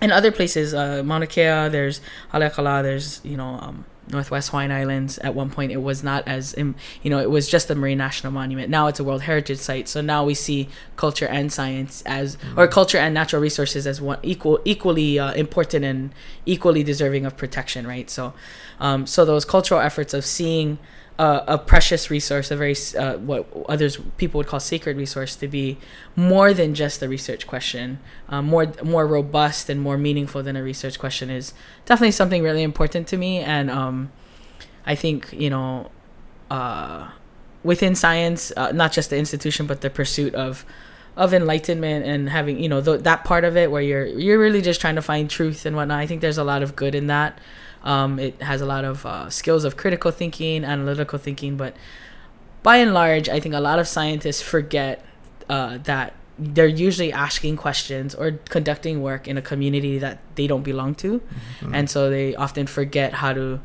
in 0.00 0.10
other 0.10 0.32
places, 0.32 0.72
uh, 0.74 1.02
Mauna 1.04 1.26
Kea, 1.26 1.68
there's 1.68 2.00
Haleakala, 2.32 2.82
there's 2.82 3.20
you 3.22 3.36
know, 3.36 3.58
um, 3.60 3.84
Northwest 4.08 4.50
Hawaiian 4.50 4.72
Islands. 4.72 5.18
At 5.18 5.34
one 5.34 5.50
point, 5.50 5.72
it 5.72 5.78
was 5.78 6.02
not 6.02 6.26
as 6.26 6.54
you 6.56 6.74
know, 7.04 7.18
it 7.18 7.30
was 7.30 7.48
just 7.48 7.70
a 7.70 7.74
marine 7.74 7.98
national 7.98 8.32
monument. 8.32 8.68
Now 8.68 8.86
it's 8.86 9.00
a 9.00 9.04
World 9.04 9.22
Heritage 9.22 9.58
Site. 9.58 9.88
So 9.88 10.00
now 10.00 10.24
we 10.24 10.34
see 10.34 10.68
culture 10.96 11.26
and 11.26 11.52
science 11.52 12.02
as, 12.06 12.36
or 12.56 12.66
culture 12.68 12.98
and 12.98 13.14
natural 13.14 13.40
resources 13.40 13.86
as 13.86 14.00
one 14.00 14.18
equal, 14.22 14.60
equally 14.64 15.18
uh, 15.18 15.32
important 15.32 15.84
and 15.84 16.12
equally 16.46 16.82
deserving 16.82 17.26
of 17.26 17.36
protection, 17.36 17.86
right? 17.86 18.10
So, 18.10 18.34
um, 18.80 19.06
so 19.06 19.24
those 19.24 19.44
cultural 19.44 19.80
efforts 19.80 20.14
of 20.14 20.24
seeing 20.24 20.78
uh, 21.18 21.44
a 21.46 21.58
precious 21.58 22.10
resource, 22.10 22.50
a 22.50 22.56
very 22.56 22.74
uh, 22.98 23.18
what 23.18 23.46
others 23.68 23.98
people 24.16 24.38
would 24.38 24.46
call 24.46 24.60
sacred 24.60 24.96
resource, 24.96 25.36
to 25.36 25.46
be 25.46 25.78
more 26.16 26.54
than 26.54 26.74
just 26.74 27.02
a 27.02 27.08
research 27.08 27.46
question, 27.46 27.98
um, 28.28 28.46
more 28.46 28.72
more 28.82 29.06
robust 29.06 29.68
and 29.68 29.80
more 29.80 29.98
meaningful 29.98 30.42
than 30.42 30.56
a 30.56 30.62
research 30.62 30.98
question 30.98 31.30
is 31.30 31.52
definitely 31.84 32.12
something 32.12 32.42
really 32.42 32.62
important 32.62 33.06
to 33.08 33.16
me. 33.16 33.38
And 33.38 33.70
um, 33.70 34.10
I 34.86 34.94
think 34.94 35.32
you 35.32 35.50
know, 35.50 35.90
uh, 36.50 37.10
within 37.62 37.94
science, 37.94 38.52
uh, 38.56 38.72
not 38.72 38.92
just 38.92 39.10
the 39.10 39.18
institution, 39.18 39.66
but 39.66 39.82
the 39.82 39.90
pursuit 39.90 40.34
of 40.34 40.64
of 41.14 41.34
enlightenment 41.34 42.06
and 42.06 42.30
having 42.30 42.58
you 42.58 42.68
know 42.68 42.80
th- 42.80 43.02
that 43.02 43.22
part 43.24 43.44
of 43.44 43.56
it 43.56 43.70
where 43.70 43.82
you're 43.82 44.06
you're 44.06 44.38
really 44.38 44.62
just 44.62 44.80
trying 44.80 44.94
to 44.94 45.02
find 45.02 45.28
truth 45.28 45.66
and 45.66 45.76
whatnot. 45.76 45.98
I 45.98 46.06
think 46.06 46.20
there's 46.22 46.38
a 46.38 46.44
lot 46.44 46.62
of 46.62 46.74
good 46.74 46.94
in 46.94 47.06
that. 47.08 47.38
Um, 47.84 48.18
it 48.18 48.40
has 48.42 48.60
a 48.60 48.66
lot 48.66 48.84
of 48.84 49.04
uh, 49.04 49.28
skills 49.30 49.64
of 49.64 49.76
critical 49.76 50.10
thinking, 50.10 50.64
analytical 50.64 51.18
thinking, 51.18 51.56
but 51.56 51.74
by 52.62 52.76
and 52.76 52.94
large, 52.94 53.28
I 53.28 53.40
think 53.40 53.54
a 53.54 53.60
lot 53.60 53.78
of 53.78 53.88
scientists 53.88 54.40
forget 54.40 55.04
uh, 55.48 55.78
that 55.84 56.14
they're 56.38 56.66
usually 56.66 57.12
asking 57.12 57.56
questions 57.56 58.14
or 58.14 58.32
conducting 58.48 59.02
work 59.02 59.26
in 59.28 59.36
a 59.36 59.42
community 59.42 59.98
that 59.98 60.18
they 60.36 60.46
don't 60.46 60.62
belong 60.62 60.94
to, 60.96 61.20
Mhm. 61.60 61.70
and 61.74 61.90
so 61.90 62.08
they 62.08 62.34
often 62.36 62.66
forget 62.66 63.14
how 63.14 63.32
to 63.32 63.60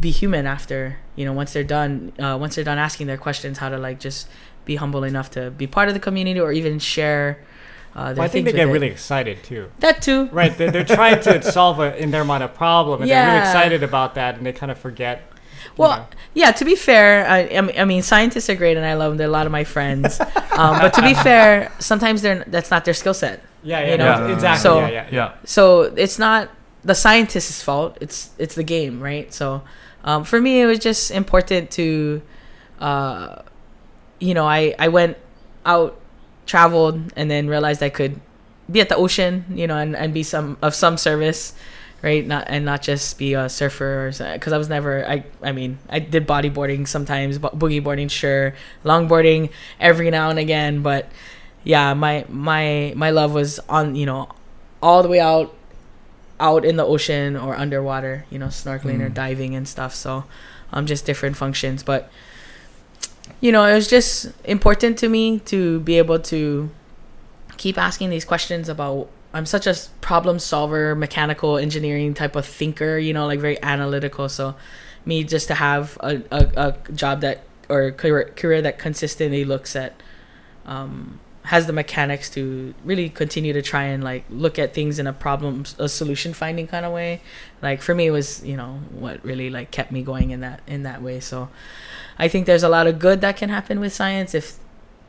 be 0.00 0.10
human 0.10 0.44
after 0.46 0.96
you 1.14 1.24
know 1.24 1.32
once 1.32 1.52
they're 1.52 1.62
done 1.62 2.12
uh, 2.18 2.36
once 2.40 2.56
they're 2.56 2.64
done 2.64 2.78
asking 2.78 3.06
their 3.06 3.16
questions 3.16 3.58
how 3.58 3.68
to 3.68 3.78
like 3.78 4.00
just 4.00 4.26
be 4.64 4.74
humble 4.76 5.04
enough 5.04 5.30
to 5.30 5.50
be 5.52 5.66
part 5.68 5.86
of 5.88 5.94
the 5.94 6.00
community 6.00 6.40
or 6.40 6.50
even 6.52 6.80
share 6.80 7.38
uh, 7.94 8.14
Well, 8.16 8.22
I 8.24 8.28
think 8.28 8.44
they 8.46 8.52
get 8.52 8.68
it. 8.68 8.72
really 8.72 8.88
excited 8.88 9.42
too. 9.44 9.70
that 9.80 10.02
too 10.02 10.26
Right, 10.32 10.56
they're, 10.56 10.70
they're 10.70 10.84
trying 10.84 11.20
to 11.22 11.42
solve 11.58 11.78
a, 11.80 11.96
in 11.96 12.10
their 12.10 12.24
mind 12.24 12.42
a 12.42 12.48
problem, 12.48 13.02
and 13.02 13.10
they're 13.10 13.26
really 13.26 13.38
excited 13.40 13.82
about 13.82 14.14
that, 14.16 14.36
and 14.36 14.44
they 14.46 14.52
kind 14.52 14.72
of 14.72 14.78
forget. 14.78 15.22
Well, 15.76 15.96
know. 15.98 16.06
yeah. 16.34 16.52
To 16.52 16.64
be 16.64 16.76
fair, 16.76 17.26
I, 17.26 17.48
I 17.78 17.84
mean- 17.84 18.02
scientists 18.02 18.48
are 18.50 18.54
great, 18.54 18.76
and 18.76 18.86
I 18.86 18.94
love 18.94 19.10
them. 19.12 19.18
They're 19.18 19.28
a 19.28 19.30
lot 19.30 19.46
of 19.46 19.52
my 19.52 19.64
friends. 19.64 20.20
um, 20.20 20.78
but 20.80 20.92
to 20.94 21.02
be 21.02 21.14
fair, 21.28 21.72
sometimes 21.78 22.22
they're 22.22 22.44
that's 22.46 22.70
not 22.70 22.84
their 22.84 22.94
skill 22.94 23.14
set. 23.14 23.42
yeah, 23.62 23.80
yeah, 23.80 23.90
you 23.92 23.98
no, 23.98 24.26
know, 24.28 24.32
exactly. 24.34 24.62
so- 24.62 24.80
yeah, 24.80 24.88
yeah, 24.88 25.08
Yeah. 25.10 25.32
So 25.44 25.82
it's 25.96 26.18
not 26.18 26.50
the 26.84 26.94
scientist's 26.94 27.62
fault. 27.62 27.96
It's 28.00 28.30
it's 28.38 28.54
the 28.54 28.62
game, 28.62 29.00
right? 29.00 29.32
So 29.32 29.62
um, 30.04 30.22
for 30.24 30.40
me, 30.40 30.60
it 30.60 30.66
was 30.66 30.78
just 30.78 31.10
important 31.10 31.70
to, 31.72 32.20
uh, 32.78 33.42
you 34.20 34.34
know, 34.34 34.46
I 34.46 34.74
I 34.78 34.88
went 34.88 35.16
out, 35.64 35.98
traveled, 36.46 37.12
and 37.16 37.30
then 37.30 37.48
realized 37.48 37.82
I 37.82 37.88
could 37.90 38.20
be 38.70 38.80
at 38.80 38.88
the 38.88 38.96
ocean, 38.96 39.44
you 39.50 39.66
know, 39.66 39.76
and, 39.76 39.94
and 39.96 40.14
be 40.14 40.22
some 40.22 40.56
of 40.62 40.74
some 40.74 40.96
service, 40.96 41.54
right? 42.02 42.26
Not 42.26 42.44
and 42.48 42.64
not 42.64 42.82
just 42.82 43.18
be 43.18 43.34
a 43.34 43.48
surfer 43.48 44.08
or 44.08 44.32
because 44.34 44.52
I 44.52 44.58
was 44.58 44.68
never. 44.68 45.06
I 45.06 45.24
I 45.42 45.52
mean, 45.52 45.78
I 45.88 45.98
did 45.98 46.26
bodyboarding 46.26 46.88
sometimes, 46.88 47.38
bo- 47.38 47.50
boogie 47.50 47.82
boarding, 47.82 48.08
sure, 48.08 48.54
longboarding 48.84 49.50
every 49.80 50.10
now 50.10 50.30
and 50.30 50.38
again, 50.38 50.82
but 50.82 51.08
yeah, 51.62 51.94
my 51.94 52.24
my 52.28 52.92
my 52.96 53.10
love 53.10 53.32
was 53.34 53.58
on 53.68 53.94
you 53.96 54.06
know, 54.06 54.28
all 54.82 55.02
the 55.02 55.08
way 55.08 55.20
out, 55.20 55.54
out 56.40 56.64
in 56.64 56.76
the 56.76 56.84
ocean 56.84 57.36
or 57.36 57.54
underwater, 57.56 58.26
you 58.30 58.38
know, 58.38 58.46
snorkeling 58.46 59.00
or 59.00 59.10
Mm. 59.10 59.14
diving 59.14 59.54
and 59.54 59.68
stuff. 59.68 59.94
So, 59.94 60.24
um, 60.72 60.86
just 60.86 61.06
different 61.06 61.36
functions, 61.36 61.82
but 61.82 62.10
you 63.40 63.52
know, 63.52 63.64
it 63.64 63.74
was 63.74 63.88
just 63.88 64.32
important 64.44 64.98
to 64.98 65.08
me 65.08 65.40
to 65.40 65.80
be 65.80 65.98
able 65.98 66.18
to 66.20 66.70
keep 67.56 67.78
asking 67.78 68.10
these 68.10 68.24
questions 68.24 68.68
about 68.68 69.08
I'm 69.32 69.46
such 69.46 69.66
a 69.66 69.74
problem 70.00 70.38
solver, 70.38 70.94
mechanical 70.94 71.58
engineering 71.58 72.14
type 72.14 72.36
of 72.36 72.46
thinker, 72.46 72.98
you 72.98 73.12
know, 73.12 73.26
like 73.26 73.40
very 73.40 73.60
analytical. 73.62 74.28
So 74.28 74.54
me 75.04 75.24
just 75.24 75.48
to 75.48 75.54
have 75.54 75.98
a, 76.00 76.22
a, 76.30 76.74
a 76.86 76.92
job 76.92 77.20
that 77.22 77.42
or 77.68 77.90
career, 77.90 78.32
career 78.36 78.62
that 78.62 78.78
consistently 78.78 79.44
looks 79.44 79.74
at 79.74 80.00
um, 80.66 81.18
has 81.44 81.66
the 81.66 81.72
mechanics 81.72 82.30
to 82.30 82.74
really 82.84 83.08
continue 83.08 83.52
to 83.52 83.60
try 83.60 83.84
and 83.84 84.02
like 84.02 84.24
look 84.30 84.58
at 84.58 84.72
things 84.72 84.98
in 84.98 85.06
a 85.06 85.12
problem 85.12 85.64
a 85.78 85.88
solution 85.88 86.32
finding 86.32 86.66
kind 86.66 86.86
of 86.86 86.92
way 86.92 87.20
like 87.60 87.82
for 87.82 87.94
me 87.94 88.06
it 88.06 88.10
was 88.10 88.42
you 88.44 88.56
know 88.56 88.80
what 88.90 89.22
really 89.22 89.50
like 89.50 89.70
kept 89.70 89.92
me 89.92 90.02
going 90.02 90.30
in 90.30 90.40
that 90.40 90.60
in 90.66 90.84
that 90.84 91.02
way 91.02 91.20
so 91.20 91.50
i 92.18 92.28
think 92.28 92.46
there's 92.46 92.62
a 92.62 92.68
lot 92.68 92.86
of 92.86 92.98
good 92.98 93.20
that 93.20 93.36
can 93.36 93.48
happen 93.48 93.80
with 93.80 93.92
science 93.92 94.34
if 94.34 94.58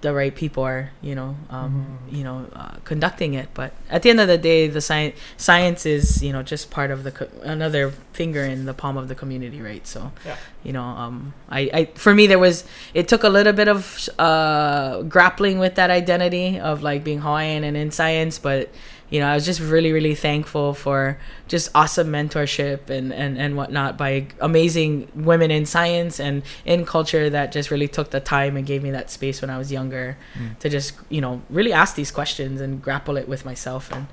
the 0.01 0.13
right 0.13 0.35
people 0.35 0.61
are 0.61 0.91
you 1.01 1.15
know 1.15 1.35
um, 1.49 1.97
you 2.11 2.23
know 2.23 2.45
uh, 2.53 2.75
conducting 2.83 3.33
it. 3.33 3.47
But 3.55 3.73
at 3.89 4.03
the 4.03 4.11
end 4.11 4.19
of 4.19 4.27
the 4.27 4.37
day 4.37 4.67
the 4.67 4.81
science 4.81 5.15
science 5.37 5.83
is 5.87 6.21
you 6.21 6.31
know 6.31 6.43
just 6.43 6.69
part 6.69 6.91
of 6.91 7.03
the 7.03 7.11
co- 7.11 7.29
another 7.41 7.89
finger 8.13 8.43
in 8.43 8.65
the 8.65 8.73
palm 8.73 8.97
of 8.97 9.07
the 9.07 9.15
community 9.15 9.61
right? 9.63 9.87
So 9.87 10.11
Yeah. 10.23 10.35
you 10.63 10.73
know 10.73 10.83
um 10.83 11.33
I, 11.49 11.61
I 11.73 11.85
for 11.95 12.13
me 12.13 12.27
there 12.27 12.37
was 12.37 12.65
it 12.93 13.07
took 13.07 13.23
a 13.23 13.29
little 13.29 13.53
bit 13.53 13.67
of 13.67 14.07
uh 14.19 15.01
grappling 15.03 15.57
with 15.57 15.73
that 15.75 15.89
identity 15.89 16.59
of 16.59 16.83
like 16.83 17.03
being 17.03 17.21
hawaiian 17.21 17.63
and 17.63 17.75
in 17.75 17.89
science 17.89 18.37
but 18.37 18.69
you 19.09 19.19
know 19.19 19.27
i 19.27 19.35
was 19.35 19.45
just 19.45 19.59
really 19.59 19.91
really 19.91 20.15
thankful 20.15 20.73
for 20.73 21.17
just 21.47 21.69
awesome 21.75 22.07
mentorship 22.07 22.89
and 22.89 23.13
and 23.13 23.37
and 23.37 23.55
whatnot 23.55 23.97
by 23.97 24.25
amazing 24.41 25.07
women 25.13 25.51
in 25.51 25.65
science 25.65 26.19
and 26.19 26.41
in 26.65 26.83
culture 26.85 27.29
that 27.29 27.51
just 27.51 27.69
really 27.69 27.87
took 27.87 28.09
the 28.09 28.19
time 28.19 28.57
and 28.57 28.65
gave 28.65 28.81
me 28.81 28.89
that 28.91 29.09
space 29.11 29.41
when 29.41 29.49
i 29.51 29.57
was 29.57 29.71
younger 29.71 30.17
Mm. 30.37 30.57
to 30.59 30.69
just 30.69 30.93
you 31.09 31.21
know 31.21 31.41
really 31.49 31.71
ask 31.71 31.95
these 31.95 32.11
questions 32.11 32.59
and 32.61 32.81
grapple 32.81 33.15
it 33.17 33.27
with 33.29 33.45
myself 33.45 33.91
and 33.91 34.07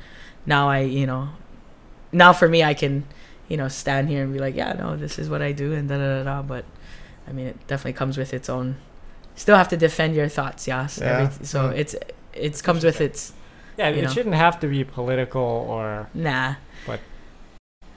now 0.47 0.69
i 0.69 0.81
you 0.81 1.07
know 1.07 1.29
now 2.13 2.33
for 2.33 2.49
me 2.49 2.63
i 2.63 2.75
can 2.75 3.05
you 3.49 3.57
know 3.57 3.69
stand 3.69 4.09
here 4.09 4.23
and 4.25 4.33
be 4.33 4.39
like 4.39 4.55
yeah 4.55 4.73
no 4.75 4.97
this 4.97 5.19
is 5.19 5.29
what 5.31 5.41
i 5.43 5.53
do 5.53 5.73
and 5.73 5.89
da 5.89 5.97
da 5.97 6.19
da 6.19 6.25
da 6.25 6.43
but 6.43 6.65
i 7.29 7.33
mean 7.33 7.47
it 7.47 7.57
definitely 7.67 7.93
comes 7.95 8.19
with 8.19 8.35
its 8.35 8.49
own 8.49 8.77
still 9.37 9.57
have 9.57 9.69
to 9.69 9.77
defend 9.77 10.15
your 10.15 10.29
thoughts 10.29 10.67
yes 10.69 10.99
Yeah. 11.01 11.31
Every- 11.31 11.47
so 11.47 11.71
Mm. 11.71 11.79
it's 11.79 11.95
it 12.35 12.63
comes 12.63 12.85
with 12.85 13.01
its 13.01 13.33
Yeah, 13.83 13.99
it 13.99 14.03
know. 14.05 14.11
shouldn't 14.11 14.35
have 14.35 14.61
to 14.61 14.67
be 14.69 14.85
political 14.85 15.43
or 15.43 16.09
nah 16.15 16.55
But 16.87 17.01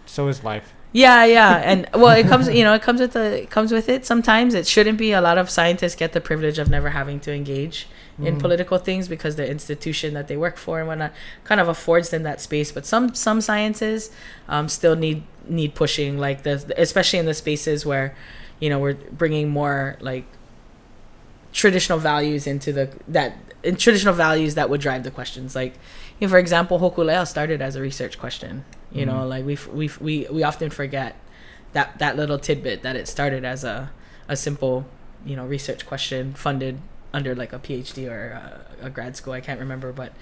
so 0.06 0.28
is 0.28 0.44
life. 0.44 0.74
Yeah, 0.92 1.26
yeah, 1.26 1.58
and 1.58 1.90
well, 1.94 2.16
it 2.16 2.26
comes, 2.26 2.48
you 2.48 2.64
know, 2.64 2.74
it 2.74 2.82
comes 2.82 3.02
with 3.02 3.12
the, 3.12 3.44
it 3.44 3.50
comes 3.50 3.74
with 3.74 3.90
it. 3.90 4.06
Sometimes 4.06 4.54
it 4.54 4.66
shouldn't 4.66 4.98
be. 4.98 5.12
A 5.12 5.20
lot 5.20 5.38
of 5.38 5.50
scientists 5.50 5.94
get 5.96 6.14
the 6.14 6.22
privilege 6.22 6.58
of 6.58 6.70
never 6.70 6.92
having 6.92 7.20
to 7.22 7.34
engage 7.34 7.88
in 8.18 8.38
Mm. 8.38 8.40
political 8.40 8.78
things 8.78 9.10
because 9.10 9.36
the 9.36 9.46
institution 9.46 10.14
that 10.14 10.30
they 10.30 10.38
work 10.38 10.56
for 10.56 10.80
and 10.80 10.88
whatnot 10.88 11.12
kind 11.44 11.60
of 11.60 11.68
affords 11.68 12.12
them 12.12 12.24
that 12.24 12.40
space. 12.40 12.72
But 12.72 12.86
some 12.86 13.14
some 13.14 13.42
sciences 13.42 14.10
um, 14.48 14.70
still 14.70 14.96
need 14.96 15.24
need 15.50 15.76
pushing, 15.76 16.18
like 16.18 16.44
the 16.44 16.74
especially 16.78 17.20
in 17.20 17.26
the 17.26 17.34
spaces 17.34 17.86
where, 17.86 18.16
you 18.62 18.70
know, 18.70 18.80
we're 18.80 18.94
bringing 19.12 19.50
more 19.50 19.98
like 20.00 20.24
traditional 21.52 22.00
values 22.00 22.48
into 22.48 22.72
the 22.72 22.90
that 23.10 23.36
in 23.66 23.76
traditional 23.76 24.13
values 24.13 24.55
that 24.55 24.70
would 24.70 24.80
drive 24.82 25.03
the 25.03 25.11
questions. 25.11 25.55
Like, 25.55 25.74
you 26.20 26.28
know, 26.28 26.32
for 26.32 26.38
example, 26.38 26.80
Hokulea 26.80 27.26
started 27.28 27.61
as 27.61 27.76
a 27.76 27.82
research 27.82 28.20
question. 28.20 28.63
You 28.91 29.05
know, 29.05 29.20
Mhm. 29.26 29.30
like 29.30 29.45
we 29.45 29.55
we 29.74 29.89
we 29.99 30.28
we 30.32 30.43
often 30.43 30.70
forget 30.70 31.16
that 31.74 31.99
that 31.99 32.16
little 32.16 32.39
tidbit 32.39 32.84
that 32.84 32.95
it 32.95 33.07
started 33.07 33.43
as 33.43 33.63
a 33.63 33.89
a 34.30 34.36
simple 34.36 34.86
you 35.26 35.36
know 35.36 35.45
research 35.45 35.86
question 35.86 36.34
funded 36.34 36.78
under 37.13 37.34
like 37.36 37.51
a 37.53 37.59
PhD 37.59 38.07
or 38.09 38.32
a, 38.82 38.86
a 38.88 38.89
grad 38.89 39.16
school. 39.18 39.34
I 39.34 39.41
can't 39.41 39.59
remember, 39.59 39.91
but 39.91 40.13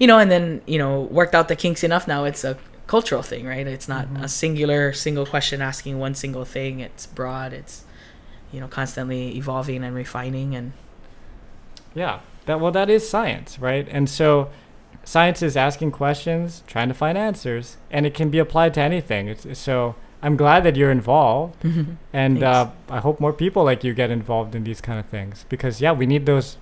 you 0.00 0.06
know, 0.06 0.18
and 0.18 0.30
then 0.30 0.62
you 0.66 0.78
know 0.78 1.02
worked 1.02 1.34
out 1.34 1.46
the 1.48 1.56
kinks 1.56 1.84
enough. 1.84 2.08
Now 2.08 2.24
it's 2.24 2.42
a 2.44 2.56
cultural 2.86 3.22
thing, 3.22 3.44
right? 3.46 3.66
It's 3.66 3.88
not 3.88 4.06
Mhm. 4.08 4.24
a 4.24 4.28
singular 4.28 4.92
single 4.92 5.26
question 5.26 5.60
asking 5.62 5.98
one 5.98 6.14
single 6.14 6.44
thing. 6.46 6.80
It's 6.80 7.06
broad. 7.06 7.52
It's 7.52 7.84
you 8.52 8.58
know 8.60 8.66
constantly 8.68 9.36
evolving 9.36 9.84
and 9.84 9.94
refining 9.94 10.56
and 10.56 10.72
Yeah. 11.94 12.20
That 12.48 12.58
well 12.60 12.72
that 12.72 12.88
is 12.90 13.08
science, 13.08 13.58
right? 13.60 13.86
And 13.90 14.08
so 14.10 14.48
science 15.04 15.40
is 15.48 15.56
asking 15.56 15.90
questions, 15.92 16.62
trying 16.66 16.88
to 16.88 16.94
find 16.94 17.16
answers, 17.16 17.76
and 17.90 18.04
it 18.06 18.14
can 18.14 18.28
be 18.30 18.38
applied 18.38 18.72
to 18.74 18.80
anything. 18.80 19.28
It's, 19.28 19.46
so 19.58 19.94
I'm 20.24 20.36
glad 20.36 20.64
that 20.64 20.74
you're 20.76 20.90
involved, 20.90 21.56
and 22.12 22.42
uh, 22.42 22.70
I 22.90 22.98
hope 23.06 23.20
more 23.20 23.32
people 23.44 23.62
like 23.70 23.84
you 23.84 23.94
get 23.94 24.10
involved 24.10 24.54
in 24.54 24.64
these 24.64 24.80
kind 24.80 24.98
of 24.98 25.06
things 25.06 25.44
because 25.48 25.80
yeah, 25.80 25.92
we 25.92 26.06
need 26.06 26.26
those 26.26 26.56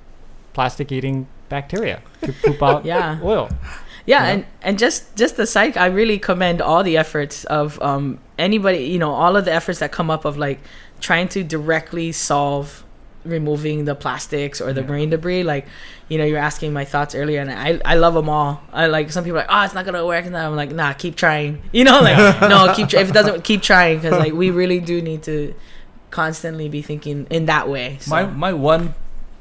plastic-eating 0.52 1.26
bacteria 1.48 2.00
to 2.22 2.32
poop 2.44 2.62
out 2.62 2.84
Yeah. 2.84 3.18
oil. 3.22 3.48
yeah 3.52 4.24
Yeah. 4.24 4.24
and 4.32 4.46
and 4.62 4.78
just 4.78 5.14
just 5.16 5.36
the 5.36 5.46
psych 5.46 5.76
i 5.76 5.86
really 5.86 6.18
commend 6.18 6.60
all 6.62 6.82
the 6.82 6.96
efforts 6.96 7.44
of 7.44 7.80
um 7.82 8.18
anybody 8.38 8.78
you 8.94 8.98
know 8.98 9.12
all 9.12 9.36
of 9.36 9.44
the 9.44 9.52
efforts 9.52 9.78
that 9.80 9.90
come 9.92 10.10
up 10.10 10.24
of 10.24 10.36
like 10.38 10.58
trying 11.00 11.28
to 11.36 11.44
directly 11.44 12.10
solve 12.12 12.84
removing 13.28 13.84
the 13.84 13.94
plastics 13.94 14.60
or 14.60 14.72
the 14.72 14.80
Yeah. 14.82 14.86
marine 14.88 15.10
debris 15.10 15.42
like 15.42 15.66
you 16.08 16.18
know 16.18 16.24
you're 16.24 16.38
asking 16.38 16.72
my 16.72 16.84
thoughts 16.84 17.14
earlier 17.14 17.40
and 17.40 17.50
i 17.50 17.80
i 17.84 17.94
love 17.94 18.14
them 18.14 18.28
all 18.28 18.62
i 18.72 18.86
like 18.86 19.10
some 19.10 19.24
people 19.24 19.38
are 19.38 19.42
like 19.42 19.50
oh 19.50 19.64
it's 19.64 19.74
not 19.74 19.84
gonna 19.84 20.06
work 20.06 20.24
and 20.26 20.36
i'm 20.36 20.54
like 20.56 20.70
nah 20.70 20.92
keep 20.92 21.16
trying 21.16 21.60
you 21.72 21.84
know 21.84 22.00
like 22.00 22.16
no 22.42 22.72
keep 22.74 22.88
try- 22.88 23.00
if 23.00 23.10
it 23.10 23.12
doesn't 23.12 23.42
keep 23.50 23.62
trying 23.62 23.98
because 23.98 24.12
like 24.18 24.32
we 24.32 24.50
really 24.50 24.80
do 24.80 25.02
need 25.02 25.22
to 25.22 25.54
constantly 26.10 26.68
be 26.68 26.82
thinking 26.82 27.26
in 27.30 27.46
that 27.46 27.68
way 27.68 27.98
so. 28.00 28.10
My 28.10 28.24
my 28.26 28.52
one, 28.52 28.94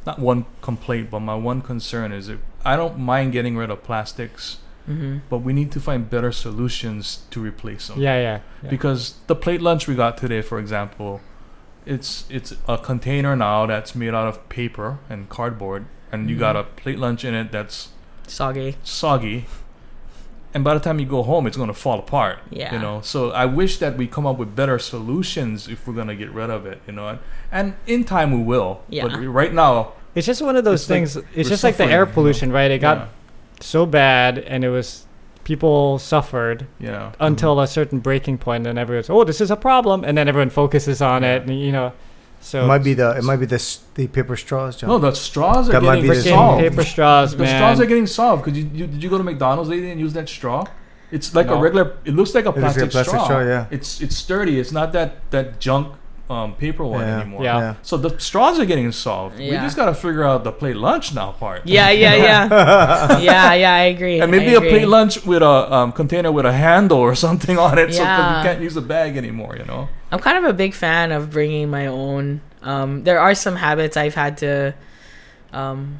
not 0.05 0.19
one 0.19 0.45
complaint, 0.61 1.09
but 1.09 1.19
my 1.21 1.35
one 1.35 1.61
concern 1.61 2.11
is 2.11 2.27
if 2.29 2.39
I 2.65 2.75
don't 2.75 2.97
mind 2.99 3.31
getting 3.31 3.55
rid 3.55 3.69
of 3.69 3.83
plastics, 3.83 4.57
Mhm. 4.89 5.21
but 5.29 5.39
we 5.39 5.53
need 5.53 5.71
to 5.73 5.79
find 5.79 6.09
better 6.09 6.31
solutions 6.31 7.19
to 7.31 7.39
replace 7.39 7.87
them. 7.87 7.99
Yeah, 8.01 8.17
yeah. 8.19 8.39
yeah. 8.63 8.69
Because 8.69 9.15
the 9.27 9.35
plate 9.35 9.61
lunch 9.61 9.87
we 9.87 9.95
got 9.95 10.17
today, 10.17 10.41
for 10.41 10.59
example, 10.59 11.21
it's 11.85 12.25
it's 12.29 12.53
a 12.67 12.77
container 12.77 13.35
now 13.35 13.65
that's 13.65 13.95
made 13.95 14.13
out 14.13 14.27
of 14.27 14.47
paper 14.49 14.99
and 15.09 15.29
cardboard, 15.29 15.85
and 16.11 16.29
you 16.29 16.37
got 16.37 16.55
a 16.55 16.63
mm-hmm. 16.63 16.75
plate 16.75 16.99
lunch 16.99 17.23
in 17.23 17.33
it 17.33 17.51
that's 17.51 17.89
soggy 18.27 18.77
soggy. 18.83 19.45
And 20.53 20.63
by 20.63 20.73
the 20.73 20.79
time 20.79 20.99
you 20.99 21.05
go 21.05 21.21
home, 21.21 21.47
it's 21.47 21.57
gonna 21.57 21.73
fall 21.73 21.99
apart. 21.99 22.39
Yeah. 22.49 22.73
You 22.73 22.79
know. 22.79 23.01
So 23.01 23.31
I 23.31 23.45
wish 23.45 23.77
that 23.79 23.97
we 23.97 24.07
come 24.07 24.25
up 24.25 24.37
with 24.37 24.55
better 24.55 24.79
solutions 24.79 25.67
if 25.67 25.85
we're 25.85 25.93
gonna 25.93 26.15
get 26.15 26.31
rid 26.31 26.49
of 26.49 26.65
it. 26.65 26.81
You 26.87 26.93
know. 26.93 27.19
And 27.51 27.75
in 27.87 28.05
time 28.05 28.31
we 28.31 28.41
will. 28.41 28.81
Yeah. 28.87 29.07
But 29.07 29.17
right 29.25 29.53
now, 29.53 29.93
It's 30.15 30.25
just 30.25 30.41
one 30.41 30.55
of 30.55 30.63
those 30.63 30.83
It's 30.83 30.89
like 30.89 30.95
things. 30.97 31.17
it's 31.35 31.49
just 31.49 31.63
like 31.63 31.75
the 31.75 31.83
suffering, 31.83 31.93
air 31.93 31.99
you 32.01 32.05
know? 32.05 32.13
pollution, 32.13 32.51
right? 32.53 32.71
It 32.71 32.79
got 32.79 32.97
yeah, 32.97 33.07
so 33.59 33.85
bad, 33.85 34.37
and 34.37 34.63
it 34.63 34.69
was 34.69 35.04
people 35.45 35.97
suffered 35.97 36.67
yeah. 36.79 37.13
until 37.21 37.55
mm-hmm. 37.55 37.63
a 37.63 37.67
certain 37.67 37.99
breaking 37.99 38.37
point, 38.37 38.67
and 38.67 38.77
everyone's, 38.77 39.09
oh, 39.09 39.23
this 39.23 39.39
is 39.39 39.49
a 39.49 39.55
problem, 39.55 40.03
and 40.03 40.17
then 40.17 40.27
everyone 40.27 40.49
focuses 40.49 41.01
on 41.01 41.23
Yeah. 41.23 41.35
it, 41.35 41.43
and 41.43 41.57
you 41.57 41.71
know, 41.71 41.93
so 42.41 42.63
it 42.63 42.67
might 42.67 42.83
be 42.83 42.93
the 42.93 43.11
it 43.17 43.23
might 43.23 43.37
be 43.37 43.45
the 43.45 43.77
the 43.95 44.07
paper 44.07 44.35
straws, 44.35 44.75
John. 44.75 44.89
No, 44.89 44.97
the 44.99 45.13
straws 45.13 45.69
are 45.69 45.71
That 45.71 45.83
might 45.83 46.01
getting 46.01 46.11
be 46.11 46.29
solved. 46.29 46.61
paper 46.61 46.83
straws, 46.83 47.31
the 47.31 47.43
man. 47.43 47.57
straws 47.57 47.79
are 47.79 47.85
getting 47.85 48.05
solved. 48.07 48.43
Could 48.43 48.57
you, 48.57 48.69
you 48.73 48.85
did 48.87 49.01
you 49.01 49.09
go 49.09 49.17
to 49.17 49.23
McDonald's 49.23 49.69
lately 49.69 49.89
and 49.89 49.99
use 49.99 50.13
that 50.13 50.27
straw? 50.27 50.65
It's 51.11 51.33
like 51.33 51.47
a 51.47 51.55
regular. 51.55 51.97
It 52.03 52.13
looks 52.13 52.35
like 52.35 52.45
a 52.45 52.49
It 52.49 52.57
looks 52.59 52.77
like 52.77 52.89
plastic, 52.89 52.89
a 52.89 52.91
plastic 52.91 53.13
straw. 53.15 53.25
straw, 53.25 53.41
yeah. 53.41 53.65
It's 53.71 54.01
it's 54.01 54.15
sturdy. 54.15 54.59
It's 54.59 54.71
not 54.71 54.91
that 54.93 55.31
that 55.31 55.59
junk 55.59 55.95
um, 56.29 56.55
paper 56.55 56.83
one 56.83 57.01
Yeah. 57.01 57.19
anymore. 57.21 57.43
Yeah. 57.43 57.59
yeah. 57.59 57.75
So 57.83 57.97
the 57.97 58.17
straws 58.19 58.59
are 58.59 58.65
getting 58.65 58.91
solved. 58.91 59.37
We 59.37 59.51
just 59.51 59.75
gotta 59.75 59.93
figure 59.93 60.23
out 60.23 60.43
the 60.43 60.51
plate 60.51 60.75
lunch 60.75 61.13
now 61.13 61.31
part. 61.33 61.61
yeah 61.65 61.89
yeah 61.91 62.15
yeah 62.15 63.19
yeah 63.29 63.53
yeah 63.53 63.73
i 63.75 63.83
agree 63.93 64.19
And 64.19 64.31
maybe 64.31 64.51
I 64.51 64.57
a 64.57 64.59
plate 64.59 64.67
agree. 64.83 64.85
lunch 64.87 65.23
with 65.25 65.43
a 65.43 65.55
um, 65.73 65.91
container 65.91 66.31
with 66.31 66.45
a 66.45 66.53
handle 66.53 66.97
or 66.99 67.13
something 67.25 67.57
on 67.59 67.77
it, 67.77 67.93
so 67.93 68.03
'cause 68.03 68.07
Yeah. 68.07 68.37
you 68.41 68.43
can't 68.47 68.61
use 68.61 68.75
a 68.75 68.81
bag 68.81 69.17
anymore. 69.17 69.55
You 69.59 69.65
know. 69.65 69.87
I'm 70.11 70.19
kind 70.19 70.37
of 70.37 70.45
a 70.45 70.53
big 70.53 70.73
fan 70.73 71.11
of 71.11 71.29
bringing 71.29 71.69
my 71.69 71.85
own. 71.87 72.41
Um, 72.63 73.03
there 73.03 73.19
are 73.19 73.35
some 73.35 73.55
habits 73.57 73.95
I've 73.95 74.15
had 74.15 74.37
to, 74.39 74.73
um, 75.53 75.99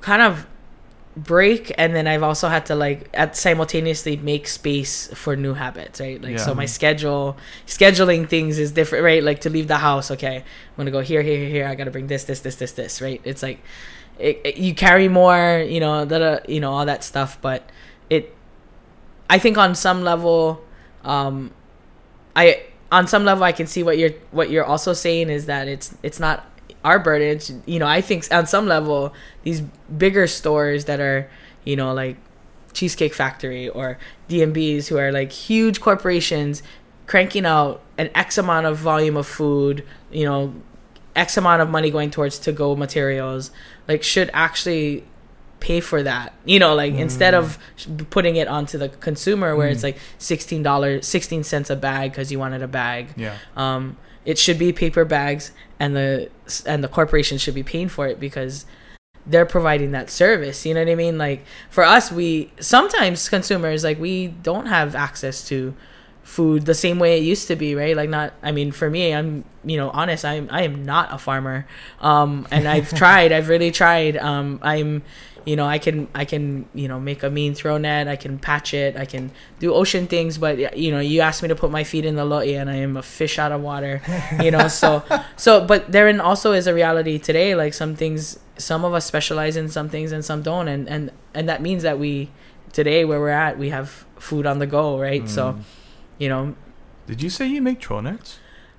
kind 0.00 0.22
of 0.22 0.46
break 1.24 1.72
and 1.78 1.94
then 1.94 2.06
I've 2.06 2.22
also 2.22 2.48
had 2.48 2.66
to 2.66 2.74
like 2.74 3.08
at 3.14 3.36
simultaneously 3.36 4.16
make 4.16 4.46
space 4.48 5.08
for 5.14 5.36
new 5.36 5.54
habits, 5.54 6.00
right? 6.00 6.20
Like 6.20 6.38
so 6.38 6.54
my 6.54 6.66
schedule 6.66 7.36
scheduling 7.66 8.28
things 8.28 8.58
is 8.58 8.72
different, 8.72 9.04
right? 9.04 9.22
Like 9.22 9.40
to 9.40 9.50
leave 9.50 9.68
the 9.68 9.78
house, 9.78 10.10
okay, 10.12 10.36
I'm 10.38 10.44
gonna 10.76 10.90
go 10.90 11.00
here, 11.00 11.22
here, 11.22 11.36
here, 11.38 11.48
here. 11.48 11.66
I 11.66 11.74
gotta 11.74 11.90
bring 11.90 12.06
this, 12.06 12.24
this, 12.24 12.40
this, 12.40 12.56
this, 12.56 12.72
this, 12.72 13.00
right? 13.00 13.20
It's 13.24 13.42
like 13.42 13.60
it, 14.18 14.40
it- 14.44 14.56
you 14.58 14.74
carry 14.74 15.08
more, 15.08 15.64
you 15.66 15.80
know, 15.80 16.04
that 16.04 16.48
you 16.48 16.60
know 16.60 16.72
all 16.72 16.86
that 16.86 17.02
stuff, 17.04 17.38
but 17.40 17.68
it. 18.10 18.34
I 19.30 19.38
think 19.38 19.58
on 19.58 19.74
some 19.74 20.02
level, 20.04 20.64
um, 21.04 21.50
I 22.34 22.62
on 22.90 23.06
some 23.06 23.24
level 23.24 23.44
I 23.44 23.52
can 23.52 23.66
see 23.66 23.82
what 23.82 23.98
you're 23.98 24.12
what 24.30 24.50
you're 24.50 24.64
also 24.64 24.92
saying 24.94 25.28
is 25.30 25.46
that 25.46 25.68
it's 25.68 25.94
it's 26.02 26.18
not 26.18 26.46
our 26.88 26.98
burden. 26.98 27.62
You 27.66 27.78
know, 27.78 27.86
I 27.86 28.00
think 28.00 28.24
on 28.32 28.46
some 28.46 28.66
level 28.66 29.14
these 29.42 29.60
bigger 30.04 30.26
stores 30.26 30.86
that 30.86 31.00
are 31.00 31.30
you 31.64 31.76
know 31.76 31.92
like 31.92 32.16
Cheesecake 32.72 33.14
Factory 33.14 33.68
or 33.68 33.98
DMBs 34.28 34.88
who 34.88 34.96
are 34.98 35.12
like 35.12 35.32
huge 35.32 35.80
corporations 35.80 36.62
cranking 37.06 37.46
out 37.46 37.82
an 37.96 38.10
X 38.14 38.38
amount 38.38 38.66
of 38.66 38.76
volume 38.76 39.16
of 39.16 39.26
food, 39.26 39.84
you 40.10 40.24
know, 40.24 40.54
X 41.16 41.36
amount 41.36 41.62
of 41.62 41.68
money 41.68 41.90
going 41.90 42.10
towards 42.10 42.38
to 42.40 42.52
go 42.52 42.76
materials, 42.76 43.50
like 43.88 44.02
should 44.02 44.30
actually 44.32 45.04
pay 45.58 45.80
for 45.80 46.02
that. 46.02 46.34
You 46.44 46.58
know, 46.58 46.74
like 46.74 46.94
instead 46.94 47.34
of 47.34 47.58
putting 48.10 48.36
it 48.36 48.46
onto 48.46 48.78
the 48.78 48.88
consumer 48.88 49.56
where 49.56 49.68
it's 49.68 49.82
like 49.82 49.98
sixteen 50.18 50.62
dollars, 50.62 51.06
sixteen 51.06 51.42
cents 51.42 51.70
a 51.70 51.76
bag 51.76 52.12
because 52.12 52.30
you 52.30 52.38
wanted 52.38 52.62
a 52.62 52.68
bag. 52.68 53.08
Yeah. 53.16 53.36
Um, 53.56 53.96
it 54.28 54.36
should 54.36 54.58
be 54.58 54.74
paper 54.74 55.06
bags, 55.06 55.52
and 55.80 55.96
the 55.96 56.28
and 56.66 56.84
the 56.84 56.88
corporation 56.88 57.38
should 57.38 57.54
be 57.54 57.62
paying 57.62 57.88
for 57.88 58.06
it 58.06 58.20
because 58.20 58.66
they're 59.26 59.46
providing 59.46 59.92
that 59.92 60.10
service. 60.10 60.66
You 60.66 60.74
know 60.74 60.80
what 60.80 60.90
I 60.90 60.96
mean? 60.96 61.16
Like 61.16 61.46
for 61.70 61.82
us, 61.82 62.12
we 62.12 62.52
sometimes 62.60 63.26
consumers 63.30 63.84
like 63.84 63.98
we 63.98 64.26
don't 64.26 64.66
have 64.66 64.94
access 64.94 65.48
to 65.48 65.74
food 66.22 66.66
the 66.66 66.74
same 66.74 66.98
way 66.98 67.16
it 67.16 67.22
used 67.22 67.48
to 67.48 67.56
be, 67.56 67.74
right? 67.74 67.96
Like 67.96 68.10
not. 68.10 68.34
I 68.42 68.52
mean, 68.52 68.70
for 68.70 68.90
me, 68.90 69.14
I'm 69.14 69.46
you 69.64 69.78
know 69.78 69.88
honest. 69.88 70.26
I'm 70.26 70.46
I 70.50 70.60
am 70.60 70.84
not 70.84 71.10
a 71.10 71.16
farmer, 71.16 71.66
um, 72.02 72.46
and 72.50 72.68
I've 72.68 72.92
tried. 73.02 73.32
I've 73.32 73.48
really 73.48 73.70
tried. 73.70 74.18
Um, 74.18 74.60
I'm 74.60 75.04
you 75.50 75.56
know 75.58 75.66
i 75.76 75.78
can 75.78 75.96
i 76.14 76.24
can 76.32 76.44
you 76.74 76.88
know 76.90 76.98
make 77.10 77.20
a 77.28 77.30
mean 77.38 77.52
throw 77.60 77.76
net. 77.78 78.04
I 78.14 78.16
can 78.24 78.34
patch 78.48 78.74
it. 78.84 78.92
I 79.04 79.06
can 79.12 79.24
do 79.64 79.68
ocean 79.80 80.06
things. 80.14 80.32
But 80.44 80.54
you 80.84 80.90
know 80.94 81.00
you 81.12 81.18
asked 81.28 81.42
me 81.42 81.48
to 81.54 81.58
put 81.62 81.70
my 81.78 81.84
feet 81.92 82.04
in 82.10 82.14
the 82.20 82.26
lo'i 82.32 82.54
and 82.60 82.68
i 82.68 82.78
am 82.86 82.96
a 82.96 83.02
fish 83.02 83.38
out 83.42 83.52
of 83.56 83.60
water 83.70 83.94
you 84.44 84.50
know 84.54 84.66
so 84.68 85.02
so 85.36 85.50
but 85.70 85.80
therein 85.94 86.20
also 86.20 86.48
is 86.52 86.66
a 86.66 86.74
reality 86.74 87.16
today. 87.28 87.50
Like 87.62 87.72
some 87.82 87.92
things 88.02 88.38
some 88.58 88.84
of 88.84 88.92
us 88.98 89.04
specialize 89.12 89.56
in 89.62 89.68
some 89.68 89.88
things 89.88 90.12
and 90.12 90.22
some 90.30 90.40
don't. 90.42 90.68
And 90.74 90.82
and 90.94 91.02
and 91.36 91.48
that 91.48 91.60
means 91.62 91.82
that 91.88 91.96
we 91.98 92.30
today 92.72 93.00
where 93.08 93.20
we're 93.24 93.38
at 93.46 93.58
we 93.64 93.70
have 93.70 93.88
food 94.28 94.44
on 94.46 94.58
the 94.62 94.66
go 94.78 94.86
right? 95.08 95.26
So 95.36 95.42
Mm. 95.52 95.62
you 96.22 96.28
know. 96.32 96.42
Did 97.06 97.22
you 97.24 97.30
say 97.30 97.44
you 97.56 97.62
make 97.62 97.80
tronets? 97.80 98.30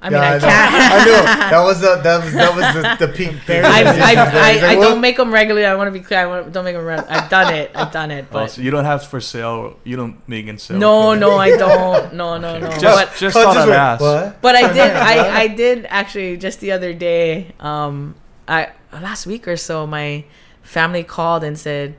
I 0.02 0.10
mean 0.10 0.20
i 0.20 0.38
know. 0.38 0.40
can't 0.40 0.74
I 0.74 1.06
know. 1.06 1.24
That 1.50 1.64
was 1.66 1.82
the 1.82 1.96
that 2.04 2.24
was 2.24 2.34
that 2.34 2.56
was 2.56 2.66
the, 3.00 3.08
the 3.08 3.12
peak. 3.14 3.36
I, 3.50 3.60
I, 3.60 3.80
He's 3.80 4.02
I, 4.02 4.14
like, 4.14 4.64
I 4.64 4.76
don't 4.76 5.02
make 5.02 5.18
them 5.18 5.32
regularly. 5.34 5.66
I 5.66 5.76
want 5.76 5.88
to 5.88 5.92
be 5.92 6.00
clear. 6.00 6.20
I 6.22 6.26
want, 6.28 6.54
don't 6.54 6.64
make 6.64 6.76
them. 6.76 6.86
Re- 6.86 6.98
I've 7.10 7.30
done 7.30 7.54
it. 7.54 7.72
I've 7.76 7.92
done 7.92 8.12
it. 8.12 8.26
Oh, 8.30 8.34
But 8.34 8.52
so 8.52 8.62
you 8.62 8.72
don't 8.72 8.86
have 8.86 9.06
for 9.08 9.20
sale. 9.20 9.78
You 9.84 9.96
don't 9.98 10.16
make 10.30 10.48
and 10.48 10.60
sell. 10.62 10.78
no, 10.78 11.16
no, 11.16 11.38
I 11.38 11.50
don't. 11.58 12.14
No, 12.14 12.38
no, 12.38 12.60
no. 12.60 12.70
Just, 12.70 12.82
But 12.84 13.16
just 13.18 13.36
Oh, 13.36 13.44
thought 13.44 13.54
just 13.56 13.68
I'd 13.68 13.76
ask. 13.76 14.02
What? 14.02 14.42
but 14.42 14.56
I 14.56 14.72
did. 14.72 14.92
I 15.12 15.42
I 15.44 15.48
did 15.48 15.86
actually 15.90 16.38
just 16.38 16.60
the 16.62 16.72
other 16.72 16.94
day. 16.94 17.54
Um, 17.60 18.16
I 18.48 18.70
last 18.94 19.26
week 19.28 19.48
or 19.48 19.58
so, 19.58 19.86
my 19.88 20.24
family 20.62 21.04
called 21.04 21.44
and 21.44 21.58
said, 21.58 21.96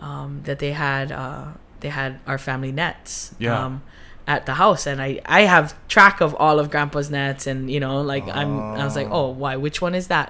um, 0.00 0.40
that 0.44 0.58
they 0.58 0.72
had 0.72 1.12
uh 1.12 1.52
they 1.80 1.90
had 1.90 2.18
our 2.26 2.38
family 2.38 2.72
nets. 2.72 3.34
Yeah. 3.38 3.54
Um, 3.64 3.82
at 4.34 4.40
the 4.48 4.54
house 4.64 4.82
and 4.90 4.98
I, 5.08 5.10
I 5.26 5.40
have 5.54 5.66
track 5.88 6.16
of 6.26 6.30
all 6.42 6.56
of 6.60 6.66
grandpa's 6.70 7.10
nets 7.10 7.44
and 7.50 7.58
you 7.74 7.80
know 7.84 7.94
like 8.14 8.26
I'm 8.40 8.52
I 8.80 8.84
was 8.88 8.94
like 9.00 9.08
Oh. 9.10 9.26
oh 9.26 9.28
why 9.42 9.52
which 9.66 9.78
one 9.86 9.94
is 10.00 10.06
that 10.14 10.28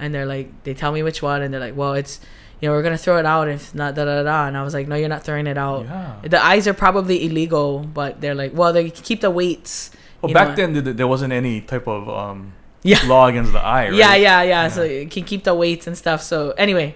and 0.00 0.08
they're 0.12 0.30
like 0.34 0.48
they 0.64 0.74
tell 0.82 0.92
me 0.96 1.02
which 1.08 1.20
one 1.30 1.40
and 1.42 1.48
they're 1.52 1.66
like 1.68 1.76
well 1.82 1.94
it's 2.02 2.14
you 2.60 2.64
know 2.68 2.72
we're 2.74 2.82
gonna 2.88 2.98
throw 3.06 3.16
it 3.22 3.26
out 3.34 3.46
if 3.56 3.62
not 3.80 3.94
da 3.94 4.04
da 4.10 4.22
da 4.30 4.38
and 4.48 4.56
I 4.56 4.62
was 4.68 4.74
like 4.78 4.86
no 4.88 4.96
you're 5.00 5.14
not 5.16 5.22
throwing 5.28 5.46
it 5.46 5.56
out 5.68 5.82
Yeah. 5.84 6.16
the 6.34 6.40
eyes 6.52 6.64
are 6.70 6.74
probably 6.86 7.16
illegal 7.26 7.68
but 8.00 8.20
they're 8.20 8.34
like 8.42 8.52
well 8.60 8.72
they 8.72 8.90
keep 8.90 9.20
the 9.26 9.30
weights 9.40 9.92
Well, 10.20 10.32
back 10.38 10.48
know. 10.48 10.54
then 10.60 10.72
th- 10.74 10.84
th- 10.86 10.96
there 11.00 11.06
wasn't 11.14 11.32
any 11.42 11.60
type 11.72 11.86
of 11.86 12.08
um, 12.22 12.38
yeah 12.82 12.98
law 13.12 13.24
against 13.32 13.52
the 13.52 13.60
eye, 13.76 13.86
right? 13.86 13.94
yeah, 14.02 14.14
yeah, 14.16 14.42
yeah. 14.42 14.62
Yeah. 14.64 14.68
So 14.76 14.82
you 14.82 15.06
can 15.14 15.22
keep 15.30 15.42
the 15.44 15.54
weights 15.62 15.86
and 15.88 15.96
stuff. 16.04 16.20
So 16.32 16.36
anyway, 16.66 16.88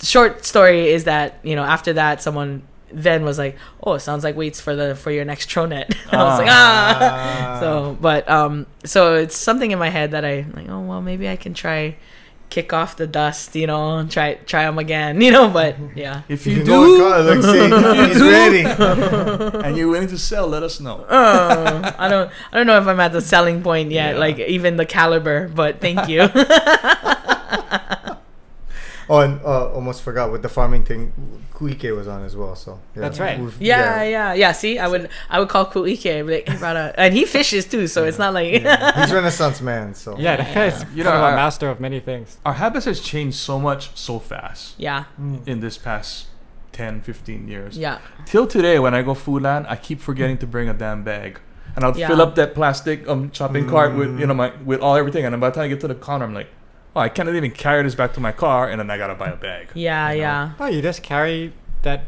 the 0.00 0.06
short 0.14 0.44
story 0.52 0.82
is 0.96 1.02
that 1.04 1.28
you 1.48 1.54
know 1.58 1.62
after 1.76 1.92
that 2.00 2.14
someone 2.26 2.62
then 2.94 3.24
was 3.24 3.38
like, 3.38 3.56
oh, 3.82 3.94
it 3.94 4.00
sounds 4.00 4.24
like 4.24 4.36
waits 4.36 4.60
for 4.60 4.74
the 4.76 4.94
for 4.94 5.10
your 5.10 5.24
next 5.24 5.48
tronet. 5.48 5.94
I 6.12 6.22
was 6.22 6.38
like, 6.38 6.48
ah. 6.50 7.56
So, 7.60 7.96
but 8.00 8.28
um, 8.28 8.66
so 8.84 9.14
it's 9.16 9.36
something 9.36 9.70
in 9.70 9.78
my 9.78 9.88
head 9.90 10.10
that 10.12 10.24
I 10.24 10.44
like. 10.54 10.68
Oh 10.68 10.80
well, 10.80 11.00
maybe 11.02 11.28
I 11.28 11.36
can 11.36 11.54
try 11.54 11.96
kick 12.50 12.74
off 12.74 12.96
the 12.98 13.06
dust, 13.06 13.56
you 13.56 13.66
know, 13.66 13.96
and 13.96 14.10
try 14.10 14.34
try 14.34 14.64
them 14.66 14.78
again, 14.78 15.20
you 15.24 15.30
know. 15.30 15.48
But 15.48 15.76
yeah, 15.96 16.22
If 16.28 16.46
You 16.46 16.56
you 16.56 16.64
go 16.64 16.84
and 16.84 16.96
do 16.96 16.98
call 17.00 17.28
it, 17.28 17.36
like, 17.36 17.42
see, 17.42 18.08
he's 18.08 18.18
do. 18.18 18.30
ready. 18.30 19.64
and 19.66 19.76
you're 19.76 19.88
willing 19.88 20.08
to 20.08 20.18
sell, 20.18 20.46
let 20.48 20.62
us 20.62 20.78
know. 20.78 21.06
oh, 21.08 21.94
I 21.98 22.08
don't 22.08 22.30
I 22.52 22.56
don't 22.58 22.66
know 22.66 22.78
if 22.78 22.86
I'm 22.86 23.00
at 23.00 23.12
the 23.12 23.22
selling 23.22 23.62
point 23.62 23.90
yet, 23.90 24.14
Yeah. 24.14 24.20
like 24.20 24.38
even 24.38 24.76
the 24.76 24.84
caliber. 24.86 25.48
But 25.48 25.80
thank 25.80 26.08
you. 26.08 26.28
Oh, 29.08 29.18
and 29.20 29.40
uh, 29.42 29.72
almost 29.72 30.02
forgot 30.02 30.30
with 30.32 30.42
the 30.42 30.48
farming 30.48 30.84
thing. 30.84 31.12
Kuike 31.54 31.94
was 31.94 32.08
on 32.08 32.24
as 32.24 32.34
well. 32.36 32.54
So 32.56 32.80
yeah. 32.94 33.02
That's 33.02 33.18
right. 33.20 33.38
We've- 33.38 33.54
Yeah, 33.64 34.02
yeah, 34.04 34.32
yeah. 34.34 34.52
See, 34.52 34.78
I 34.78 34.88
would, 34.88 35.08
I 35.30 35.38
would 35.40 35.48
call 35.48 35.66
Kuike. 35.66 36.18
I'd 36.18 36.26
be 36.26 36.32
like, 36.36 36.48
hey, 36.48 36.56
brother. 36.56 36.92
and 36.96 37.14
he 37.14 37.24
fishes 37.24 37.66
too, 37.66 37.86
so 37.86 38.04
it's 38.04 38.18
not 38.18 38.34
like, 38.34 38.52
He's 38.96 39.12
Renaissance 39.12 39.60
man. 39.60 39.94
So 39.94 40.16
Yeah, 40.18 40.36
that 40.36 40.54
guy's 40.54 40.82
You 40.82 40.88
you 40.98 41.04
know, 41.04 41.10
know, 41.12 41.24
a 41.24 41.30
I- 41.32 41.36
master 41.36 41.68
of 41.68 41.80
many 41.80 42.00
things. 42.00 42.38
Our 42.44 42.54
habits 42.54 42.86
has 42.86 43.00
changed 43.00 43.36
so 43.38 43.58
much 43.60 43.90
so 43.96 44.18
fast 44.18 44.74
yeah, 44.78 45.04
Mm. 45.20 45.46
in 45.46 45.60
this 45.60 45.78
past 45.78 46.26
10, 46.72 47.02
15 47.02 47.48
years. 47.48 47.76
yeah, 47.76 47.98
Till 48.26 48.46
today, 48.46 48.78
when 48.78 48.94
I 48.94 49.02
go 49.02 49.14
Foodland, 49.14 49.66
I 49.68 49.76
keep 49.76 50.00
forgetting 50.00 50.38
to 50.38 50.46
bring 50.46 50.68
a 50.68 50.74
damn 50.74 51.02
bag. 51.04 51.40
And 51.76 51.84
I'll 51.84 51.96
Yeah. 51.96 52.06
fill 52.08 52.20
up 52.20 52.34
that 52.36 52.54
plastic 52.54 53.06
um, 53.08 53.30
shopping 53.32 53.66
cart 53.68 53.94
with 53.94 54.08
Mm. 54.10 54.20
you 54.20 54.26
know 54.26 54.34
my 54.34 54.52
with 54.64 54.80
all 54.80 54.94
everything, 54.96 55.24
and 55.24 55.32
then 55.32 55.40
by 55.40 55.48
the 55.50 55.54
time 55.56 55.64
I 55.64 55.68
get 55.68 55.80
to 55.80 55.88
the 55.88 55.94
counter, 55.94 56.24
I'm 56.26 56.34
like, 56.34 56.48
oh, 56.94 57.00
I 57.00 57.08
can't 57.08 57.28
even 57.28 57.50
carry 57.50 57.82
this 57.82 57.94
back 57.94 58.12
to 58.14 58.20
my 58.20 58.32
car, 58.32 58.68
and 58.68 58.78
then 58.80 58.90
I 58.90 58.98
gotta 58.98 59.14
buy 59.14 59.28
a 59.30 59.36
bag. 59.36 59.68
yeah, 59.74 60.10
You 60.10 60.16
know? 60.16 60.22
yeah. 60.22 60.52
Oh, 60.60 60.66
you 60.66 60.82
just 60.82 61.02
carry 61.02 61.52
that 61.82 62.04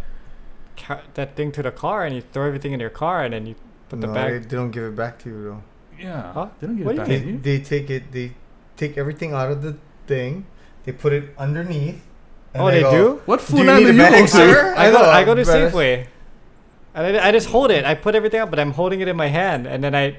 ca- 0.76 1.02
that 1.14 1.36
thing 1.36 1.52
to 1.52 1.62
the 1.62 1.70
car 1.70 2.04
and 2.04 2.14
you 2.14 2.22
throw 2.22 2.46
everything 2.46 2.72
in 2.72 2.80
your 2.80 2.90
car 2.90 3.22
and 3.24 3.32
then 3.34 3.46
you 3.46 3.54
put 3.88 4.00
the 4.00 4.06
no, 4.06 4.14
bag. 4.14 4.32
They, 4.32 4.38
they 4.48 4.56
don't 4.56 4.70
give 4.70 4.84
it 4.84 4.96
back 4.96 5.18
to 5.20 5.28
you 5.30 5.62
Yeah, 5.98 6.32
Huh? 6.32 6.48
they 6.58 6.66
don't 6.66 6.76
give 6.76 6.86
What 6.86 6.94
it 6.96 6.98
do 6.98 7.00
back 7.02 7.08
though. 7.08 7.14
to 7.18 7.24
They, 7.24 7.30
you. 7.32 7.38
they 7.38 7.58
take 7.60 7.90
it. 7.90 8.12
They 8.12 8.32
take 8.76 8.96
everything 8.98 9.32
out 9.32 9.50
of 9.50 9.62
the 9.62 9.76
thing. 10.06 10.46
They 10.84 10.92
put 10.92 11.12
it 11.12 11.34
underneath. 11.38 12.02
and 12.52 12.62
oh, 12.62 12.70
they 12.70 12.82
go, 12.82 12.90
do? 12.92 13.22
What 13.26 13.44
Do 13.46 13.56
you 13.56 13.62
Foodland 13.64 13.78
need 13.78 13.84
do 13.86 13.92
you 13.94 13.98
go 14.10 14.20
to? 14.22 14.28
sir? 14.28 14.74
I 14.76 14.90
go, 14.90 14.98
know, 14.98 15.10
I 15.10 15.24
go 15.24 15.34
to 15.34 15.44
but 15.44 15.72
Safeway. 15.72 16.06
And 16.94 17.16
I, 17.16 17.28
I 17.28 17.32
just 17.32 17.48
hold 17.48 17.70
it. 17.72 17.84
I 17.84 17.94
put 17.94 18.14
everything 18.14 18.40
up, 18.40 18.50
but 18.50 18.60
I'm 18.60 18.72
holding 18.72 19.00
it 19.00 19.08
in 19.08 19.16
my 19.16 19.26
hand, 19.28 19.66
and 19.66 19.82
then 19.82 19.94
I 19.96 20.16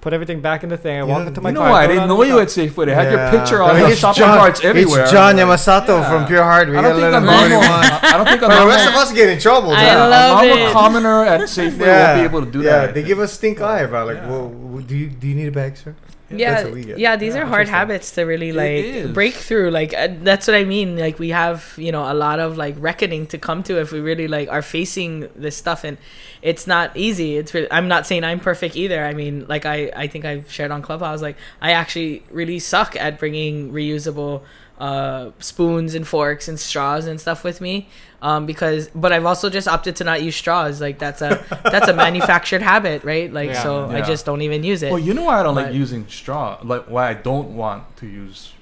put 0.00 0.12
everything 0.12 0.40
back 0.40 0.62
in 0.62 0.68
the 0.70 0.76
thing. 0.78 0.96
I 0.96 1.00
You 1.00 1.06
walk 1.06 1.26
into 1.26 1.40
my 1.40 1.50
You 1.50 1.54
know 1.54 1.60
car. 1.60 1.70
why? 1.72 1.84
I 1.84 1.86
didn't 1.86 2.08
know 2.08 2.22
you 2.22 2.38
at 2.38 2.48
Safeway. 2.48 2.86
They 2.86 2.94
had 2.94 3.12
your 3.12 3.30
picture 3.30 3.58
They're 3.58 3.84
on 3.84 3.90
the 3.90 3.96
shopping 3.96 4.20
John- 4.22 4.38
carts 4.38 4.60
everywhere. 4.64 5.02
It's 5.02 5.10
John 5.12 5.38
I'm 5.38 5.48
Yamasato 5.48 5.88
yeah. 6.00 6.08
from 6.10 6.26
Pure 6.26 6.42
Heart. 6.44 6.68
We 6.70 6.76
I 6.78 6.82
don't 6.82 6.92
think 6.92 7.02
let 7.02 7.12
a 7.12 7.16
him 7.18 7.22
do 7.24 7.28
what 7.28 7.42
he 7.44 7.48
normal. 7.50 7.72
I 7.72 8.12
don't 8.16 8.26
think 8.26 8.42
a 8.42 8.48
But 8.48 8.60
the 8.62 8.66
rest 8.66 8.88
of 8.88 8.94
us 8.94 9.12
get 9.12 9.28
in 9.28 9.38
trouble. 9.38 9.72
I 9.72 9.82
now. 9.84 10.06
a 10.06 10.08
love 10.08 10.44
normal 10.46 10.66
it. 10.66 10.72
commoner 10.72 11.24
at 11.24 11.40
Safeway 11.42 11.78
won't 11.78 12.18
be 12.18 12.24
able 12.24 12.44
to 12.44 12.50
do 12.50 12.62
yeah, 12.62 12.86
that. 12.86 12.94
they 12.94 13.02
give 13.02 13.18
us 13.18 13.32
stink 13.34 13.60
eye 13.60 13.80
about 13.80 14.06
like, 14.06 14.16
Yeah. 14.18 14.28
well, 14.30 14.48
do 14.86 14.96
you 14.96 15.08
do 15.08 15.26
you 15.28 15.34
need 15.34 15.48
a 15.48 15.52
bag, 15.52 15.76
sir? 15.76 15.94
Yeah, 16.30 16.50
That's 16.52 16.64
what 16.64 16.74
we 16.74 16.84
get. 16.84 16.98
yeah, 16.98 17.16
these 17.16 17.34
Yeah, 17.34 17.42
are 17.42 17.46
hard 17.46 17.68
habits 17.68 18.12
to 18.12 18.22
really 18.22 18.52
like 18.52 19.12
break 19.14 19.34
through. 19.34 19.70
Like 19.70 19.92
uh, 19.94 20.08
that's 20.22 20.46
what 20.46 20.56
I 20.56 20.64
mean. 20.64 20.96
Like 20.96 21.18
we 21.18 21.30
have, 21.30 21.74
you 21.76 21.92
know, 21.92 22.10
a 22.10 22.14
lot 22.14 22.38
of 22.40 22.56
like 22.56 22.76
reckoning 22.78 23.26
to 23.28 23.38
come 23.38 23.62
to 23.64 23.80
if 23.80 23.92
we 23.92 24.00
really 24.00 24.28
like 24.28 24.48
are 24.48 24.62
facing 24.62 25.28
this 25.34 25.56
stuff, 25.56 25.84
and 25.84 25.98
it's 26.42 26.66
not 26.66 26.96
easy. 26.96 27.36
It's 27.36 27.52
really, 27.54 27.70
I'm 27.72 27.88
not 27.88 28.06
saying 28.06 28.24
I'm 28.24 28.40
perfect 28.40 28.76
either. 28.76 29.04
I 29.04 29.12
mean, 29.14 29.46
like 29.48 29.66
I 29.66 29.90
I 29.96 30.06
think 30.06 30.24
I've 30.24 30.50
shared 30.52 30.70
on 30.70 30.82
Clubhouse. 30.82 31.20
Like 31.22 31.36
I 31.60 31.72
actually 31.72 32.22
really 32.30 32.60
suck 32.60 32.96
at 32.96 33.18
bringing 33.18 33.72
reusable 33.72 34.42
uh, 34.78 35.30
spoons 35.40 35.94
and 35.94 36.06
forks 36.08 36.48
and 36.48 36.58
straws 36.58 37.06
and 37.06 37.20
stuff 37.20 37.44
with 37.44 37.60
me. 37.60 37.88
Um, 38.22 38.44
because, 38.44 38.88
but 38.94 39.12
I've 39.14 39.24
also 39.24 39.48
just 39.48 39.66
opted 39.66 39.96
to 39.96 40.04
not 40.04 40.22
use 40.22 40.36
straws. 40.36 40.80
Like 40.80 40.98
that's 40.98 41.22
a 41.22 41.42
that's 41.64 41.88
a 41.88 41.94
manufactured 42.06 42.60
habit, 42.60 43.02
right? 43.02 43.32
Like 43.32 43.50
Yeah. 43.50 43.62
so, 43.62 43.86
I 43.88 44.02
just 44.02 44.26
don't 44.26 44.42
even 44.42 44.62
use 44.62 44.82
it. 44.82 44.90
Well, 44.92 45.00
you 45.00 45.14
know 45.14 45.24
why 45.24 45.40
I 45.40 45.42
don't 45.42 45.54
like 45.54 45.72
using 45.72 46.06
straw. 46.08 46.58
Like 46.62 46.84
why 46.84 47.08
I 47.08 47.14
don't 47.14 47.56
want 47.56 47.96
to 47.96 48.06
use. 48.06 48.52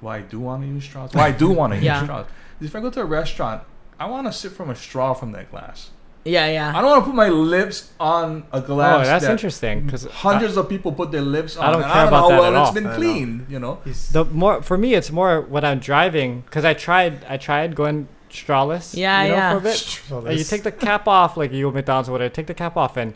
Why 0.00 0.18
I 0.18 0.20
do 0.20 0.40
want 0.40 0.62
to 0.62 0.68
use 0.68 0.84
straws. 0.84 1.14
Why 1.14 1.28
I 1.28 1.30
do 1.32 1.48
want 1.60 1.72
to 1.72 1.78
Yeah. 1.78 2.00
use 2.00 2.04
straws. 2.04 2.26
If 2.60 2.76
I 2.76 2.80
go 2.80 2.90
to 2.90 3.00
a 3.00 3.04
restaurant, 3.04 3.62
I 3.98 4.06
want 4.06 4.26
to 4.26 4.32
sip 4.32 4.52
from 4.52 4.68
a 4.70 4.74
straw 4.76 5.14
from 5.14 5.32
that 5.32 5.50
glass. 5.50 5.90
yeah, 6.24 6.46
yeah. 6.50 6.68
I 6.76 6.80
don't 6.80 6.90
want 6.90 7.02
to 7.04 7.06
put 7.10 7.16
my 7.16 7.28
lips 7.28 7.90
on 7.98 8.44
a 8.52 8.60
glass. 8.60 9.06
Oh, 9.06 9.08
that's 9.10 9.24
that 9.24 9.30
interesting. 9.32 9.84
Because 9.86 10.04
Hundreds 10.04 10.56
of 10.56 10.68
people 10.68 10.92
put 10.92 11.10
their 11.10 11.20
lips 11.22 11.56
on. 11.56 11.64
I 11.66 11.72
don't 11.72 11.82
and 11.82 11.90
care 11.92 12.00
I 12.02 12.04
don't 12.04 12.08
about 12.08 12.28
know 12.30 12.36
that 12.36 12.42
how 12.42 12.48
at 12.48 12.54
all. 12.54 12.64
it's 12.66 12.74
been 12.74 12.86
I 12.86 12.96
know. 12.98 13.44
You 13.48 13.58
know. 13.58 13.80
The 14.12 14.24
more 14.26 14.62
for 14.62 14.76
me, 14.78 14.94
it's 14.94 15.10
more 15.10 15.40
when 15.40 15.64
I'm 15.64 15.78
driving 15.80 16.42
because 16.42 16.64
I 16.64 16.74
tried 16.74 17.24
I 17.28 17.36
tried 17.38 17.74
going 17.74 18.08
strawless. 18.32 18.96
Yeah, 18.96 19.22
you 19.22 19.28
know, 19.28 19.34
yeah. 19.36 19.52
For 19.52 19.58
a 19.58 19.60
bit. 19.60 19.76
So 19.76 20.26
And 20.26 20.38
you 20.38 20.44
take 20.44 20.62
the 20.62 20.72
cap 20.72 21.06
off, 21.06 21.36
like 21.36 21.52
you 21.52 21.66
go 21.66 21.70
McDonald's 21.70 22.08
or 22.08 22.12
whatever. 22.12 22.34
Take 22.34 22.46
the 22.46 22.54
cap 22.54 22.76
off 22.76 22.96
and 22.96 23.14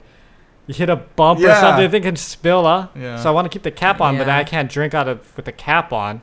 you 0.66 0.74
hit 0.74 0.90
a 0.90 0.96
bump 0.96 1.40
or 1.40 1.54
something. 1.54 1.84
You 1.84 1.90
think 1.90 2.04
it 2.04 2.08
can 2.08 2.16
spill, 2.16 2.64
huh? 2.64 2.88
Yeah. 2.94 3.16
So 3.16 3.28
I 3.28 3.32
want 3.32 3.46
to 3.46 3.48
keep 3.48 3.62
the 3.62 3.70
cap 3.70 4.00
on, 4.00 4.16
but 4.18 4.24
then 4.24 4.34
I 4.34 4.44
can't 4.44 4.70
drink 4.70 4.94
out 4.94 5.08
of 5.08 5.36
with 5.36 5.44
the 5.44 5.52
cap 5.52 5.92
on. 5.92 6.22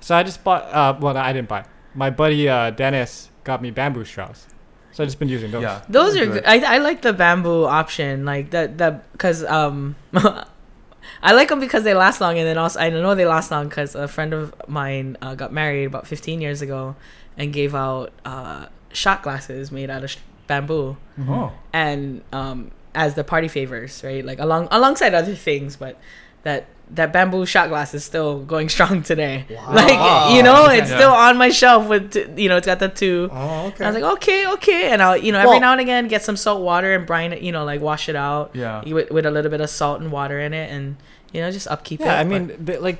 So 0.00 0.16
I 0.16 0.22
just 0.22 0.42
bought. 0.42 0.64
Uh, 0.64 0.98
well, 1.00 1.16
I 1.16 1.32
didn't 1.32 1.48
buy. 1.48 1.64
My 1.94 2.10
buddy 2.10 2.48
uh, 2.48 2.70
Dennis 2.70 3.30
got 3.44 3.62
me 3.62 3.70
bamboo 3.70 4.04
straws. 4.04 4.46
So 4.92 5.02
I 5.02 5.06
just 5.06 5.18
been 5.18 5.28
using 5.28 5.50
those. 5.50 5.62
Yeah. 5.62 5.82
Those 5.88 6.16
are 6.16 6.26
good. 6.26 6.32
good. 6.34 6.44
I, 6.44 6.74
I 6.74 6.78
like 6.78 7.02
the 7.02 7.12
bamboo 7.12 7.64
option, 7.64 8.24
like 8.24 8.50
that 8.50 8.78
that 8.78 9.10
because 9.12 9.44
um, 9.44 9.96
I 11.22 11.32
like 11.32 11.48
them 11.48 11.60
because 11.60 11.84
they 11.84 11.94
last 11.94 12.20
long, 12.20 12.38
and 12.38 12.46
then 12.46 12.58
also 12.58 12.78
I 12.78 12.90
know 12.90 13.14
they 13.14 13.26
last 13.26 13.50
long 13.50 13.68
because 13.68 13.94
a 13.94 14.08
friend 14.08 14.34
of 14.34 14.54
mine 14.68 15.16
uh, 15.22 15.34
got 15.34 15.52
married 15.52 15.84
about 15.84 16.06
15 16.06 16.40
years 16.40 16.62
ago, 16.62 16.94
and 17.36 17.52
gave 17.52 17.74
out 17.74 18.12
uh, 18.24 18.66
shot 18.92 19.22
glasses 19.22 19.70
made 19.72 19.90
out 19.90 20.04
of 20.04 20.10
sh- 20.10 20.18
bamboo, 20.46 20.96
Oh. 21.28 21.52
and 21.72 22.22
um, 22.32 22.70
as 22.94 23.14
the 23.14 23.24
party 23.24 23.48
favors, 23.48 24.02
right? 24.04 24.24
Like 24.24 24.38
along 24.38 24.68
alongside 24.70 25.14
other 25.14 25.34
things, 25.34 25.76
but 25.76 25.98
that 26.42 26.66
that 26.90 27.10
bamboo 27.10 27.46
shot 27.46 27.70
glass 27.70 27.94
is 27.94 28.04
still 28.04 28.40
going 28.44 28.68
strong 28.68 29.02
today. 29.02 29.46
Like 29.70 30.34
you 30.36 30.42
know, 30.42 30.66
it's 30.68 30.90
Yeah. 30.90 30.96
still 30.98 31.12
on 31.12 31.38
my 31.38 31.48
shelf 31.48 31.88
with 31.88 32.12
t- 32.12 32.42
you 32.42 32.48
know, 32.50 32.56
it's 32.58 32.66
got 32.66 32.80
the 32.80 32.88
two. 32.88 33.30
Oh, 33.32 33.68
okay. 33.68 33.84
I 33.84 33.90
was 33.90 34.00
like, 34.02 34.12
okay, 34.16 34.46
okay, 34.54 34.90
and 34.92 35.00
I'll 35.02 35.16
you 35.16 35.32
know 35.32 35.38
every 35.38 35.50
Well- 35.52 35.60
now 35.60 35.72
and 35.72 35.80
again 35.80 36.08
get 36.08 36.22
some 36.22 36.36
salt 36.36 36.60
water 36.62 36.92
and 36.94 37.06
brine 37.06 37.32
it, 37.32 37.40
you 37.40 37.50
know, 37.52 37.64
like 37.64 37.80
wash 37.80 38.08
it 38.10 38.16
out 38.16 38.50
Yeah. 38.54 38.82
with, 38.86 39.10
with 39.10 39.24
a 39.24 39.30
little 39.30 39.50
bit 39.50 39.60
of 39.62 39.70
salt 39.70 40.00
and 40.02 40.12
water 40.12 40.38
in 40.38 40.52
it, 40.52 40.70
and 40.70 40.96
you 41.32 41.40
know 41.40 41.50
just 41.50 41.66
upkeep 41.68 42.00
it. 42.00 42.06
Yeah, 42.06 42.20
I 42.20 42.24
but- 42.24 42.28
mean, 42.28 42.56
the, 42.62 42.78
like, 42.80 42.98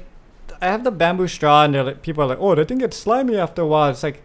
I 0.63 0.67
have 0.67 0.85
the 0.85 0.91
bamboo 0.93 1.27
straw, 1.29 1.65
and 1.65 1.75
they're 1.75 1.83
like, 1.85 2.03
people 2.03 2.23
are 2.23 2.27
like, 2.27 2.39
"Oh, 2.41 2.55
the 2.55 2.65
thing 2.65 2.79
gets 2.79 2.97
slimy 2.97 3.37
after 3.37 3.63
a 3.63 3.67
while." 3.67 3.91
It's 3.91 4.03
like, 4.03 4.23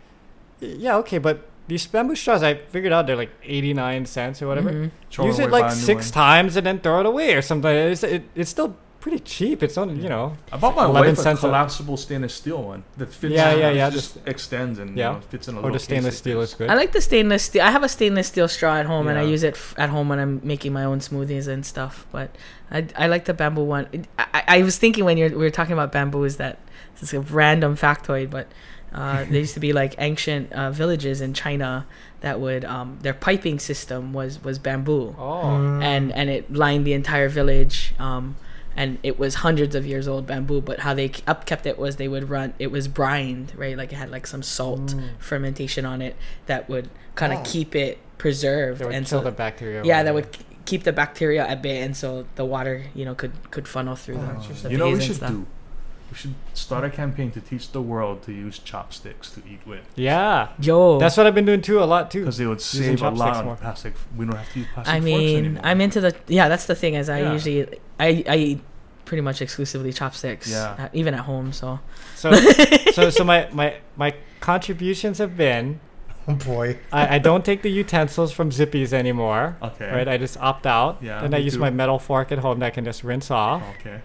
yeah, 0.59 0.95
okay, 0.97 1.17
but 1.17 1.49
these 1.67 1.85
bamboo 1.88 2.15
straws, 2.15 2.43
I 2.43 2.53
figured 2.55 2.93
out 2.93 3.07
they're 3.07 3.15
like 3.17 3.31
eighty 3.43 3.73
nine 3.73 4.05
cents 4.05 4.41
or 4.41 4.47
whatever. 4.47 4.71
Mhm. 4.71 4.91
Use 5.25 5.39
away, 5.39 5.47
it 5.47 5.51
like 5.51 5.71
six 5.71 6.07
one. 6.07 6.13
times 6.13 6.55
and 6.55 6.65
then 6.65 6.79
throw 6.79 6.99
it 7.01 7.05
away 7.05 7.33
or 7.33 7.41
something. 7.41 7.69
It's 7.69 8.03
it, 8.03 8.23
it's 8.35 8.49
still 8.49 8.77
pretty 8.99 9.19
cheap. 9.19 9.61
It's 9.63 9.77
only 9.77 9.95
you 10.01 10.09
know. 10.09 10.35
I 10.51 10.57
bought 10.57 10.75
my 10.75 10.85
11 10.85 11.09
wife 11.11 11.19
a 11.19 11.21
cents 11.21 11.39
a- 11.39 11.47
collapsible 11.47 11.97
stainless 11.97 12.33
steel 12.33 12.61
one 12.63 12.83
that 12.97 13.13
fits. 13.13 13.33
Yeah, 13.33 13.51
in, 13.51 13.59
yeah, 13.59 13.69
it 13.69 13.75
yeah, 13.75 13.89
Just 13.89 14.17
extends 14.25 14.79
and 14.79 14.97
Yeah. 14.97 15.09
you 15.09 15.15
know, 15.15 15.21
fits 15.21 15.47
in 15.47 15.55
a 15.55 15.57
Or 15.59 15.61
little 15.63 15.73
the 15.73 15.79
stainless 15.79 16.13
like 16.15 16.19
steel 16.19 16.41
is 16.41 16.53
good. 16.53 16.69
I 16.69 16.75
like 16.75 16.91
the 16.91 17.01
stainless 17.01 17.43
steel. 17.43 17.61
I 17.63 17.71
have 17.71 17.83
a 17.83 17.89
stainless 17.89 18.27
steel 18.27 18.47
straw 18.47 18.75
at 18.77 18.85
home, 18.85 19.07
and 19.07 19.17
I 19.17 19.23
use 19.23 19.43
it 19.43 19.53
f- 19.53 19.73
at 19.77 19.89
home 19.89 20.09
when 20.09 20.19
I'm 20.19 20.41
making 20.43 20.73
my 20.73 20.83
own 20.83 20.99
smoothies 20.99 21.47
and 21.47 21.65
stuff. 21.65 22.05
But 22.11 22.35
I, 22.71 22.87
I 22.97 23.07
like 23.07 23.25
the 23.25 23.33
bamboo 23.33 23.63
one. 23.63 23.87
I, 24.19 24.25
I 24.33 24.43
I 24.59 24.61
was 24.63 24.77
thinking 24.77 25.05
when 25.05 25.17
you're, 25.17 25.29
we 25.29 25.37
were 25.37 25.49
talking 25.51 25.73
about 25.73 25.91
bamboo 25.91 26.23
is 26.23 26.37
that 26.37 26.57
it's 27.01 27.13
a 27.13 27.19
random 27.21 27.75
factoid, 27.77 28.29
but 28.31 28.47
uh, 28.93 29.23
there 29.25 29.41
used 29.41 29.53
to 29.53 29.59
be 29.59 29.73
like 29.73 29.93
ancient 29.99 30.51
uh, 30.53 30.71
villages 30.71 31.21
in 31.21 31.33
China 31.33 31.85
that 32.21 32.39
would 32.39 32.65
um, 32.65 32.97
their 33.03 33.13
piping 33.13 33.59
system 33.59 34.11
was 34.13 34.43
was 34.43 34.57
bamboo, 34.57 35.13
Oh, 35.19 35.43
Mm. 35.45 35.83
and 35.83 36.11
and 36.13 36.29
it 36.29 36.51
lined 36.51 36.85
the 36.87 36.93
entire 36.93 37.29
village. 37.29 37.93
Um, 37.99 38.35
and 38.78 38.97
it 39.03 39.17
was 39.19 39.36
hundreds 39.36 39.75
of 39.75 39.86
years 39.86 40.07
old 40.07 40.25
bamboo, 40.28 40.61
but 40.61 40.80
how 40.82 40.93
they 40.93 41.11
up 41.28 41.45
kept 41.45 41.65
it 41.65 41.78
was 41.78 41.95
they 41.97 42.07
would 42.07 42.30
run. 42.30 42.53
It 42.59 42.71
was 42.71 42.88
brined, 42.88 43.51
right? 43.57 43.75
Like 43.75 43.91
it 43.91 43.95
had 43.97 44.09
like 44.11 44.25
some 44.28 44.43
salt 44.43 44.88
Mm. 44.95 45.09
fermentation 45.19 45.84
on 45.86 46.01
it 46.01 46.15
that 46.45 46.69
would 46.69 46.89
kind 47.15 47.34
of 47.34 47.39
Oh. 47.39 47.43
keep 47.43 47.75
it 47.75 47.97
preserved 48.19 48.84
would 48.84 48.93
and 48.93 49.05
kill 49.05 49.19
so 49.19 49.23
the 49.23 49.32
bacteria. 49.32 49.84
yeah 49.84 50.03
that 50.03 50.13
whatever. 50.13 50.30
would 50.38 50.65
keep 50.65 50.84
the 50.84 50.93
bacteria 50.93 51.45
at 51.47 51.61
bay 51.61 51.82
and 51.82 51.95
so 51.97 52.25
the 52.36 52.43
water 52.45 52.84
you 52.93 53.03
know 53.05 53.13
could 53.15 53.32
could 53.51 53.67
funnel 53.67 53.95
through 53.95 54.17
Oh, 54.17 54.21
the, 54.21 54.34
interesting. 54.36 54.63
the 54.63 54.71
You 54.71 54.78
know 54.78 54.88
what 54.89 54.95
we 54.99 55.01
should 55.03 55.15
stuff. 55.17 55.32
do? 55.32 55.45
We 56.11 56.15
should 56.17 56.36
start 56.53 56.84
a 56.86 56.89
campaign 56.89 57.32
to 57.32 57.41
teach 57.41 57.71
the 57.73 57.82
world 57.82 58.23
to 58.23 58.32
use 58.32 58.59
chopsticks 58.59 59.30
to 59.32 59.41
eat 59.51 59.59
with. 59.65 59.82
Yeah, 59.95 60.49
yo 60.59 60.99
that's 60.99 61.17
what 61.17 61.28
I've 61.28 61.36
been 61.36 61.45
doing 61.45 61.61
too 61.61 61.80
a 61.82 61.86
lot 61.86 62.09
too. 62.11 62.21
Because 62.21 62.38
they 62.38 62.45
would 62.47 62.59
Using 62.59 62.97
save 62.97 63.01
a 63.01 63.09
lot 63.09 63.17
chopsticks 63.17 63.38
on 63.39 63.45
more. 63.45 63.55
plastic. 63.55 63.93
We 64.15 64.25
don't 64.25 64.36
have 64.36 64.51
to 64.53 64.59
use 64.59 64.67
plastic 64.73 64.93
i 64.95 64.97
forks 64.99 65.05
mean 65.05 65.38
anymore. 65.45 65.61
i'm 65.65 65.82
into 65.82 65.99
the 66.01 66.15
yeah 66.28 66.47
that's 66.49 66.65
the 66.65 66.75
thing 66.75 66.93
is 66.95 67.09
i 67.09 67.19
Yeah. 67.19 67.34
usually 67.34 67.67
i 67.99 68.23
i 68.30 68.36
eat 68.38 68.61
pretty 69.07 69.21
much 69.21 69.41
exclusively 69.41 69.91
chopsticks 69.93 70.47
Yeah. 70.51 70.75
uh, 70.77 70.89
even 70.93 71.13
at 71.13 71.21
home 71.31 71.51
so 71.53 71.79
So, 72.15 72.31
so, 72.97 73.09
so 73.09 73.23
my 73.23 73.47
my 73.51 73.67
my 74.03 74.09
contributions 74.39 75.17
have 75.17 75.35
been 75.37 75.79
Oh 76.29 76.35
boy. 76.35 76.77
I, 76.91 77.15
I 77.15 77.19
don't 77.19 77.45
take 77.45 77.61
the 77.61 77.71
utensils 77.71 78.33
from 78.33 78.51
Zippy's 78.51 78.93
anymore. 78.93 79.55
Okay. 79.69 79.89
Right, 79.89 80.07
I 80.09 80.17
just 80.17 80.35
opt 80.49 80.65
out. 80.67 80.97
Yeah, 81.01 81.21
Then 81.21 81.33
I 81.33 81.37
use 81.37 81.53
too. 81.53 81.59
my 81.61 81.69
metal 81.69 81.99
fork 81.99 82.33
at 82.33 82.39
home 82.39 82.59
that 82.59 82.65
I 82.65 82.69
can 82.69 82.83
just 82.83 83.01
rinse 83.05 83.31
off. 83.31 83.63
Okay. 83.79 84.01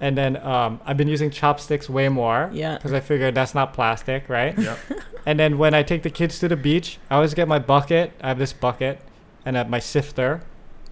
And 0.00 0.16
then 0.16 0.38
um, 0.38 0.80
I've 0.86 0.96
been 0.96 1.08
using 1.08 1.28
chopsticks 1.30 1.90
way 1.90 2.08
more. 2.08 2.48
Yeah. 2.54 2.76
Because 2.76 2.94
I 2.94 3.00
figured 3.00 3.34
that's 3.34 3.54
not 3.54 3.74
plastic, 3.74 4.28
right? 4.30 4.58
Yep. 4.58 4.78
And 5.26 5.38
then 5.38 5.58
when 5.58 5.74
I 5.74 5.82
take 5.82 6.04
the 6.04 6.14
kids 6.20 6.38
to 6.38 6.48
the 6.48 6.56
beach, 6.56 6.98
I 7.10 7.16
always 7.16 7.34
get 7.34 7.46
my 7.48 7.58
bucket. 7.58 8.12
I 8.22 8.28
have 8.28 8.38
this 8.38 8.54
bucket 8.54 9.02
and 9.44 9.54
I 9.54 9.58
have 9.60 9.68
my 9.68 9.80
sifter. 9.80 10.40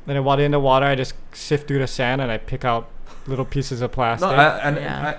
Then 0.05 0.19
I 0.19 0.21
water 0.21 0.43
in 0.45 0.51
the 0.51 0.61
water. 0.61 0.85
I 0.85 0.95
just 0.95 1.15
sift 1.33 1.67
through 1.69 1.79
the 1.79 1.87
sand 1.87 2.21
and 2.21 2.31
I 2.31 2.37
pick 2.37 2.63
out 2.67 2.91
little 3.29 3.45
pieces 3.45 3.81
of 3.83 3.93
plastic. 3.93 4.29
No, 4.29 4.35
I, 4.35 4.59
and 4.59 4.77
Yeah. 4.77 5.15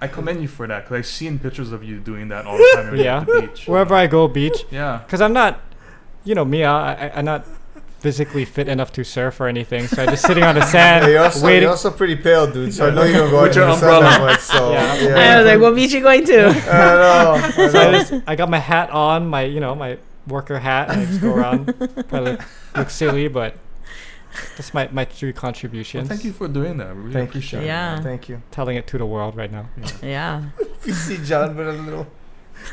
I, 0.00 0.04
I 0.04 0.08
commend 0.08 0.42
you 0.42 0.48
for 0.48 0.66
that 0.66 0.84
because 0.84 0.98
I've 0.98 1.06
seen 1.06 1.38
pictures 1.38 1.72
of 1.72 1.82
you 1.84 1.98
doing 1.98 2.28
that 2.28 2.44
all 2.46 2.58
the 2.58 2.70
time 2.74 2.96
yeah. 2.96 3.20
at 3.20 3.26
the 3.26 3.40
beach. 3.42 3.66
Wherever 3.66 3.94
I 3.94 4.06
go, 4.06 4.28
beach. 4.28 4.64
Yeah. 4.70 5.00
Because 5.04 5.20
I'm 5.20 5.32
not, 5.32 5.60
you 6.24 6.34
know, 6.34 6.44
me. 6.44 6.64
I, 6.64 7.06
I, 7.08 7.18
I'm 7.18 7.24
not 7.24 7.46
physically 8.00 8.44
fit 8.44 8.68
enough 8.68 8.92
to 8.92 9.02
surf 9.02 9.40
or 9.40 9.46
anything. 9.48 9.86
So 9.86 10.02
I'm 10.02 10.10
just 10.10 10.26
sitting 10.26 10.44
on 10.44 10.56
the 10.56 10.66
sand, 10.66 11.04
Yeah, 11.04 11.10
you're, 11.10 11.22
also, 11.24 11.46
waiting. 11.46 11.62
you're 11.62 11.70
also 11.70 11.90
pretty 11.90 12.16
pale, 12.16 12.50
dude. 12.52 12.74
So 12.74 12.88
I 12.88 12.90
know 12.90 13.02
you 13.04 13.14
don't 13.14 13.30
go 13.30 13.42
With 13.44 13.56
your 13.56 13.64
the 13.66 13.76
sun 13.76 13.88
umbrella. 13.88 14.02
that 14.02 14.20
much. 14.20 14.40
So 14.40 14.72
Yeah. 14.72 14.94
yeah. 15.00 15.32
i 15.32 15.36
was 15.38 15.46
like 15.46 15.60
what 15.60 15.74
beach 15.74 15.92
you 15.92 16.00
going 16.02 16.24
to 16.26 16.48
I 16.48 16.52
know. 16.52 17.32
I 17.42 17.50
So 17.70 17.78
I, 17.78 17.90
know. 17.90 17.92
just, 17.98 18.12
I 18.26 18.36
got 18.36 18.50
my 18.50 18.58
hat 18.58 18.90
on, 18.90 19.26
my 19.26 19.42
you 19.44 19.60
know 19.60 19.74
my 19.74 19.96
worker 20.26 20.58
hat, 20.58 20.90
and 20.90 21.00
I 21.00 21.04
just 21.06 21.20
go 21.22 21.32
around. 21.34 21.66
Probably 22.08 22.32
look, 22.32 22.40
look 22.76 22.90
silly, 22.90 23.28
but 23.28 23.54
that's 24.56 24.72
my 24.74 24.88
my 24.92 25.04
true 25.04 25.32
Well, 25.42 25.52
thank 25.52 26.24
you 26.24 26.32
for 26.32 26.48
doing 26.48 26.76
that. 26.78 26.94
We 26.94 27.02
really 27.02 27.12
Thank 27.12 27.26
you, 27.34 27.38
appreciate 27.38 27.60
Sean. 27.60 27.64
it. 27.64 27.66
Yeah. 27.66 28.00
Thank 28.02 28.28
you. 28.28 28.42
Telling 28.50 28.76
it 28.76 28.86
to 28.88 28.98
the 28.98 29.06
world 29.06 29.36
right 29.36 29.50
now. 29.50 29.66
yeah 30.02 30.42
If 30.58 30.86
you 30.86 30.92
see 31.06 31.18
John 31.24 31.56
with 31.56 31.68
a 31.68 31.72
little 31.72 32.06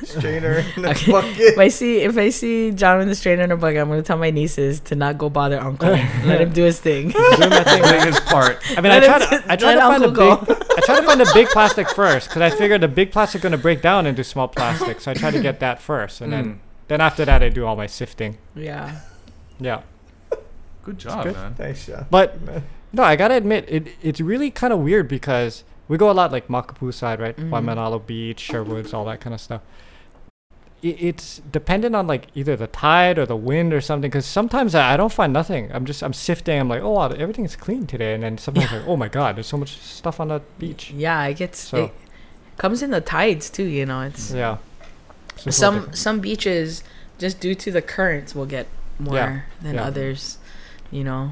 strainer 0.03 0.63
in 0.75 0.81
the 0.83 0.89
Okay. 0.91 1.11
bucket. 1.11 1.37
if 1.39 1.57
i 1.57 1.67
see 1.67 1.97
if 2.01 2.15
i 2.17 2.29
see 2.29 2.71
john 2.71 2.99
with 2.99 3.07
the 3.09 3.15
strainer 3.15 3.43
in 3.43 3.51
a 3.51 3.57
bucket 3.57 3.79
i'm 3.81 3.89
gonna 3.89 4.01
tell 4.01 4.15
my 4.17 4.29
nieces 4.29 4.79
to 4.79 4.95
not 4.95 5.17
go 5.17 5.27
bother 5.29 5.59
uncle 5.59 5.89
let 6.23 6.39
him 6.39 6.51
do 6.53 6.63
his 6.63 6.79
thing 6.79 7.09
Doing 7.37 7.49
my 7.49 7.63
thing. 7.63 8.07
His 8.07 8.19
part. 8.21 8.61
I 8.77 8.81
mean, 8.81 8.91
I 8.93 8.99
Let 8.99 9.03
try 9.05 9.19
him- 9.37 9.41
to 9.43 9.51
I 9.51 9.55
try 9.57 9.73
to 9.73 9.81
find 9.81 10.01
the 10.03 10.07
Uncle 10.07 10.45
big 10.45 10.57
I 10.77 10.81
try 10.85 10.99
to 11.01 11.05
find 11.05 11.19
the 11.19 11.31
big 11.33 11.47
plastic 11.47 11.89
first 11.89 12.29
because 12.29 12.41
I 12.41 12.49
figure 12.55 12.77
the 12.77 12.87
big 12.87 13.11
plastic 13.11 13.41
going 13.41 13.51
to 13.51 13.57
break 13.57 13.81
down 13.81 14.05
into 14.05 14.23
small 14.23 14.47
plastic. 14.47 15.01
So 15.01 15.11
I 15.11 15.13
try 15.13 15.31
to 15.31 15.41
get 15.41 15.59
that 15.59 15.81
first, 15.81 16.21
and 16.21 16.31
Mm. 16.31 16.35
then 16.37 16.59
then 16.87 17.01
after 17.01 17.25
that 17.25 17.43
I 17.43 17.49
do 17.49 17.65
all 17.65 17.75
my 17.75 17.87
sifting. 17.87 18.37
yeah 18.55 18.99
Yeah, 19.59 19.81
Good 20.83 20.97
job, 20.99 21.23
good. 21.23 21.33
man. 21.33 21.53
Thanks, 21.55 21.85
Sean. 21.85 22.05
but 22.09 22.37
no, 22.93 23.03
I 23.03 23.15
gotta 23.15 23.35
admit 23.35 23.65
it 23.67 23.87
it's 24.01 24.19
really 24.21 24.49
kind 24.51 24.73
of 24.73 24.79
weird 24.79 25.07
because 25.07 25.63
we 25.87 25.97
go 25.97 26.09
a 26.09 26.13
lot 26.13 26.31
like 26.31 26.47
Makapu'u 26.47 26.93
side, 26.93 27.19
right? 27.19 27.35
Mhm. 27.37 27.49
Waimanalo 27.49 28.05
Beach, 28.05 28.39
Sherwoods, 28.39 28.93
all 28.93 29.05
that 29.05 29.19
kind 29.21 29.33
of 29.33 29.41
stuff. 29.41 29.61
I- 30.83 30.97
It's 30.99 31.39
dependent 31.51 31.95
on 31.95 32.07
like 32.07 32.27
either 32.33 32.55
the 32.55 32.67
tide 32.67 33.19
or 33.19 33.25
the 33.27 33.35
wind 33.35 33.73
or 33.73 33.81
something. 33.81 34.09
Because 34.09 34.25
sometimes 34.25 34.73
I 34.73 34.93
I 34.93 34.97
don't 34.97 35.11
find 35.13 35.31
nothing. 35.31 35.69
I'm 35.73 35.85
just 35.85 36.01
I'm 36.01 36.13
sifting. 36.13 36.59
I'm 36.59 36.69
like, 36.69 36.81
oh, 36.81 36.91
wow, 36.91 37.09
everything 37.09 37.45
is 37.45 37.55
clean 37.55 37.85
today. 37.87 38.13
And 38.15 38.23
then 38.23 38.37
sometimes 38.39 38.71
like, 38.71 38.87
oh 38.87 38.97
my 38.97 39.07
god, 39.07 39.35
there's 39.35 39.47
so 39.47 39.57
much 39.57 39.77
stuff 39.77 40.19
on 40.19 40.29
the 40.29 40.41
beach. 40.57 40.91
yeah 40.91 41.23
it 41.25 41.35
gets 41.37 41.59
So- 41.59 41.85
it 41.85 41.93
comes 42.57 42.81
in 42.83 42.89
the 42.91 43.01
tides 43.01 43.49
too 43.49 43.63
you 43.63 43.85
know 43.85 44.01
it's 44.01 44.31
Yeah. 44.33 44.57
It's 45.45 45.57
some 45.57 45.93
some 45.93 46.19
beaches 46.19 46.83
just 47.17 47.39
due 47.39 47.55
to 47.55 47.71
the 47.71 47.81
currents 47.81 48.33
will 48.35 48.45
get 48.45 48.67
more 48.99 49.15
Yeah, 49.15 49.41
than 49.61 49.75
yeah. 49.75 49.85
others 49.85 50.37
you 50.91 51.03
know 51.03 51.31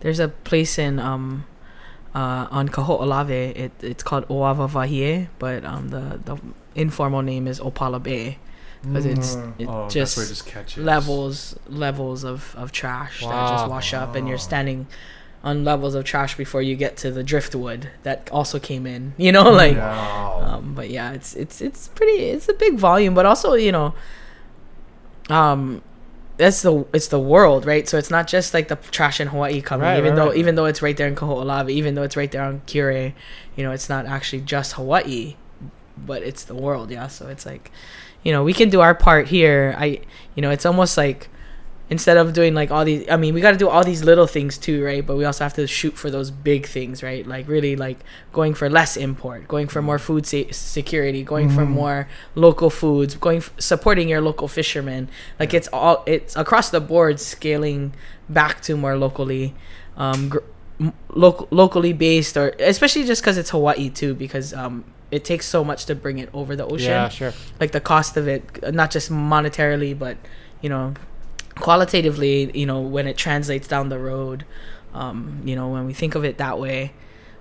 there's 0.00 0.18
a 0.20 0.28
place 0.28 0.78
in 0.78 0.98
um 0.98 1.44
uh 2.14 2.46
on 2.50 2.68
Kaho'olawe 2.68 3.56
it 3.56 3.72
it's 3.80 4.02
called 4.02 4.26
Oavavahie 4.28 5.28
but 5.38 5.64
um 5.64 5.88
the 5.88 6.20
the 6.24 6.36
informal 6.74 7.22
name 7.22 7.46
is 7.46 7.60
Opala 7.60 8.02
Bay 8.02 8.38
because 8.82 9.04
it's 9.06 9.36
Mm. 9.36 9.52
it 9.60 9.68
Oh, 9.68 9.88
just, 9.88 10.16
it 10.18 10.28
just 10.28 10.76
levels 10.78 11.54
levels 11.68 12.24
of 12.24 12.54
of 12.56 12.72
trash 12.72 13.20
that 13.20 13.48
just 13.48 13.68
wash 13.68 13.92
up 13.94 14.14
and 14.14 14.26
you're 14.28 14.38
standing 14.38 14.86
on 15.44 15.64
levels 15.64 15.94
of 15.94 16.04
trash 16.04 16.36
before 16.36 16.62
you 16.62 16.76
get 16.76 16.96
to 16.98 17.10
the 17.10 17.22
driftwood 17.22 17.90
that 18.02 18.28
also 18.32 18.58
came 18.58 18.86
in 18.86 19.12
you 19.18 19.32
know 19.32 19.50
like 19.50 19.76
wow. 19.76 20.40
um, 20.42 20.74
but 20.74 20.88
yeah, 20.90 21.12
it's 21.12 21.34
it's 21.34 21.60
it's 21.60 21.88
pretty. 21.88 22.24
It's 22.24 22.48
a 22.48 22.54
big 22.54 22.74
volume, 22.78 23.14
but 23.14 23.24
also 23.26 23.54
you 23.54 23.70
know, 23.72 23.94
um, 25.28 25.82
that's 26.40 26.62
the 26.62 26.84
it's 26.92 27.08
the 27.08 27.20
world, 27.20 27.66
right? 27.66 27.86
So 27.88 27.98
it's 27.98 28.10
not 28.10 28.26
just 28.26 28.52
like 28.54 28.68
the 28.68 28.76
trash 28.76 29.20
in 29.20 29.28
Hawaii 29.28 29.60
coming, 29.60 29.86
Right, 29.86 29.98
even 29.98 30.10
right, 30.10 30.16
though 30.16 30.28
right. 30.28 30.36
even 30.36 30.54
though 30.56 30.64
it's 30.64 30.82
right 30.82 30.96
there 30.96 31.06
in 31.06 31.14
Kaho'olawe, 31.14 31.70
even 31.70 31.94
though 31.94 32.02
it's 32.02 32.16
right 32.16 32.30
there 32.30 32.42
on 32.42 32.62
Kure, 32.66 33.12
you 33.56 33.62
know, 33.64 33.72
it's 33.72 33.88
not 33.88 34.06
actually 34.06 34.42
just 34.42 34.72
Hawaii, 34.72 35.36
but 35.96 36.22
it's 36.22 36.44
the 36.44 36.54
world, 36.54 36.90
yeah. 36.90 37.06
So 37.06 37.28
it's 37.28 37.46
like, 37.46 37.70
you 38.24 38.32
know, 38.32 38.42
we 38.42 38.52
can 38.52 38.70
do 38.70 38.80
our 38.80 38.94
part 38.94 39.28
here. 39.28 39.74
I, 39.78 40.00
you 40.34 40.42
know, 40.42 40.50
it's 40.50 40.66
almost 40.66 40.96
like. 40.96 41.28
Instead 41.90 42.16
of 42.16 42.32
doing 42.32 42.54
like 42.54 42.70
all 42.70 42.84
these 42.84 43.04
i 43.10 43.16
mean 43.16 43.34
we 43.34 43.40
got 43.40 43.50
to 43.50 43.56
do 43.56 43.68
all 43.68 43.82
these 43.84 44.04
little 44.04 44.26
things 44.26 44.56
too 44.56 44.82
right 44.84 45.04
but 45.06 45.16
we 45.16 45.24
also 45.24 45.42
have 45.44 45.52
to 45.54 45.66
shoot 45.66 45.94
for 45.98 46.08
those 46.10 46.30
big 46.30 46.64
things 46.66 47.02
right 47.02 47.26
like 47.26 47.46
really 47.48 47.74
like 47.74 47.98
going 48.32 48.54
for 48.54 48.70
less 48.70 48.96
import 48.96 49.48
going 49.48 49.66
for 49.66 49.82
more 49.82 49.98
food 49.98 50.24
sa- 50.24 50.44
security 50.52 51.22
going 51.24 51.48
for 51.50 51.62
Mhm. 51.66 51.68
more 51.70 52.08
local 52.36 52.70
foods 52.70 53.14
going 53.16 53.38
f- 53.38 53.52
supporting 53.58 54.08
your 54.08 54.20
local 54.20 54.46
fishermen 54.48 55.08
like 55.40 55.52
it's 55.52 55.68
all 55.72 56.02
it's 56.06 56.36
across 56.36 56.70
the 56.70 56.80
board 56.80 57.18
scaling 57.18 57.92
back 58.28 58.60
to 58.62 58.76
more 58.76 58.96
locally 58.96 59.52
um 59.96 60.28
gr- 60.28 60.46
locally 61.50 61.92
based 61.92 62.36
or 62.36 62.54
especially 62.60 63.04
just 63.04 63.20
because 63.22 63.36
it's 63.36 63.50
hawaii 63.50 63.88
too 63.90 64.14
because 64.14 64.54
um 64.54 64.84
it 65.10 65.24
takes 65.24 65.44
so 65.46 65.64
much 65.64 65.86
to 65.86 65.94
bring 65.94 66.18
it 66.18 66.28
over 66.32 66.54
the 66.54 66.64
ocean 66.64 66.90
Yeah, 66.90 67.08
sure. 67.08 67.32
like 67.58 67.72
the 67.72 67.80
cost 67.80 68.16
of 68.16 68.28
it 68.28 68.72
not 68.72 68.90
just 68.90 69.10
monetarily 69.10 69.98
but 69.98 70.16
you 70.62 70.68
know 70.68 70.94
qualitatively 71.60 72.50
you 72.58 72.66
know 72.66 72.80
when 72.80 73.06
it 73.06 73.16
translates 73.16 73.68
down 73.68 73.88
the 73.88 73.98
road 73.98 74.44
um, 74.94 75.40
you 75.44 75.54
know 75.54 75.68
when 75.68 75.86
we 75.86 75.92
think 75.92 76.14
of 76.14 76.24
it 76.24 76.38
that 76.38 76.58
way 76.58 76.92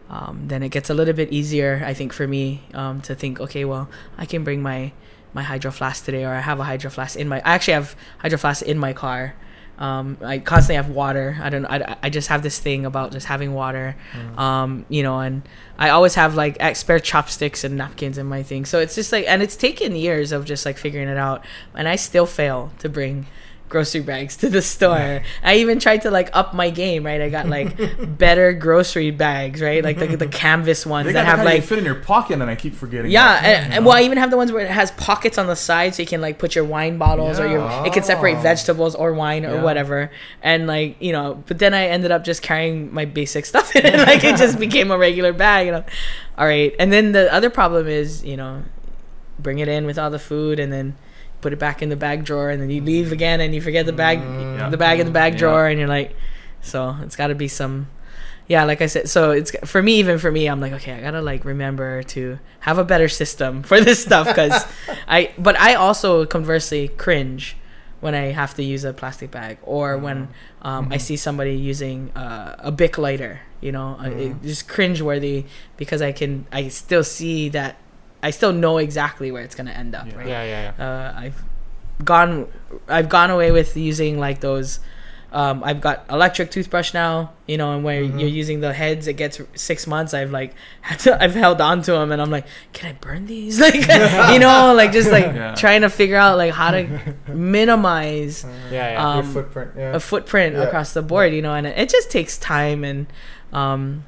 um, 0.10 0.48
then 0.48 0.64
it 0.64 0.70
gets 0.70 0.90
a 0.90 0.94
little 0.94 1.14
bit 1.14 1.32
easier 1.32 1.82
i 1.86 1.94
think 1.94 2.14
for 2.14 2.28
me 2.28 2.64
um, 2.74 3.02
to 3.02 3.16
think 3.16 3.40
okay 3.40 3.66
well 3.66 3.90
i 4.18 4.26
can 4.26 4.44
bring 4.44 4.62
my 4.62 4.92
my 5.34 5.44
hydro 5.44 5.72
flask 5.72 6.06
today 6.06 6.26
or 6.26 6.34
i 6.34 6.40
have 6.42 6.60
a 6.60 6.64
hydro 6.64 6.90
flask 6.90 7.18
in 7.18 7.28
my 7.28 7.38
i 7.40 7.54
actually 7.56 7.74
have 7.74 7.96
hydro 8.20 8.38
flask 8.38 8.64
in 8.64 8.78
my 8.78 8.94
car 8.94 9.36
um, 9.80 10.18
I 10.22 10.40
constantly 10.40 10.76
have 10.76 10.90
water. 10.90 11.38
I 11.42 11.50
don't. 11.50 11.66
I, 11.66 11.96
I 12.04 12.10
just 12.10 12.28
have 12.28 12.44
this 12.44 12.60
thing 12.60 12.86
about 12.86 13.14
just 13.14 13.28
having 13.28 13.54
water, 13.54 13.96
um, 14.38 14.86
you 14.90 15.04
know, 15.04 15.20
and 15.20 15.42
I 15.78 15.92
always 15.92 16.16
have 16.16 16.36
like 16.36 16.58
spare 16.76 17.00
chopsticks 17.00 17.64
and 17.64 17.78
napkins 17.78 18.18
in 18.18 18.26
my 18.26 18.44
thing. 18.44 18.66
So 18.66 18.80
it's 18.80 18.94
just 18.94 19.14
like, 19.14 19.26
and 19.26 19.42
it's 19.42 19.56
taken 19.56 19.96
years 19.96 20.34
of 20.34 20.44
just 20.44 20.66
like 20.66 20.78
figuring 20.78 21.08
it 21.08 21.16
out, 21.16 21.46
and 21.74 21.88
I 21.88 21.96
still 21.96 22.26
fail 22.26 22.74
to 22.80 22.90
bring 22.90 23.28
grocery 23.70 24.02
bags 24.02 24.36
to 24.38 24.50
the 24.50 24.62
store. 24.62 25.22
I 25.44 25.56
even 25.58 25.80
tried 25.80 26.02
to 26.02 26.12
like 26.12 26.30
up 26.34 26.54
my 26.54 26.72
game, 26.72 27.06
right? 27.06 27.22
I 27.22 27.30
got 27.30 27.48
like 27.48 27.78
better 28.18 28.52
grocery 28.54 29.12
bags, 29.12 29.62
right? 29.62 29.84
Like 29.84 30.00
the, 30.00 30.08
the 30.18 30.28
canvas 30.44 30.86
ones 30.86 31.06
They 31.08 31.14
that 31.14 31.26
have 31.26 31.46
like 31.46 31.64
fit 31.64 31.78
in 31.78 31.86
your 31.86 31.96
pocket, 31.96 32.34
and 32.42 32.50
I 32.50 32.56
keep 32.56 32.74
forgetting. 32.74 33.12
yeah, 33.12 33.42
that, 33.42 33.46
and, 33.46 33.74
and 33.74 33.86
well, 33.86 33.96
I 33.96 34.02
even 34.02 34.18
have 34.18 34.32
the 34.32 34.38
ones 34.38 34.52
where 34.52 34.66
it 34.66 34.72
has 34.72 34.92
pockets 34.92 35.38
on 35.38 35.48
the 35.48 35.56
side, 35.56 35.96
so 35.96 36.02
you 36.02 36.08
can 36.08 36.20
like 36.22 36.40
put 36.40 36.56
your 36.56 36.66
wine 36.66 36.98
bottles 36.98 37.40
or 37.40 37.48
your. 37.48 37.68
It 37.86 37.94
can 37.94 38.04
separate 38.04 38.38
vegetables 38.40 38.96
or 38.96 39.14
wine 39.14 39.46
or 39.46 39.56
Yeah. 39.56 39.64
whatever, 39.64 40.12
and 40.42 40.66
like 40.68 40.96
you 41.00 41.12
know. 41.12 41.44
But 41.48 41.60
then 41.60 41.74
I 41.74 41.88
ended 41.88 42.12
up 42.12 42.24
just 42.24 42.42
carrying 42.42 42.94
my 42.94 43.06
basic 43.06 43.46
stuff 43.46 43.76
in 43.76 43.86
it, 43.86 43.98
like 44.08 44.24
it 44.24 44.36
just 44.38 44.60
became 44.60 44.90
a 44.92 44.98
regular 44.98 45.32
bag. 45.34 45.68
You 45.68 45.74
know, 45.74 45.84
all 46.38 46.48
right. 46.48 46.74
And 46.80 46.92
then 46.92 47.12
the 47.12 47.32
other 47.32 47.50
problem 47.52 47.88
is, 47.88 48.24
you 48.24 48.36
know, 48.38 48.64
bring 49.38 49.60
it 49.60 49.68
in 49.68 49.86
with 49.86 50.00
all 50.00 50.10
the 50.10 50.20
food, 50.20 50.60
and 50.60 50.74
then 50.74 50.96
put 51.42 51.54
it 51.54 51.60
back 51.60 51.82
in 51.82 51.90
the 51.90 51.96
bag 51.96 52.24
drawer, 52.26 52.50
and 52.50 52.62
then 52.62 52.70
you 52.70 52.82
leave 52.82 53.12
again, 53.12 53.40
and 53.42 53.54
you 53.56 53.62
forget 53.62 53.86
the 53.86 53.94
bag, 53.94 54.20
Yeah. 54.56 54.70
the 54.70 54.78
bag 54.78 55.00
in 55.00 55.06
the 55.06 55.12
bag 55.12 55.34
Yeah. 55.34 55.40
drawer, 55.40 55.68
and 55.68 55.80
you're 55.80 55.88
like, 55.88 56.16
so 56.62 56.96
it's 57.04 57.16
got 57.16 57.28
to 57.28 57.36
be 57.36 57.48
some 57.48 57.88
yeah 58.48 58.64
like 58.64 58.82
i 58.82 58.88
said 58.88 59.08
so 59.08 59.30
it's 59.30 59.52
for 59.64 59.82
me 59.82 59.94
even 60.00 60.18
for 60.18 60.32
me 60.32 60.48
i'm 60.48 60.60
like 60.60 60.74
okay 60.74 60.92
i 60.94 61.02
gotta 61.02 61.22
like 61.22 61.46
remember 61.46 62.02
to 62.02 62.40
have 62.62 62.80
a 62.80 62.84
better 62.84 63.08
system 63.08 63.62
for 63.70 63.80
this 63.80 64.02
stuff 64.02 64.26
because 64.28 64.66
i 65.08 65.32
but 65.38 65.56
i 65.60 65.76
also 65.76 66.26
conversely 66.26 66.88
cringe 66.88 67.56
when 68.02 68.16
i 68.16 68.32
have 68.32 68.56
to 68.56 68.64
use 68.64 68.84
a 68.84 68.92
plastic 68.92 69.30
bag 69.30 69.60
or 69.62 69.98
when 70.00 70.28
um, 70.64 70.88
i 70.92 70.98
see 70.98 71.16
somebody 71.16 71.54
using 71.54 72.10
uh, 72.16 72.56
a 72.58 72.72
bic 72.72 72.98
lighter 72.98 73.40
you 73.62 73.72
know 73.72 73.96
uh, 74.02 74.10
it 74.10 74.42
just 74.42 74.68
cringe 74.68 75.00
worthy 75.00 75.46
because 75.78 76.02
i 76.02 76.12
can 76.12 76.46
i 76.52 76.68
still 76.68 77.04
see 77.04 77.50
that 77.50 77.78
i 78.24 78.30
still 78.32 78.54
know 78.54 78.78
exactly 78.78 79.32
where 79.32 79.44
it's 79.44 79.56
gonna 79.56 79.72
end 79.72 79.96
up 79.96 80.08
Yeah. 80.08 80.18
right 80.18 80.28
Yeah, 80.28 80.44
yeah, 80.44 80.74
yeah. 80.78 80.86
uh, 80.86 81.14
I've 81.20 81.44
gone 82.04 82.48
I've 82.88 83.10
gone 83.10 83.30
away 83.30 83.52
with 83.52 83.76
using 83.78 84.20
like 84.20 84.40
those 84.42 84.80
um, 85.32 85.64
I've 85.64 85.80
got 85.80 86.06
electric 86.10 86.50
toothbrush 86.50 86.92
now, 86.92 87.34
you 87.46 87.56
know, 87.56 87.76
and 87.76 87.84
where 87.84 88.02
Mhm. 88.02 88.20
you're 88.20 88.30
using 88.30 88.62
the 88.62 88.74
heads, 88.74 89.06
it 89.06 89.14
gets 89.14 89.40
six 89.54 89.86
months. 89.86 90.12
I've 90.16 90.32
like 90.32 90.56
had 90.82 90.98
to, 91.02 91.22
I've 91.24 91.36
held 91.36 91.62
on 91.62 91.84
to 91.84 91.92
them, 91.92 92.12
and 92.12 92.20
I'm 92.20 92.32
like, 92.32 92.46
can 92.74 92.90
I 92.90 92.94
burn 93.00 93.28
these? 93.28 93.60
Like, 93.62 93.76
you 94.34 94.40
know, 94.40 94.74
like 94.74 94.92
just 94.92 95.12
like 95.12 95.26
Yeah. 95.26 95.54
trying 95.54 95.82
to 95.82 95.90
figure 95.92 96.16
out 96.18 96.40
like 96.40 96.52
how 96.56 96.72
to 96.72 97.14
minimize 97.28 98.44
Yeah, 98.72 98.92
yeah. 98.94 99.08
Um, 99.08 99.16
Your 99.26 99.34
footprint. 99.34 99.72
Yeah. 99.78 99.96
a 99.96 100.00
footprint 100.00 100.56
Yeah. 100.56 100.64
across 100.64 100.94
the 100.94 101.04
board, 101.04 101.32
you 101.34 101.44
know, 101.44 101.54
and 101.54 101.68
it, 101.68 101.78
it 101.78 101.90
just 101.90 102.10
takes 102.10 102.36
time 102.40 102.84
and 102.84 103.06
um, 103.54 104.06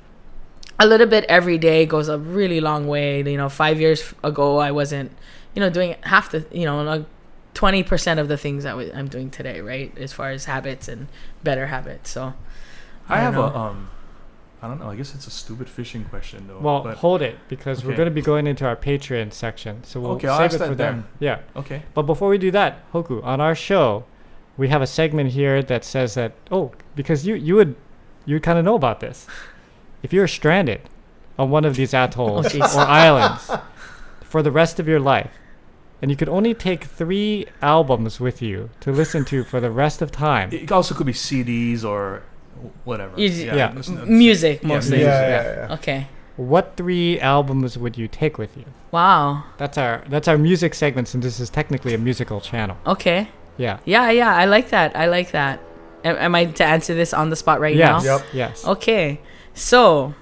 a 0.82 0.88
little 0.88 1.08
bit 1.08 1.24
every 1.30 1.60
day 1.60 1.86
goes 1.86 2.10
a 2.10 2.18
really 2.18 2.60
long 2.60 2.88
way. 2.88 3.22
You 3.22 3.38
know, 3.38 3.50
five 3.50 3.80
years 3.80 4.14
ago, 4.24 4.58
I 4.58 4.72
wasn't, 4.72 5.12
you 5.54 5.60
know, 5.60 5.70
doing 5.70 5.96
half 6.02 6.32
the, 6.32 6.46
you 6.52 6.66
know, 6.66 6.82
like 6.84 7.06
twenty 7.54 7.84
percent 7.84 8.20
of 8.20 8.28
the 8.28 8.38
things 8.38 8.64
that 8.64 8.76
I'm 8.96 9.08
doing 9.08 9.30
today, 9.30 9.62
right? 9.62 9.96
As 9.98 10.12
far 10.12 10.32
as 10.32 10.46
habits 10.46 10.88
and 10.88 11.08
better 11.44 11.68
habits. 11.68 12.10
So 12.10 12.34
I, 13.08 13.18
I 13.18 13.20
have 13.20 13.36
don't 13.36 13.54
a 13.54 13.58
um, 13.58 13.90
I 14.62 14.68
don't 14.68 14.80
know. 14.80 14.90
I 14.90 14.96
guess 14.96 15.14
it's 15.14 15.28
a 15.28 15.32
stupid 15.32 15.70
fishing 15.70 16.04
question 16.06 16.48
though. 16.48 16.60
Well, 16.60 16.82
but, 16.82 16.98
hold 16.98 17.22
it 17.22 17.38
because 17.48 17.86
we're 17.86 17.96
going 17.96 18.10
to 18.10 18.12
be 18.12 18.22
going 18.22 18.48
into 18.48 18.66
our 18.66 18.76
Patreon 18.76 19.34
section, 19.34 19.84
so 19.84 20.00
we'll 20.00 20.12
Okay, 20.14 20.28
I'll 20.28 20.38
save 20.38 20.46
ask 20.46 20.56
it 20.56 20.60
that 20.60 20.68
for 20.70 20.76
there. 20.76 20.92
then. 20.94 21.04
Yeah, 21.20 21.40
okay. 21.56 21.84
but 21.94 22.04
before 22.04 22.30
we 22.30 22.38
do 22.38 22.52
that, 22.52 22.92
Hoku, 22.92 23.24
on 23.24 23.40
our 23.40 23.56
show, 23.56 24.06
we 24.58 24.70
have 24.70 24.82
a 24.82 24.88
segment 24.88 25.32
here 25.32 25.62
that 25.62 25.84
says 25.84 26.16
that 26.16 26.34
oh, 26.52 26.72
because 26.96 27.26
you 27.28 27.36
you 27.36 27.56
would 27.56 27.76
you 28.26 28.40
kind 28.40 28.58
of 28.58 28.66
know 28.66 28.76
about 28.76 29.00
this. 29.00 29.28
If 30.04 30.14
you're 30.14 30.28
stranded 30.28 30.82
on 31.38 31.50
one 31.50 31.66
of 31.66 31.76
these 31.76 31.94
atolls 31.94 32.54
Oh, 32.56 32.78
or 32.78 32.82
islands 32.82 33.50
for 34.24 34.42
the 34.42 34.52
rest 34.52 34.80
of 34.80 34.88
your 34.88 35.00
life, 35.00 35.32
and 36.02 36.10
you 36.10 36.18
could 36.18 36.30
only 36.30 36.54
take 36.54 36.86
three 36.86 37.46
albums 37.62 38.20
with 38.20 38.42
you 38.42 38.70
to 38.82 38.92
listen 38.92 39.24
to 39.26 39.44
for 39.44 39.60
the 39.60 39.70
rest 39.72 40.02
of 40.02 40.12
time, 40.12 40.50
It 40.52 40.72
also 40.72 40.96
could 40.96 41.06
be 41.06 41.14
CDs 41.14 41.84
or 41.86 42.24
whatever. 42.84 43.14
You- 43.20 43.30
Yeah. 43.30 43.72
it's- 43.72 43.90
M- 43.90 44.18
music 44.18 44.64
mostly. 44.64 45.02
yeah, 45.02 45.06
music, 45.08 45.30
yeah, 45.58 45.68
yeah. 45.68 45.74
Okay. 45.76 46.08
what 46.38 46.74
three 46.76 47.20
albums 47.20 47.78
would 47.78 47.98
you 47.98 48.08
take 48.08 48.38
with 48.40 48.56
you? 48.58 48.66
Wow. 48.92 49.44
That's 49.58 49.78
our 49.78 50.02
that's 50.10 50.28
our 50.28 50.38
music 50.38 50.74
segment, 50.74 51.08
since 51.08 51.24
this 51.24 51.40
is 51.40 51.50
technically 51.50 51.94
a 51.94 51.98
musical 52.00 52.42
channel. 52.42 52.78
Okay. 52.88 53.28
Yeah. 53.58 53.78
Yeah, 53.86 54.10
yeah. 54.10 54.36
I 54.36 54.46
like 54.46 54.70
that. 54.70 54.96
I 54.96 55.06
like 55.08 55.32
that. 55.32 55.60
Am, 56.04 56.16
am 56.16 56.34
I 56.36 56.46
to 56.46 56.64
answer 56.64 56.96
this 56.96 57.14
on 57.14 57.30
the 57.30 57.36
spot 57.36 57.60
right 57.60 57.76
yes. 57.76 58.04
now? 58.04 58.16
Yep. 58.18 58.26
Yes. 58.34 58.66
Okay. 58.66 59.20
So, 59.54 60.14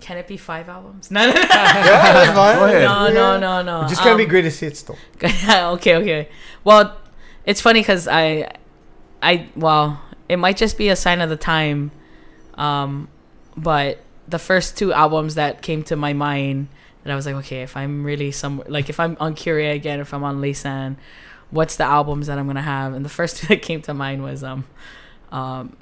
can 0.00 0.18
it 0.18 0.26
be 0.26 0.36
five 0.36 0.68
albums? 0.68 1.10
No, 1.10 1.26
no, 1.26 1.32
no. 1.32 1.40
Yeah, 1.42 2.12
that's 2.12 2.32
fine. 2.36 2.82
No, 2.82 3.08
no, 3.12 3.38
no, 3.38 3.62
no. 3.62 3.88
Just 3.88 4.02
gotta 4.04 4.16
be 4.16 4.24
Um, 4.24 4.28
greatest 4.28 4.60
hits 4.60 4.82
though. 4.82 4.96
okay, 5.74 5.96
okay. 5.96 6.28
Well, 6.62 6.96
it's 7.46 7.60
funny 7.60 7.80
because 7.80 8.06
I, 8.06 8.50
I 9.22 9.48
well, 9.56 10.00
it 10.28 10.36
might 10.36 10.56
just 10.56 10.76
be 10.76 10.88
a 10.88 10.96
sign 10.96 11.20
of 11.20 11.30
the 11.30 11.36
time, 11.36 11.90
um, 12.54 13.08
but 13.56 14.00
the 14.28 14.38
first 14.38 14.76
two 14.76 14.92
albums 14.92 15.36
that 15.36 15.62
came 15.62 15.82
to 15.84 15.96
my 15.96 16.12
mind, 16.12 16.68
that 17.02 17.12
I 17.12 17.16
was 17.16 17.26
like, 17.26 17.36
okay, 17.36 17.62
if 17.62 17.76
I'm 17.76 18.04
really 18.04 18.30
some 18.30 18.62
like 18.66 18.88
if 18.88 18.98
I'm 19.00 19.16
on 19.20 19.34
Kure 19.34 19.58
again, 19.58 20.00
if 20.00 20.12
I'm 20.12 20.24
on 20.24 20.40
Laysan, 20.40 20.96
what's 21.50 21.76
the 21.76 21.84
albums 21.84 22.26
that 22.26 22.38
I'm 22.38 22.46
gonna 22.46 22.62
have? 22.62 22.94
And 22.94 23.04
the 23.04 23.10
first 23.10 23.36
two 23.38 23.46
that 23.48 23.62
came 23.62 23.80
to 23.82 23.94
mind 23.94 24.22
was 24.22 24.42
um, 24.42 24.64
um, 25.32 25.76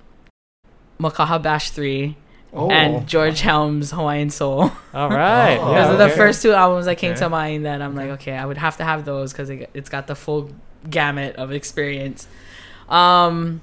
Makaha 1.00 1.42
Bash 1.42 1.70
three 1.70 2.16
Oh. 2.55 2.70
and 2.70 3.07
George 3.09 3.40
Helm's 3.40 3.92
Hawaiian 3.92 4.28
Soul. 4.30 4.70
All 4.92 5.09
right. 5.09 5.57
Oh, 5.57 5.66
Those 5.68 5.74
yeah, 5.74 5.92
are 5.92 5.96
the 5.96 6.11
first 6.11 6.42
two 6.42 6.53
albums 6.53 6.84
that 6.86 6.96
came 6.98 7.12
Okay. 7.12 7.20
to 7.20 7.28
mind 7.30 7.64
that 7.64 7.80
I'm 7.80 7.94
like, 7.96 8.11
okay, 8.11 8.36
I 8.36 8.44
would 8.44 8.59
have 8.59 8.76
to 8.76 8.84
have 8.84 9.05
those 9.07 9.32
because 9.32 9.48
it, 9.48 9.70
it's 9.72 9.88
got 9.88 10.07
the 10.07 10.14
full 10.14 10.50
gamut 10.90 11.36
of 11.36 11.50
experience. 11.50 12.28
Um, 12.90 13.62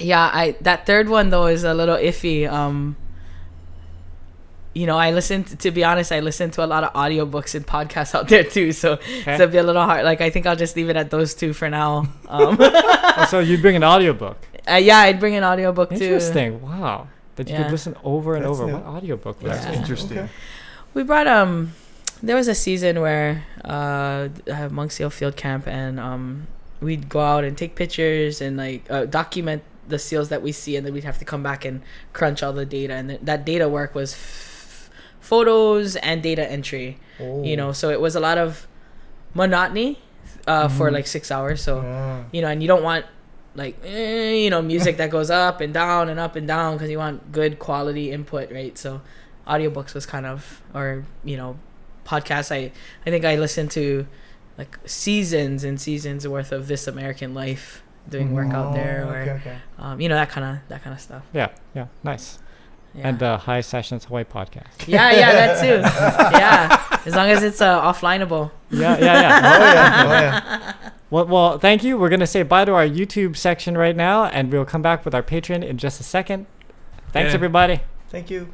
yeah, 0.00 0.30
I 0.32 0.56
that 0.62 0.86
third 0.86 1.08
one 1.10 1.28
though 1.28 1.46
is 1.46 1.62
a 1.64 1.74
little 1.74 1.96
iffy. 1.96 2.50
Um, 2.50 2.96
you 4.74 4.86
know, 4.86 4.96
I 4.96 5.10
listened 5.10 5.60
to 5.60 5.70
be 5.70 5.84
honest, 5.84 6.10
I 6.10 6.20
listened 6.20 6.54
to 6.54 6.64
a 6.64 6.66
lot 6.66 6.82
of 6.84 6.92
audiobooks 6.94 7.54
and 7.54 7.66
podcasts 7.66 8.14
out 8.18 8.28
there 8.28 8.44
too, 8.44 8.72
so 8.72 8.92
Okay. 8.94 9.24
so 9.24 9.32
it'd 9.42 9.52
be 9.52 9.58
a 9.58 9.62
little 9.62 9.84
hard. 9.84 10.04
Like 10.06 10.22
I 10.22 10.30
think 10.30 10.46
I'll 10.46 10.56
just 10.56 10.74
leave 10.76 10.88
it 10.88 10.96
at 10.96 11.10
those 11.10 11.34
two 11.34 11.52
for 11.52 11.68
now. 11.68 12.08
Um, 12.28 12.56
Oh, 13.14 13.26
so 13.28 13.40
you 13.40 13.58
bring 13.58 13.76
an 13.76 13.84
audiobook. 13.84 14.38
uh, 14.66 14.76
yeah, 14.76 14.96
I'd 15.00 15.20
bring 15.20 15.34
an 15.34 15.44
audiobook 15.44 15.90
too. 15.90 15.96
Interesting. 15.96 16.62
Wow. 16.62 17.08
That 17.36 17.48
you 17.48 17.54
Yeah. 17.54 17.62
could 17.64 17.72
listen 17.72 17.96
over 18.04 18.34
and 18.34 18.44
That's 18.44 18.58
over. 18.60 18.66
new. 18.66 18.74
What 18.74 18.84
audiobook 18.84 19.42
was 19.42 19.52
That's 19.52 19.64
Yeah. 19.64 19.70
that? 19.72 19.78
interesting. 19.80 20.18
Okay. 20.18 20.28
We 20.94 21.02
brought 21.02 21.26
um 21.26 21.72
there 22.22 22.36
was 22.36 22.46
a 22.48 22.54
season 22.54 23.00
where 23.00 23.44
uh 23.64 24.28
I 24.50 24.54
have 24.54 24.70
Monk 24.72 24.92
Seal 24.92 25.10
Field 25.10 25.36
Camp 25.36 25.66
and 25.66 25.98
um 25.98 26.46
we'd 26.80 27.08
go 27.08 27.20
out 27.20 27.44
and 27.44 27.56
take 27.56 27.74
pictures 27.74 28.40
and 28.40 28.56
like 28.56 28.82
uh, 28.90 29.06
document 29.06 29.62
the 29.88 29.98
seals 29.98 30.28
that 30.28 30.42
we 30.42 30.52
see 30.52 30.76
and 30.76 30.84
then 30.86 30.92
we'd 30.92 31.04
have 31.04 31.18
to 31.18 31.24
come 31.24 31.42
back 31.42 31.64
and 31.64 31.80
crunch 32.12 32.42
all 32.42 32.52
the 32.52 32.66
data 32.66 32.92
and 32.94 33.08
th- 33.08 33.20
that 33.22 33.44
data 33.44 33.68
work 33.68 33.94
was 33.94 34.12
f- 34.14 34.90
photos 35.20 35.96
and 35.96 36.22
data 36.22 36.44
entry 36.50 36.98
Oh. 37.20 37.42
you 37.42 37.56
know 37.56 37.72
so 37.72 37.90
it 37.90 38.00
was 38.00 38.14
a 38.14 38.20
lot 38.20 38.36
of 38.38 38.66
monotony 39.34 39.98
uh 40.46 40.68
for 40.68 40.88
Mhm. 40.90 40.92
like 40.94 41.06
6 41.06 41.30
hours 41.30 41.62
so 41.62 41.82
Yeah. 41.82 42.22
you 42.32 42.42
know, 42.42 42.48
and 42.48 42.60
you 42.62 42.68
don't 42.68 42.82
want 42.82 43.04
like 43.54 43.76
eh, 43.84 44.32
you 44.34 44.50
know 44.50 44.62
music 44.62 44.96
that 44.96 45.10
goes 45.10 45.30
up 45.30 45.60
and 45.60 45.72
down 45.74 46.08
and 46.08 46.18
up 46.18 46.36
and 46.36 46.46
down 46.46 46.74
because 46.76 46.90
you 46.90 46.98
want 46.98 47.32
good 47.32 47.58
quality 47.58 48.10
input, 48.10 48.50
right? 48.50 48.76
So, 48.78 49.00
audiobooks 49.46 49.94
was 49.94 50.06
kind 50.06 50.26
of 50.26 50.62
or 50.74 51.04
you 51.24 51.36
know, 51.36 51.58
podcasts. 52.06 52.50
I 52.54 52.72
I 53.06 53.10
think 53.10 53.24
I 53.24 53.36
listened 53.36 53.70
to 53.72 54.06
like 54.58 54.78
seasons 54.86 55.64
and 55.64 55.80
seasons 55.80 56.26
worth 56.28 56.52
of 56.52 56.68
This 56.68 56.86
American 56.86 57.34
Life 57.34 57.82
doing 58.08 58.32
work 58.34 58.52
out 58.52 58.74
there, 58.74 59.04
Oh, 59.06 59.10
or 59.12 59.16
okay, 59.18 59.30
okay. 59.32 59.56
um, 59.78 60.00
you 60.00 60.08
know 60.08 60.14
that 60.16 60.28
kind 60.28 60.44
of 60.58 60.68
that 60.68 60.82
kind 60.82 60.94
of 60.94 61.00
stuff. 61.00 61.22
Yeah, 61.32 61.48
yeah, 61.74 61.86
nice. 62.02 62.38
Yeah. 62.94 63.08
And 63.08 63.18
the 63.18 63.38
High 63.38 63.62
Sessions 63.62 64.04
Hawaii 64.04 64.24
podcast. 64.24 64.86
yeah, 64.86 65.10
yeah, 65.12 65.32
that 65.32 65.60
too. 65.60 65.80
yeah, 66.36 66.98
as 67.06 67.14
long 67.14 67.30
as 67.30 67.42
it's 67.42 67.60
uh, 67.62 67.80
offlineable. 67.80 68.50
Yeah, 68.70 68.98
yeah, 68.98 69.04
yeah. 69.20 69.40
Oh 69.58 69.72
yeah, 69.72 70.04
oh 70.06 70.20
yeah. 70.20 70.90
Well, 71.10 71.26
well, 71.26 71.58
thank 71.58 71.82
you. 71.84 71.96
We're 71.98 72.10
gonna 72.10 72.26
say 72.26 72.42
bye 72.42 72.64
to 72.66 72.72
our 72.74 72.86
YouTube 72.86 73.36
section 73.36 73.76
right 73.78 73.96
now, 73.96 74.24
and 74.26 74.52
we'll 74.52 74.64
come 74.66 74.82
back 74.82 75.04
with 75.04 75.14
our 75.14 75.22
Patreon 75.22 75.64
in 75.64 75.78
just 75.78 76.00
a 76.00 76.04
second. 76.04 76.46
Thanks, 77.12 77.30
Yeah. 77.30 77.34
everybody. 77.34 77.80
Thank 78.10 78.30
you. 78.30 78.52